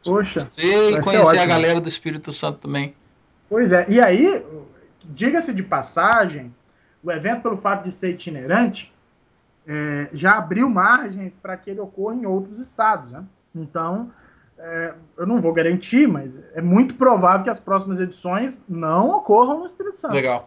Poxa. 0.03 0.47
e 0.57 1.01
conhecer 1.01 1.39
a 1.39 1.45
galera 1.45 1.81
do 1.81 1.87
Espírito 1.87 2.31
Santo 2.31 2.59
também. 2.59 2.93
Pois 3.49 3.71
é. 3.71 3.85
E 3.89 3.99
aí, 3.99 4.45
diga-se 5.03 5.53
de 5.53 5.63
passagem, 5.63 6.53
o 7.03 7.11
evento, 7.11 7.41
pelo 7.41 7.57
fato 7.57 7.83
de 7.83 7.91
ser 7.91 8.11
itinerante, 8.11 8.93
é, 9.67 10.09
já 10.13 10.37
abriu 10.37 10.69
margens 10.69 11.35
para 11.35 11.57
que 11.57 11.69
ele 11.69 11.79
ocorra 11.79 12.15
em 12.15 12.25
outros 12.25 12.59
estados. 12.59 13.11
Né? 13.11 13.23
Então, 13.55 14.11
é, 14.57 14.93
eu 15.17 15.25
não 15.25 15.41
vou 15.41 15.53
garantir, 15.53 16.07
mas 16.07 16.37
é 16.53 16.61
muito 16.61 16.95
provável 16.95 17.43
que 17.43 17.49
as 17.49 17.59
próximas 17.59 17.99
edições 17.99 18.63
não 18.67 19.09
ocorram 19.09 19.59
no 19.59 19.65
Espírito 19.65 19.97
Santo. 19.97 20.13
Legal. 20.13 20.45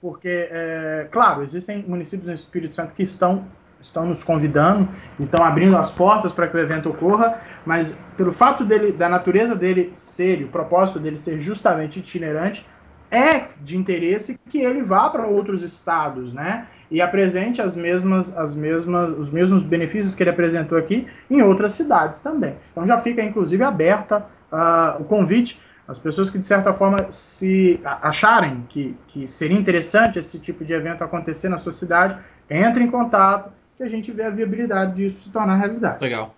Porque, 0.00 0.48
é, 0.50 1.08
claro, 1.10 1.42
existem 1.42 1.84
municípios 1.86 2.28
no 2.28 2.34
Espírito 2.34 2.74
Santo 2.74 2.94
que 2.94 3.02
estão 3.02 3.44
estão 3.80 4.06
nos 4.06 4.22
convidando, 4.22 4.88
estão 5.18 5.44
abrindo 5.44 5.76
as 5.76 5.90
portas 5.90 6.32
para 6.32 6.46
que 6.46 6.56
o 6.56 6.60
evento 6.60 6.90
ocorra, 6.90 7.40
mas 7.64 7.98
pelo 8.16 8.32
fato 8.32 8.64
dele, 8.64 8.92
da 8.92 9.08
natureza 9.08 9.54
dele 9.54 9.90
ser, 9.94 10.42
o 10.44 10.48
propósito 10.48 10.98
dele 10.98 11.16
ser 11.16 11.38
justamente 11.38 11.98
itinerante, 11.98 12.66
é 13.10 13.46
de 13.60 13.76
interesse 13.76 14.38
que 14.48 14.60
ele 14.60 14.82
vá 14.82 15.08
para 15.10 15.26
outros 15.26 15.62
estados, 15.62 16.32
né? 16.32 16.68
E 16.88 17.02
apresente 17.02 17.60
as 17.60 17.74
mesmas, 17.74 18.36
as 18.36 18.54
mesmas, 18.54 19.12
os 19.12 19.30
mesmos 19.30 19.64
benefícios 19.64 20.14
que 20.14 20.22
ele 20.22 20.30
apresentou 20.30 20.78
aqui 20.78 21.06
em 21.28 21.42
outras 21.42 21.72
cidades 21.72 22.20
também. 22.20 22.56
Então 22.70 22.86
já 22.86 23.00
fica 23.00 23.22
inclusive 23.22 23.64
aberta 23.64 24.26
uh, 24.52 25.00
o 25.00 25.04
convite 25.04 25.60
as 25.90 25.98
pessoas 25.98 26.30
que 26.30 26.38
de 26.38 26.46
certa 26.46 26.72
forma 26.72 27.10
se 27.10 27.80
acharem 27.82 28.64
que, 28.68 28.96
que 29.08 29.26
seria 29.26 29.58
interessante 29.58 30.20
esse 30.20 30.38
tipo 30.38 30.64
de 30.64 30.72
evento 30.72 31.02
acontecer 31.02 31.48
na 31.48 31.58
sua 31.58 31.72
cidade, 31.72 32.16
entre 32.48 32.84
em 32.84 32.88
contato, 32.88 33.50
que 33.80 33.84
a 33.84 33.88
gente 33.88 34.12
vê 34.12 34.24
a 34.24 34.30
viabilidade 34.30 34.96
disso 34.96 35.22
se 35.22 35.30
tornar 35.30 35.56
realidade. 35.56 36.02
Legal. 36.02 36.34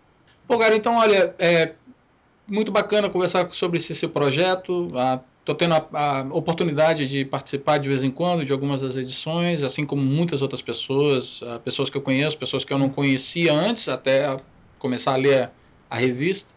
Bom, 0.46 0.56
cara, 0.58 0.76
então, 0.76 0.96
olha, 0.96 1.34
é 1.40 1.72
muito 2.46 2.70
bacana 2.70 3.10
conversar 3.10 3.48
sobre 3.52 3.78
esse 3.78 3.96
seu 3.96 4.08
projeto. 4.08 4.92
Ah, 4.94 5.18
Estou 5.40 5.56
tendo 5.56 5.74
a, 5.74 5.88
a, 5.92 6.22
oportunidade 6.30 7.08
de 7.08 7.24
participar 7.24 7.78
de 7.78 7.88
vez 7.88 8.04
em 8.04 8.12
quando 8.12 8.44
de 8.44 8.52
algumas 8.52 8.80
das 8.80 8.96
edições, 8.96 9.64
assim 9.64 9.84
como 9.84 10.00
muitas 10.00 10.40
outras 10.40 10.62
pessoas, 10.62 11.42
uh, 11.42 11.58
pessoas 11.64 11.90
que 11.90 11.96
eu 11.96 12.00
conheço, 12.00 12.38
pessoas 12.38 12.64
que 12.64 12.72
eu 12.72 12.78
não 12.78 12.88
conhecia 12.88 13.52
antes, 13.52 13.88
até 13.88 14.40
começar 14.78 15.14
a 15.14 15.16
ler 15.16 15.42
a, 15.42 15.50
a 15.90 15.98
revista. 15.98 16.48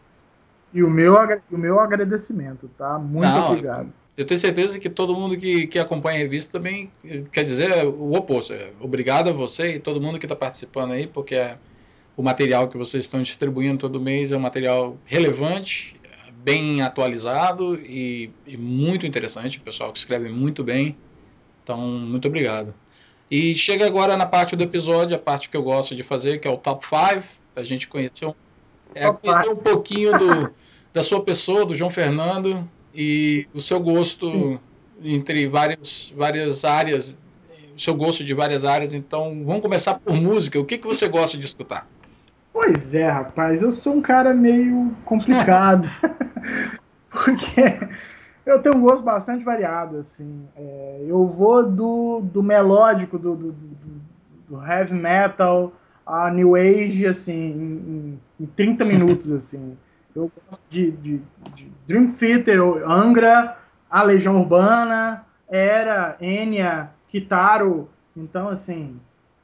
E 0.72 0.84
o 0.84 0.90
meu, 0.90 1.16
o 1.52 1.58
meu 1.58 1.80
agradecimento, 1.80 2.70
tá? 2.78 3.00
Muito 3.00 3.28
não, 3.28 3.48
obrigado. 3.48 3.92
Eu 4.18 4.26
tenho 4.26 4.40
certeza 4.40 4.80
que 4.80 4.90
todo 4.90 5.14
mundo 5.14 5.38
que, 5.38 5.68
que 5.68 5.78
acompanha 5.78 6.18
a 6.18 6.22
revista 6.22 6.54
também 6.54 6.90
quer 7.34 7.44
dizer 7.44 7.86
o 7.86 8.14
oposto. 8.14 8.54
É, 8.54 8.72
obrigado 8.80 9.30
a 9.30 9.34
você 9.34 9.76
e 9.76 9.80
todo 9.80 10.02
mundo 10.02 10.18
que 10.18 10.26
está 10.26 10.36
participando 10.36 10.92
aí, 10.92 11.06
porque 11.06 11.36
é, 11.36 11.58
o 12.16 12.24
material 12.24 12.70
que 12.70 12.78
vocês 12.78 13.04
estão 13.04 13.22
distribuindo 13.22 13.78
todo 13.78 14.00
mês 14.00 14.32
é 14.32 14.38
um 14.38 14.40
material 14.40 14.98
relevante, 15.04 16.00
bem 16.32 16.82
atualizado 16.82 17.76
e, 17.76 18.32
e, 18.48 18.56
muito 18.56 19.06
interessante. 19.06 19.58
O 19.58 19.62
pessoal 19.62 19.92
que 19.92 20.00
escreve 20.00 20.30
muito 20.30 20.64
bem. 20.64 20.96
Então, 21.64 21.82
muito 21.82 22.28
obrigado. 22.28 22.74
E 23.30 23.54
chega 23.54 23.86
agora 23.86 24.16
na 24.16 24.26
parte 24.26 24.56
do 24.56 24.64
episódio, 24.64 25.16
a 25.16 25.20
parte 25.20 25.50
que 25.50 25.58
eu 25.58 25.64
gosto 25.64 25.94
de 25.96 26.04
fazer, 26.04 26.40
que 26.40 26.48
é 26.48 26.52
o 26.52 26.58
Top 26.58 26.86
5, 26.86 27.24
a 27.56 27.64
gente 27.64 27.88
conhecer 27.88 28.28
um, 28.28 28.34
é, 28.94 29.10
um 29.10 29.56
pouquinho 29.56 30.18
do, 30.18 30.54
da 30.94 31.04
sua 31.04 31.22
pessoa, 31.22 31.66
do 31.66 31.76
João 31.76 31.90
Fernando, 31.90 32.70
e 32.96 33.48
o 33.54 33.62
seu 33.62 33.80
gosto 33.80 34.30
Sim. 34.30 34.60
entre 35.04 35.48
várias, 35.48 36.14
várias 36.16 36.64
áreas, 36.64 37.18
o 37.76 37.80
seu 37.80 37.94
gosto 37.94 38.24
de 38.24 38.34
várias 38.34 38.64
áreas. 38.64 38.94
Então, 38.94 39.44
vamos 39.46 39.62
começar 39.62 39.96
por 39.96 40.16
música. 40.16 40.60
O 40.60 40.66
que, 40.66 40.78
que 40.78 40.88
você 40.88 41.08
gosta 41.08 41.38
de 41.38 41.46
escutar? 41.46 41.88
Pois 42.54 42.96
é, 42.96 43.10
rapaz, 43.10 43.62
eu 43.62 43.72
sou 43.72 43.96
um 43.96 44.02
cara 44.02 44.34
meio 44.34 44.96
complicado. 45.04 45.90
porque 47.12 47.62
eu 48.46 48.62
tenho 48.62 48.78
um 48.78 48.82
gosto 48.82 49.04
bastante 49.04 49.44
variado, 49.44 49.98
assim. 49.98 50.48
É, 50.56 51.04
eu 51.06 51.26
vou 51.26 51.70
do, 51.70 52.22
do 52.22 52.42
melódico, 52.42 53.20
do, 53.20 53.36
do, 53.36 53.56
do, 54.48 54.66
heavy 54.66 54.94
metal, 54.94 55.74
a 56.06 56.32
new 56.32 56.56
age, 56.56 57.06
assim, 57.06 57.34
em, 57.34 58.20
em 58.40 58.46
30 58.46 58.86
minutos, 58.86 59.32
assim. 59.34 59.76
Eu 60.16 60.32
gosto 60.50 60.62
de, 60.70 60.92
de, 60.92 61.22
de 61.54 61.72
Dream 61.86 62.08
Theater, 62.08 62.62
Angra, 62.90 63.58
a 63.90 64.02
Legião 64.02 64.40
Urbana, 64.40 65.26
Era, 65.50 66.16
Enya, 66.22 66.92
Kitaro. 67.10 67.90
Então, 68.16 68.48
assim, 68.48 68.98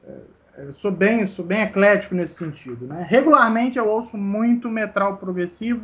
é, 0.03 0.65
eu 0.65 0.74
sou 0.74 0.91
bem, 0.91 1.28
sou 1.28 1.43
bem 1.43 1.61
eclético 1.61 2.15
nesse 2.15 2.36
sentido. 2.36 2.86
Né? 2.86 3.05
Regularmente 3.07 3.78
eu 3.78 3.88
ouço 3.88 4.17
muito 4.17 4.69
metal 4.69 5.17
progressivo, 5.17 5.82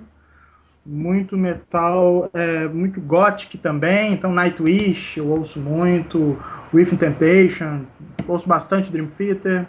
muito 0.86 1.38
metal, 1.38 2.30
é, 2.34 2.68
muito 2.68 3.02
gothic 3.02 3.58
também. 3.58 4.14
Então 4.14 4.32
Nightwish 4.32 5.18
eu 5.18 5.28
ouço 5.28 5.60
muito, 5.60 6.38
With 6.74 6.96
Temptation, 6.98 7.86
ouço 8.28 8.48
bastante 8.48 8.92
Dream 8.92 9.08
Theater, 9.08 9.68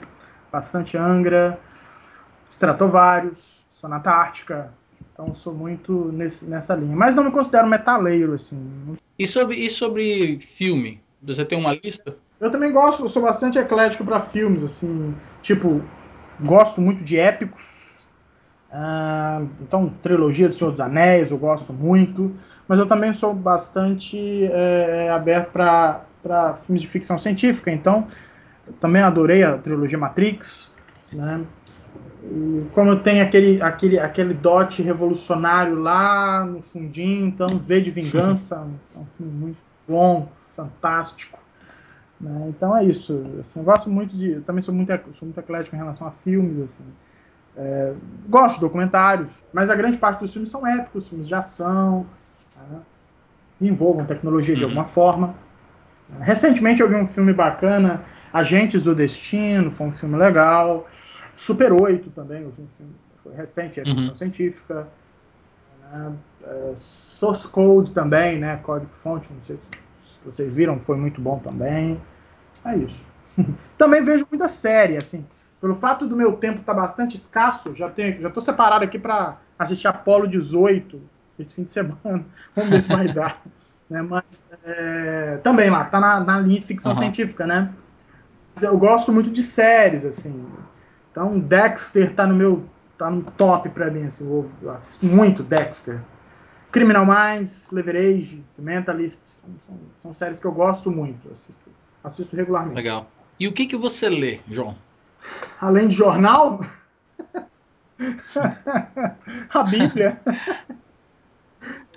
bastante 0.53 0.97
Angra, 0.97 1.59
Stratovarius, 2.49 3.65
Sonata 3.69 4.11
Ártica. 4.11 4.73
Então 5.19 5.35
sou 5.35 5.53
muito 5.53 6.13
nesse, 6.13 6.45
nessa 6.45 6.77
linha. 6.77 6.95
Mas 6.95 7.13
não 7.13 7.25
me 7.25 7.33
considero 7.33 7.67
metaleiro, 7.67 8.35
assim. 8.35 8.97
E 9.19 9.27
sobre, 9.27 9.57
e 9.57 9.69
sobre 9.69 10.39
filme? 10.39 11.03
Você 11.21 11.45
tem 11.45 11.59
uma 11.59 11.73
lista? 11.73 12.17
Eu 12.39 12.53
também 12.53 12.71
gosto, 12.71 13.09
sou 13.09 13.23
bastante 13.23 13.59
eclético 13.59 14.05
para 14.05 14.21
filmes, 14.21 14.63
assim, 14.63 15.13
tipo, 15.43 15.83
gosto 16.47 16.81
muito 16.81 17.03
de 17.03 17.19
épicos. 17.19 17.89
Uh, 18.71 19.49
então, 19.61 19.93
trilogia 20.01 20.49
do 20.49 20.55
Senhor 20.55 20.71
dos 20.71 20.81
Anéis, 20.81 21.33
eu 21.33 21.39
gosto 21.39 21.73
muito. 21.73 22.33
Mas 22.69 22.79
eu 22.79 22.87
também 22.87 23.13
sou 23.13 23.35
bastante 23.35 24.45
é, 24.45 25.11
aberto 25.11 25.51
para 25.51 26.59
filmes 26.65 26.81
de 26.81 26.87
ficção 26.87 27.19
científica. 27.19 27.73
Então, 27.73 28.07
também 28.79 29.03
adorei 29.03 29.43
a 29.43 29.59
trilogia 29.59 29.99
Matrix, 29.99 30.73
né? 31.13 31.45
Como 32.73 33.01
tem 33.01 33.21
aquele, 33.21 33.61
aquele, 33.63 33.99
aquele 33.99 34.35
dote 34.35 34.83
revolucionário 34.83 35.81
lá 35.81 36.45
no 36.45 36.61
fundinho, 36.61 37.27
então 37.27 37.47
V 37.59 37.81
de 37.81 37.91
Vingança, 37.91 38.67
é 38.95 38.99
um 38.99 39.07
filme 39.07 39.33
muito 39.33 39.59
bom, 39.87 40.29
fantástico. 40.55 41.39
Né? 42.21 42.47
Então 42.49 42.77
é 42.77 42.85
isso. 42.85 43.25
Assim, 43.41 43.61
eu 43.61 43.65
gosto 43.65 43.89
muito 43.89 44.17
de. 44.17 44.33
Eu 44.33 44.43
também 44.43 44.61
sou 44.61 44.75
muito, 44.75 44.93
sou 45.19 45.27
muito 45.27 45.39
eclético 45.39 45.77
em 45.77 45.79
relação 45.79 46.07
a 46.07 46.11
filmes. 46.11 46.65
Assim. 46.65 46.85
É, 47.57 47.93
gosto 48.29 48.57
de 48.57 48.61
documentários, 48.61 49.31
mas 49.53 49.71
a 49.71 49.75
grande 49.75 49.97
parte 49.97 50.21
dos 50.21 50.33
filmes 50.33 50.51
são 50.51 50.67
épicos, 50.67 51.09
filmes 51.09 51.27
de 51.27 51.35
ação, 51.35 52.07
né? 52.71 52.81
envolvam 53.61 54.05
tecnologia 54.05 54.55
de 54.55 54.63
uhum. 54.63 54.71
alguma 54.71 54.85
forma. 54.85 55.35
Recentemente 56.21 56.81
eu 56.81 56.89
vi 56.89 56.95
um 56.95 57.07
filme 57.07 57.33
bacana, 57.33 58.03
Agentes 58.33 58.83
do 58.83 58.95
Destino, 58.95 59.71
foi 59.71 59.89
um 59.89 59.93
filme 59.93 60.17
legal. 60.17 60.87
Super 61.39 61.73
8 61.73 62.11
também, 62.11 62.45
um 62.45 62.51
filme, 62.51 62.69
foi 63.23 63.33
recente, 63.33 63.79
é 63.79 63.85
ficção 63.85 64.11
uhum. 64.11 64.17
científica. 64.17 64.89
Né? 65.81 66.13
É, 66.43 66.73
Source 66.75 67.47
Code 67.47 67.93
também, 67.93 68.41
né? 68.41 68.57
Código 68.57 68.93
fonte, 68.93 69.33
não 69.33 69.41
sei 69.43 69.57
se 69.57 69.67
vocês 70.27 70.53
viram, 70.53 70.81
foi 70.81 70.97
muito 70.97 71.21
bom 71.21 71.39
também. 71.39 72.01
É 72.65 72.77
isso. 72.77 73.07
também 73.79 74.03
vejo 74.03 74.27
muita 74.29 74.49
série, 74.49 74.97
assim. 74.97 75.25
Pelo 75.61 75.77
fato 75.77 76.09
do 76.09 76.17
meu 76.17 76.33
tempo 76.33 76.59
estar 76.59 76.75
tá 76.75 76.81
bastante 76.81 77.17
escasso, 77.17 77.73
já 77.73 77.89
tenho, 77.89 78.21
já 78.21 78.31
tô 78.31 78.41
separado 78.41 78.83
aqui 78.83 78.99
para 78.99 79.39
assistir 79.57 79.87
Apolo 79.87 80.27
18 80.27 81.01
esse 81.39 81.55
fim 81.55 81.63
de 81.63 81.71
semana. 81.71 81.97
Vamos 82.57 82.71
ver 82.71 82.83
se 82.83 82.89
vai 82.89 83.13
dar. 83.13 83.41
Né? 83.89 84.03
Mas 84.03 84.43
é, 84.65 85.39
também 85.43 85.71
lá, 85.71 85.83
tá 85.83 85.99
na, 85.99 86.21
na 86.21 86.39
linha 86.39 86.61
de 86.61 86.67
ficção 86.67 86.93
uhum. 86.93 86.99
científica, 86.99 87.47
né? 87.47 87.73
Mas 88.55 88.63
eu 88.63 88.77
gosto 88.77 89.11
muito 89.11 89.31
de 89.31 89.41
séries, 89.41 90.05
assim. 90.05 90.47
Então, 91.19 91.37
Dexter 91.37 92.15
tá 92.15 92.25
no 92.25 92.37
meu 92.37 92.63
tá 92.97 93.11
no 93.11 93.23
top 93.23 93.69
para 93.71 93.91
mim, 93.91 94.05
assim, 94.05 94.25
eu, 94.25 94.49
eu 94.63 94.71
assisto 94.71 95.05
muito 95.05 95.43
Dexter. 95.43 96.01
Criminal 96.71 97.05
Minds, 97.05 97.69
Leverage, 97.73 98.45
Mentalist, 98.57 99.21
são, 99.67 99.77
são, 99.97 100.15
séries 100.15 100.39
que 100.39 100.47
eu 100.47 100.53
gosto 100.53 100.93
muito, 100.93 101.29
assisto, 101.33 101.71
assisto 102.05 102.37
regularmente. 102.37 102.77
Legal. 102.77 103.09
E 103.41 103.49
o 103.49 103.53
que, 103.53 103.67
que 103.67 103.77
você 103.77 104.09
lê, 104.09 104.39
João? 104.49 104.77
Além 105.61 105.89
de 105.89 105.97
jornal, 105.97 106.61
a 109.53 109.63
Bíblia. 109.65 110.21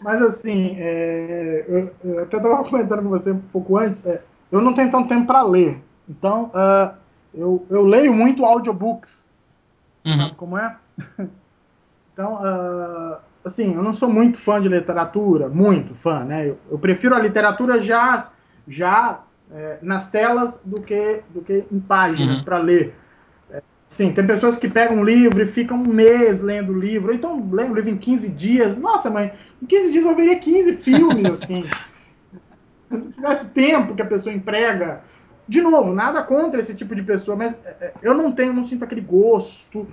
Mas 0.01 0.19
assim, 0.23 0.77
é, 0.79 1.65
eu, 1.67 1.95
eu, 2.03 2.23
até 2.23 2.37
estava 2.37 2.63
comentando 2.63 3.03
com 3.03 3.09
você 3.09 3.31
um 3.31 3.39
pouco 3.39 3.77
antes, 3.77 4.03
é, 4.03 4.23
eu 4.51 4.61
não 4.61 4.73
tenho 4.73 4.89
tanto 4.89 5.09
tempo 5.09 5.27
para 5.27 5.43
ler. 5.43 5.79
Então, 6.09 6.45
uh, 6.55 7.00
eu, 7.33 7.65
eu 7.69 7.83
leio 7.83 8.13
muito 8.13 8.45
audiobooks. 8.45 9.25
Uhum. 10.05 10.21
Sabe 10.21 10.35
como 10.35 10.57
é? 10.57 10.75
então, 12.13 12.35
uh, 12.35 13.17
assim, 13.43 13.73
eu 13.73 13.83
não 13.83 13.93
sou 13.93 14.09
muito 14.09 14.37
fã 14.37 14.61
de 14.61 14.67
literatura, 14.67 15.47
muito 15.49 15.93
fã, 15.93 16.23
né? 16.23 16.49
Eu, 16.49 16.57
eu 16.69 16.79
prefiro 16.79 17.15
a 17.15 17.19
literatura 17.19 17.79
já, 17.79 18.31
já 18.67 19.21
é, 19.51 19.77
nas 19.81 20.09
telas 20.09 20.61
do 20.63 20.81
que, 20.81 21.23
do 21.29 21.41
que 21.41 21.65
em 21.71 21.79
páginas 21.79 22.39
uhum. 22.39 22.45
para 22.45 22.57
ler. 22.57 22.95
É, 23.49 23.61
sim, 23.89 24.11
tem 24.11 24.25
pessoas 24.25 24.55
que 24.55 24.69
pegam 24.69 24.97
um 24.97 25.03
livro 25.03 25.41
e 25.41 25.45
ficam 25.45 25.77
um 25.77 25.87
mês 25.87 26.41
lendo 26.41 26.71
o 26.71 26.79
livro, 26.79 27.13
então 27.13 27.49
lendo 27.51 27.71
o 27.71 27.75
livro 27.75 27.89
em 27.89 27.97
15 27.97 28.29
dias. 28.29 28.77
Nossa, 28.77 29.09
mãe, 29.09 29.33
em 29.61 29.65
15 29.65 29.91
dias 29.91 30.05
eu 30.05 30.15
veria 30.15 30.39
15 30.39 30.73
filmes, 30.77 31.25
assim. 31.25 31.65
Se 32.91 33.09
tivesse 33.13 33.49
tempo 33.51 33.95
que 33.95 34.01
a 34.01 34.05
pessoa 34.05 34.35
emprega. 34.35 35.01
De 35.47 35.61
novo, 35.61 35.93
nada 35.93 36.23
contra 36.23 36.59
esse 36.59 36.75
tipo 36.75 36.95
de 36.95 37.03
pessoa, 37.03 37.35
mas 37.35 37.59
é, 37.65 37.93
eu 38.01 38.13
não 38.13 38.31
tenho, 38.31 38.53
não 38.53 38.63
sinto 38.63 38.83
aquele 38.83 39.01
gosto 39.01 39.87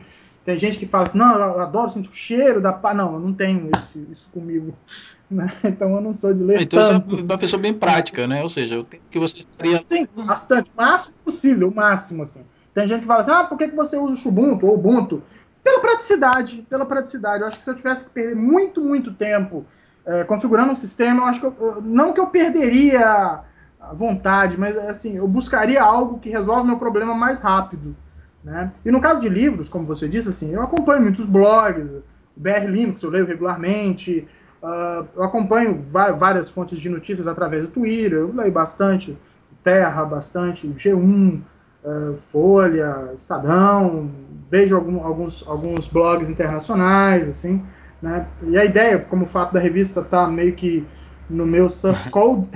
tem 0.49 0.57
gente 0.57 0.79
que 0.79 0.87
fala 0.87 1.05
assim, 1.05 1.19
não, 1.19 1.39
eu 1.39 1.61
adoro 1.61 1.91
sentir 1.91 2.09
o 2.09 2.15
cheiro 2.15 2.59
da 2.59 2.73
pá. 2.73 2.95
Não, 2.95 3.13
eu 3.13 3.21
não 3.21 3.35
tenho 3.35 3.69
isso, 3.77 4.07
isso 4.11 4.29
comigo. 4.33 4.75
Né? 5.31 5.47
Então 5.63 5.95
eu 5.95 6.01
não 6.01 6.15
sou 6.15 6.33
de 6.33 6.43
ler 6.43 6.63
então 6.63 6.83
tanto. 6.83 7.17
Então 7.17 7.19
é 7.19 7.23
uma 7.23 7.37
pessoa 7.37 7.61
bem 7.61 7.75
prática, 7.75 8.27
né? 8.27 8.43
Ou 8.43 8.49
seja, 8.49 8.81
o 8.81 8.87
que 8.87 9.19
você 9.19 9.41
estaria... 9.41 9.79
Sim, 9.85 10.09
bastante. 10.17 10.71
O 10.75 10.81
máximo 10.81 11.15
possível, 11.23 11.69
o 11.69 11.75
máximo, 11.75 12.23
assim. 12.23 12.47
Tem 12.73 12.89
gente 12.89 13.03
que 13.03 13.07
fala 13.07 13.21
assim, 13.21 13.33
ah, 13.33 13.45
por 13.45 13.59
que, 13.59 13.69
que 13.69 13.77
você 13.77 13.99
usa 13.99 14.27
o 14.27 14.33
Ubuntu 14.33 14.67
ou 14.67 14.75
Ubuntu? 14.77 15.23
Pela 15.63 15.81
praticidade, 15.81 16.65
pela 16.71 16.87
praticidade. 16.87 17.43
Eu 17.43 17.49
acho 17.49 17.59
que 17.59 17.63
se 17.63 17.69
eu 17.69 17.75
tivesse 17.75 18.05
que 18.05 18.11
perder 18.11 18.37
muito, 18.37 18.81
muito 18.81 19.13
tempo 19.13 19.67
é, 20.07 20.25
configurando 20.25 20.73
um 20.73 20.75
sistema, 20.75 21.25
eu 21.25 21.27
acho 21.27 21.41
que 21.41 21.47
eu, 21.47 21.83
não 21.83 22.15
que 22.15 22.21
eu 22.21 22.29
perderia 22.29 23.41
a 23.89 23.95
vontade, 23.95 24.59
mas 24.59 24.77
assim, 24.77 25.17
eu 25.17 25.27
buscaria 25.27 25.83
algo 25.83 26.19
que 26.19 26.29
resolve 26.29 26.67
meu 26.67 26.79
problema 26.79 27.15
mais 27.15 27.41
rápido. 27.41 27.97
Né? 28.45 28.71
E 28.85 28.91
no 28.91 29.01
caso 29.01 29.21
de 29.21 29.29
livros, 29.29 29.69
como 29.69 29.85
você 29.85 30.07
disse, 30.09 30.29
assim, 30.29 30.53
eu 30.53 30.63
acompanho 30.63 31.03
muitos 31.03 31.27
blogs, 31.27 31.93
o 31.93 32.03
BR 32.37 32.67
Linux 32.69 33.03
eu 33.03 33.11
leio 33.11 33.27
regularmente, 33.27 34.29
uh, 34.63 35.07
eu 35.17 35.23
acompanho 35.23 35.85
várias 35.91 36.49
fontes 36.49 36.79
de 36.79 36.89
notícias 36.89 37.27
através 37.27 37.65
do 37.65 37.71
Twitter, 37.71 38.19
eu 38.19 38.33
leio 38.33 38.53
bastante 38.53 39.17
Terra, 39.65 40.05
bastante 40.05 40.69
G1, 40.69 40.99
uh, 40.99 41.43
ah, 41.85 42.17
Folha, 42.17 43.13
Estadão, 43.17 44.11
vejo 44.51 44.77
algum, 44.77 45.03
alguns, 45.03 45.47
alguns 45.47 45.89
blogs 45.89 46.31
internacionais, 46.31 47.29
assim, 47.29 47.63
né? 48.01 48.27
E 48.43 48.57
a 48.57 48.65
ideia, 48.65 48.99
como 48.99 49.25
o 49.25 49.27
fato 49.27 49.53
da 49.53 49.61
revista 49.61 50.01
estar 50.01 50.27
tá 50.27 50.31
meio 50.31 50.55
que 50.55 50.87
no 51.29 51.45
meu 51.45 51.69
source 51.69 52.09
code, 52.11 52.49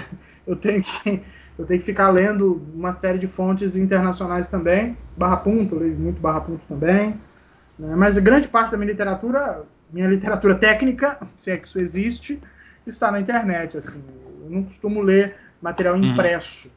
eu 0.52 0.56
tenho 0.56 0.82
que 0.82 1.22
eu 1.58 1.66
tenho 1.66 1.80
que 1.80 1.86
ficar 1.86 2.10
lendo 2.10 2.62
uma 2.74 2.92
série 2.92 3.18
de 3.18 3.26
fontes 3.26 3.76
internacionais 3.76 4.48
também, 4.48 4.96
barra 5.16 5.36
ponto, 5.36 5.74
eu 5.74 5.80
leio 5.80 5.96
muito 5.96 6.20
barra 6.20 6.40
ponto 6.40 6.62
também, 6.66 7.20
né? 7.78 7.94
mas 7.94 8.16
grande 8.18 8.48
parte 8.48 8.72
da 8.72 8.78
minha 8.78 8.90
literatura, 8.90 9.62
minha 9.92 10.08
literatura 10.08 10.54
técnica, 10.54 11.20
se 11.36 11.50
é 11.50 11.56
que 11.56 11.66
isso 11.66 11.78
existe, 11.78 12.40
está 12.86 13.10
na 13.10 13.20
internet, 13.20 13.76
assim, 13.76 14.02
eu 14.44 14.50
não 14.50 14.62
costumo 14.64 15.02
ler 15.02 15.36
material 15.60 15.94
uhum. 15.94 16.04
impresso. 16.04 16.70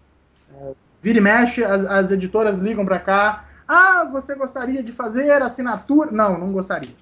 Uhum. 0.53 0.69
É, 0.69 0.73
vira 1.01 1.17
e 1.17 1.21
mexe, 1.21 1.63
as, 1.63 1.85
as 1.85 2.11
editoras 2.11 2.57
ligam 2.57 2.85
para 2.85 2.99
cá, 2.99 3.45
ah, 3.67 4.07
você 4.11 4.35
gostaria 4.35 4.83
de 4.83 4.91
fazer 4.91 5.41
assinatura? 5.41 6.11
Não, 6.11 6.37
não 6.37 6.51
gostaria. 6.51 6.93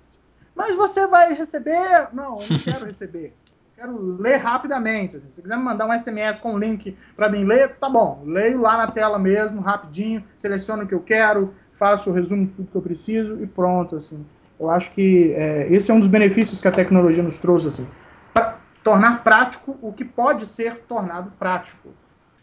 Mas 0.56 0.76
você 0.76 1.08
vai 1.08 1.34
receber? 1.34 2.08
Não, 2.14 2.42
eu 2.42 2.50
não 2.50 2.60
quero 2.64 2.86
receber 2.86 3.34
quero 3.84 4.18
ler 4.18 4.38
rapidamente. 4.38 5.18
Assim. 5.18 5.28
Se 5.32 5.42
quiser 5.42 5.58
me 5.58 5.64
mandar 5.64 5.88
um 5.88 5.98
SMS 5.98 6.40
com 6.40 6.54
um 6.54 6.58
link 6.58 6.96
para 7.16 7.30
mim 7.30 7.44
ler, 7.44 7.76
tá 7.76 7.90
bom. 7.90 8.24
Leio 8.26 8.62
lá 8.62 8.78
na 8.78 8.88
tela 8.88 9.20
mesmo, 9.20 9.62
rapidinho, 9.62 10.24
seleciono 10.38 10.84
o 10.84 10.88
que 10.88 10.94
eu 10.96 11.02
quero, 11.02 11.54
faço 11.74 12.10
o 12.10 12.14
resumo 12.14 12.46
de 12.46 12.54
tudo 12.54 12.72
que 12.72 12.78
eu 12.78 12.82
preciso 12.82 13.44
e 13.44 13.48
pronto. 13.48 13.96
Assim. 13.98 14.26
Eu 14.60 14.70
acho 14.70 14.92
que 14.92 15.34
é, 15.34 15.68
esse 15.70 15.92
é 15.92 15.94
um 15.94 16.00
dos 16.00 16.08
benefícios 16.08 16.62
que 16.62 16.68
a 16.68 16.72
tecnologia 16.72 17.22
nos 17.22 17.40
trouxe, 17.40 17.68
assim, 17.68 17.88
para 18.34 18.58
tornar 18.84 19.24
prático 19.24 19.78
o 19.82 19.92
que 19.92 20.06
pode 20.06 20.48
ser 20.48 20.78
tornado 20.88 21.32
prático. 21.38 21.90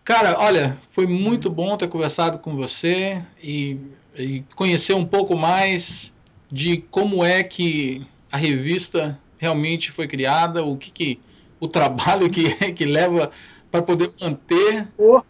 Cara, 0.04 0.38
olha, 0.38 0.76
foi 0.90 1.06
muito 1.06 1.48
bom 1.48 1.76
ter 1.78 1.88
conversado 1.88 2.38
com 2.38 2.56
você 2.56 3.22
e, 3.42 3.78
e 4.14 4.44
conhecer 4.56 4.94
um 4.94 5.06
pouco 5.06 5.36
mais 5.36 6.14
de 6.50 6.78
como 6.90 7.24
é 7.24 7.42
que 7.42 8.06
a 8.30 8.36
revista 8.36 9.18
realmente 9.38 9.90
foi 9.90 10.06
criada, 10.06 10.62
o 10.64 10.76
que, 10.76 10.90
que 10.90 11.20
o 11.60 11.68
trabalho 11.68 12.28
que, 12.30 12.54
que 12.72 12.84
leva 12.84 13.30
para 13.70 13.82
poder 13.82 14.10
manter. 14.20 14.88
Oh. 14.98 15.22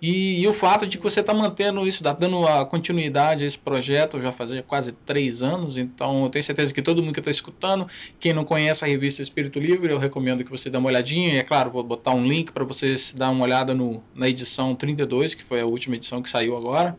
E, 0.00 0.42
e, 0.42 0.46
o 0.46 0.54
fato 0.54 0.86
de 0.86 0.96
que 0.96 1.02
você 1.02 1.18
está 1.18 1.34
mantendo 1.34 1.84
isso, 1.84 2.04
tá 2.04 2.12
dando 2.12 2.46
a 2.46 2.64
continuidade 2.64 3.42
a 3.42 3.46
esse 3.48 3.58
projeto 3.58 4.20
já 4.22 4.30
fazia 4.30 4.62
quase 4.62 4.92
três 4.92 5.42
anos, 5.42 5.76
então 5.76 6.22
eu 6.22 6.30
tenho 6.30 6.44
certeza 6.44 6.72
que 6.72 6.80
todo 6.80 7.02
mundo 7.02 7.12
que 7.12 7.18
está 7.18 7.32
escutando, 7.32 7.88
quem 8.20 8.32
não 8.32 8.44
conhece 8.44 8.84
a 8.84 8.86
revista 8.86 9.22
Espírito 9.22 9.58
Livre, 9.58 9.92
eu 9.92 9.98
recomendo 9.98 10.44
que 10.44 10.50
você 10.52 10.70
dê 10.70 10.78
uma 10.78 10.88
olhadinha, 10.88 11.34
e 11.34 11.38
é 11.38 11.42
claro, 11.42 11.68
vou 11.68 11.82
botar 11.82 12.12
um 12.12 12.24
link 12.24 12.52
para 12.52 12.62
vocês 12.62 13.12
dar 13.12 13.30
uma 13.30 13.44
olhada 13.44 13.74
no, 13.74 14.00
na 14.14 14.28
edição 14.28 14.72
32, 14.72 15.34
que 15.34 15.44
foi 15.44 15.60
a 15.60 15.66
última 15.66 15.96
edição 15.96 16.22
que 16.22 16.30
saiu 16.30 16.56
agora, 16.56 16.96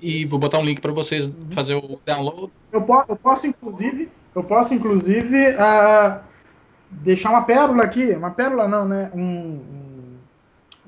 e 0.00 0.24
vou 0.24 0.38
botar 0.38 0.58
um 0.58 0.64
link 0.64 0.80
para 0.80 0.92
vocês 0.92 1.30
fazer 1.50 1.74
o 1.74 2.00
download. 2.06 2.50
Eu, 2.72 2.80
po 2.80 3.04
eu 3.10 3.16
posso, 3.16 3.46
inclusive, 3.46 4.08
eu 4.34 4.42
posso, 4.42 4.72
inclusive, 4.72 5.50
uh, 5.50 6.20
deixar 7.02 7.30
uma 7.30 7.42
pérola 7.42 7.84
aqui, 7.84 8.12
uma 8.12 8.30
pérola 8.30 8.68
não, 8.68 8.86
né? 8.86 9.10
Um, 9.14 9.20
um, 9.20 10.18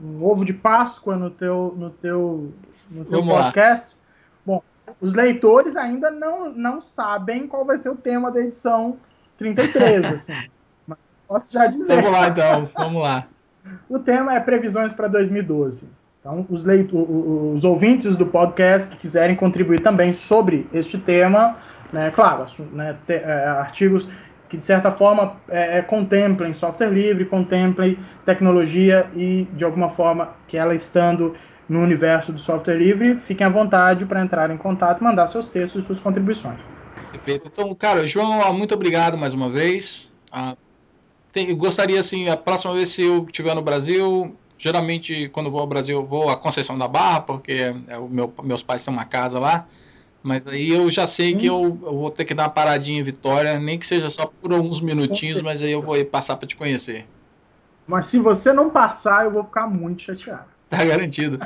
um 0.01 0.25
ovo 0.25 0.45
de 0.45 0.53
Páscoa 0.53 1.17
no 1.17 1.31
teu, 1.31 1.75
no 1.77 1.91
teu, 1.91 2.53
no 2.91 3.05
teu 3.05 3.25
podcast. 3.25 3.97
Lá. 3.97 4.03
Bom, 4.47 4.63
os 5.01 5.13
leitores 5.13 5.77
ainda 5.77 6.11
não, 6.11 6.51
não 6.51 6.81
sabem 6.81 7.47
qual 7.47 7.65
vai 7.65 7.77
ser 7.77 7.91
o 7.91 7.97
tema 7.97 8.31
da 8.31 8.41
edição 8.41 8.97
33, 9.37 10.07
assim. 10.13 10.49
Mas 10.87 10.99
posso 11.27 11.53
já 11.53 11.67
dizer. 11.67 12.03
Vamos 12.03 12.13
lá, 12.13 12.29
então, 12.29 12.71
vamos 12.77 13.03
lá. 13.03 13.27
o 13.89 13.99
tema 13.99 14.35
é 14.35 14.41
previsões 14.41 14.93
para 14.93 15.09
2012. 15.09 15.89
Então, 16.21 16.47
os, 16.51 16.65
leito, 16.65 16.99
os 17.55 17.65
ouvintes 17.65 18.17
do 18.17 18.27
podcast 18.27 18.89
que 18.89 18.97
quiserem 18.97 19.37
contribuir 19.37 19.81
também 19.81 20.13
sobre 20.13 20.69
este 20.73 20.99
tema, 20.99 21.57
né, 21.93 22.11
claro, 22.11 22.45
né, 22.73 22.97
te, 23.07 23.15
é, 23.15 23.47
artigos 23.47 24.09
que 24.49 24.57
de 24.57 24.65
certa 24.65 24.91
forma 24.91 25.43
é, 25.49 25.79
é, 25.79 25.83
contemplem 25.83 26.55
software 26.55 26.91
livre, 26.91 27.25
contemplem 27.27 27.99
tecnologia 28.25 29.11
e 29.15 29.45
de 29.53 29.65
alguma 29.65 29.89
forma 29.91 30.37
que 30.47 30.57
ela 30.57 30.75
estando 30.75 31.35
no 31.69 31.81
universo 31.81 32.33
do 32.33 32.39
software 32.39 32.77
livre, 32.79 33.19
fiquem 33.19 33.47
à 33.47 33.51
vontade 33.51 34.07
para 34.07 34.23
entrar 34.23 34.51
em 34.51 34.57
contato, 34.57 35.05
mandar 35.05 35.27
seus 35.27 35.49
textos 35.49 35.85
e 35.85 35.87
suas 35.87 36.01
contribuições. 36.01 36.65
Perfeito. 37.11 37.49
Então, 37.49 37.75
cara, 37.75 38.07
João, 38.07 38.53
muito 38.55 38.75
obrigado 38.75 39.17
mais 39.17 39.33
uma 39.35 39.51
vez. 39.51 40.13
Ah, 40.31 40.57
gostaria, 41.57 42.01
assim, 42.01 42.29
a 42.29 42.37
próxima 42.37 42.75
vez 42.75 42.91
se 42.91 43.03
eu 43.03 43.25
estiver 43.27 43.55
no 43.55 43.63
Brasil, 43.63 44.39
geralmente 44.59 45.29
quando 45.31 45.51
vou 45.51 45.61
ao 45.61 45.67
Brasil 45.67 46.05
vou 46.07 46.29
à 46.31 46.37
Conceição 46.37 46.77
da 46.79 46.89
Barra, 46.89 47.21
porque 47.23 47.53
é 47.53 47.73
meu, 48.09 48.35
meus 48.43 48.63
pais 48.63 48.85
têm 48.85 48.93
uma 48.93 49.05
casa 49.07 49.39
lá. 49.39 49.69
Mas 50.29 50.47
aí 50.47 50.69
eu 50.69 50.91
já 50.91 51.07
sei 51.07 51.35
que 51.35 51.47
eu, 51.47 51.79
eu, 51.83 51.99
vou 51.99 52.11
ter 52.11 52.27
que 52.27 52.35
dar 52.35 52.43
uma 52.43 52.51
paradinha 52.51 53.01
em 53.01 53.03
Vitória, 53.03 53.59
nem 53.59 53.79
que 53.79 53.87
seja 53.87 54.11
só 54.11 54.27
por 54.27 54.53
alguns 54.53 54.79
minutinhos, 54.79 55.41
mas 55.41 55.63
aí 55.63 55.73
eu 55.73 55.81
vou 55.81 56.05
passar 56.05 56.37
para 56.37 56.47
te 56.47 56.55
conhecer. 56.55 57.07
Mas 57.87 58.05
se 58.05 58.19
você 58.19 58.53
não 58.53 58.69
passar, 58.69 59.25
eu 59.25 59.31
vou 59.31 59.43
ficar 59.43 59.67
muito 59.67 60.03
chateado. 60.03 60.45
Tá 60.69 60.85
garantido. 60.85 61.41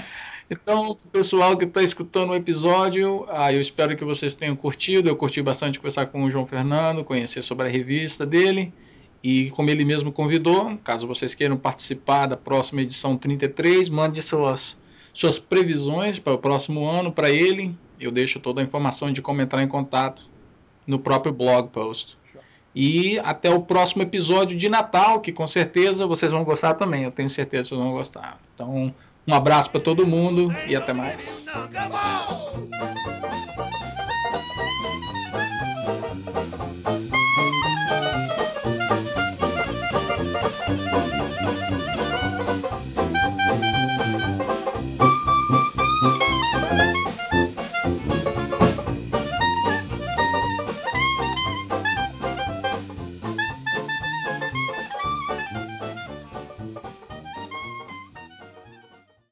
Então, 0.51 0.99
pessoal 1.13 1.57
que 1.57 1.65
está 1.65 1.81
escutando 1.81 2.31
o 2.31 2.35
episódio, 2.35 3.25
ah, 3.31 3.53
eu 3.53 3.61
espero 3.61 3.97
que 3.97 4.05
vocês 4.05 4.35
tenham 4.35 4.57
curtido. 4.57 5.09
Eu 5.09 5.15
curti 5.15 5.41
bastante 5.41 5.79
conversar 5.79 6.07
com 6.07 6.25
o 6.25 6.31
João 6.31 6.45
Fernando, 6.45 7.05
conhecer 7.05 7.41
sobre 7.41 7.69
a 7.69 7.71
revista 7.71 8.27
dele. 8.27 8.75
E 9.23 9.49
como 9.51 9.71
ele 9.71 9.85
mesmo 9.85 10.11
convidou, 10.11 10.77
caso 10.79 11.07
vocês 11.07 11.37
queiram 11.37 11.57
participar 11.57 12.27
da 12.27 12.37
próxima 12.37 12.83
edição 12.83 13.17
33, 13.17 13.89
mande 13.89 14.21
suas, 14.21 14.77
suas 15.15 15.39
previsões 15.39 16.19
para 16.19 16.33
o 16.33 16.39
próximo 16.39 16.85
ano 16.85 17.13
para 17.13 17.31
ele 17.31 17.73
eu 18.05 18.13
deixo 18.13 18.41
toda 18.41 18.61
a 18.61 18.65
informação 18.65 19.13
de 19.13 19.23
como 19.23 19.41
entrar 19.41 19.63
em 19.63 19.69
contato 19.69 20.23
no 20.87 20.99
próprio 20.99 21.33
blog 21.33 21.69
post. 21.69 22.19
E 22.75 23.19
até 23.19 23.51
o 23.51 23.61
próximo 23.61 24.03
episódio 24.03 24.57
de 24.57 24.69
Natal, 24.69 25.21
que 25.21 25.31
com 25.31 25.47
certeza 25.47 26.07
vocês 26.07 26.33
vão 26.33 26.43
gostar 26.43 26.75
também. 26.75 27.05
Eu 27.05 27.11
tenho 27.11 27.29
certeza 27.29 27.65
que 27.65 27.69
vocês 27.71 27.81
vão 27.81 27.93
gostar. 27.93 28.41
Então, 28.55 28.95
um 29.27 29.35
abraço 29.35 29.71
para 29.71 29.81
todo 29.81 30.07
mundo 30.07 30.53
e 30.67 30.75
até 30.75 30.93
mais. 30.93 31.47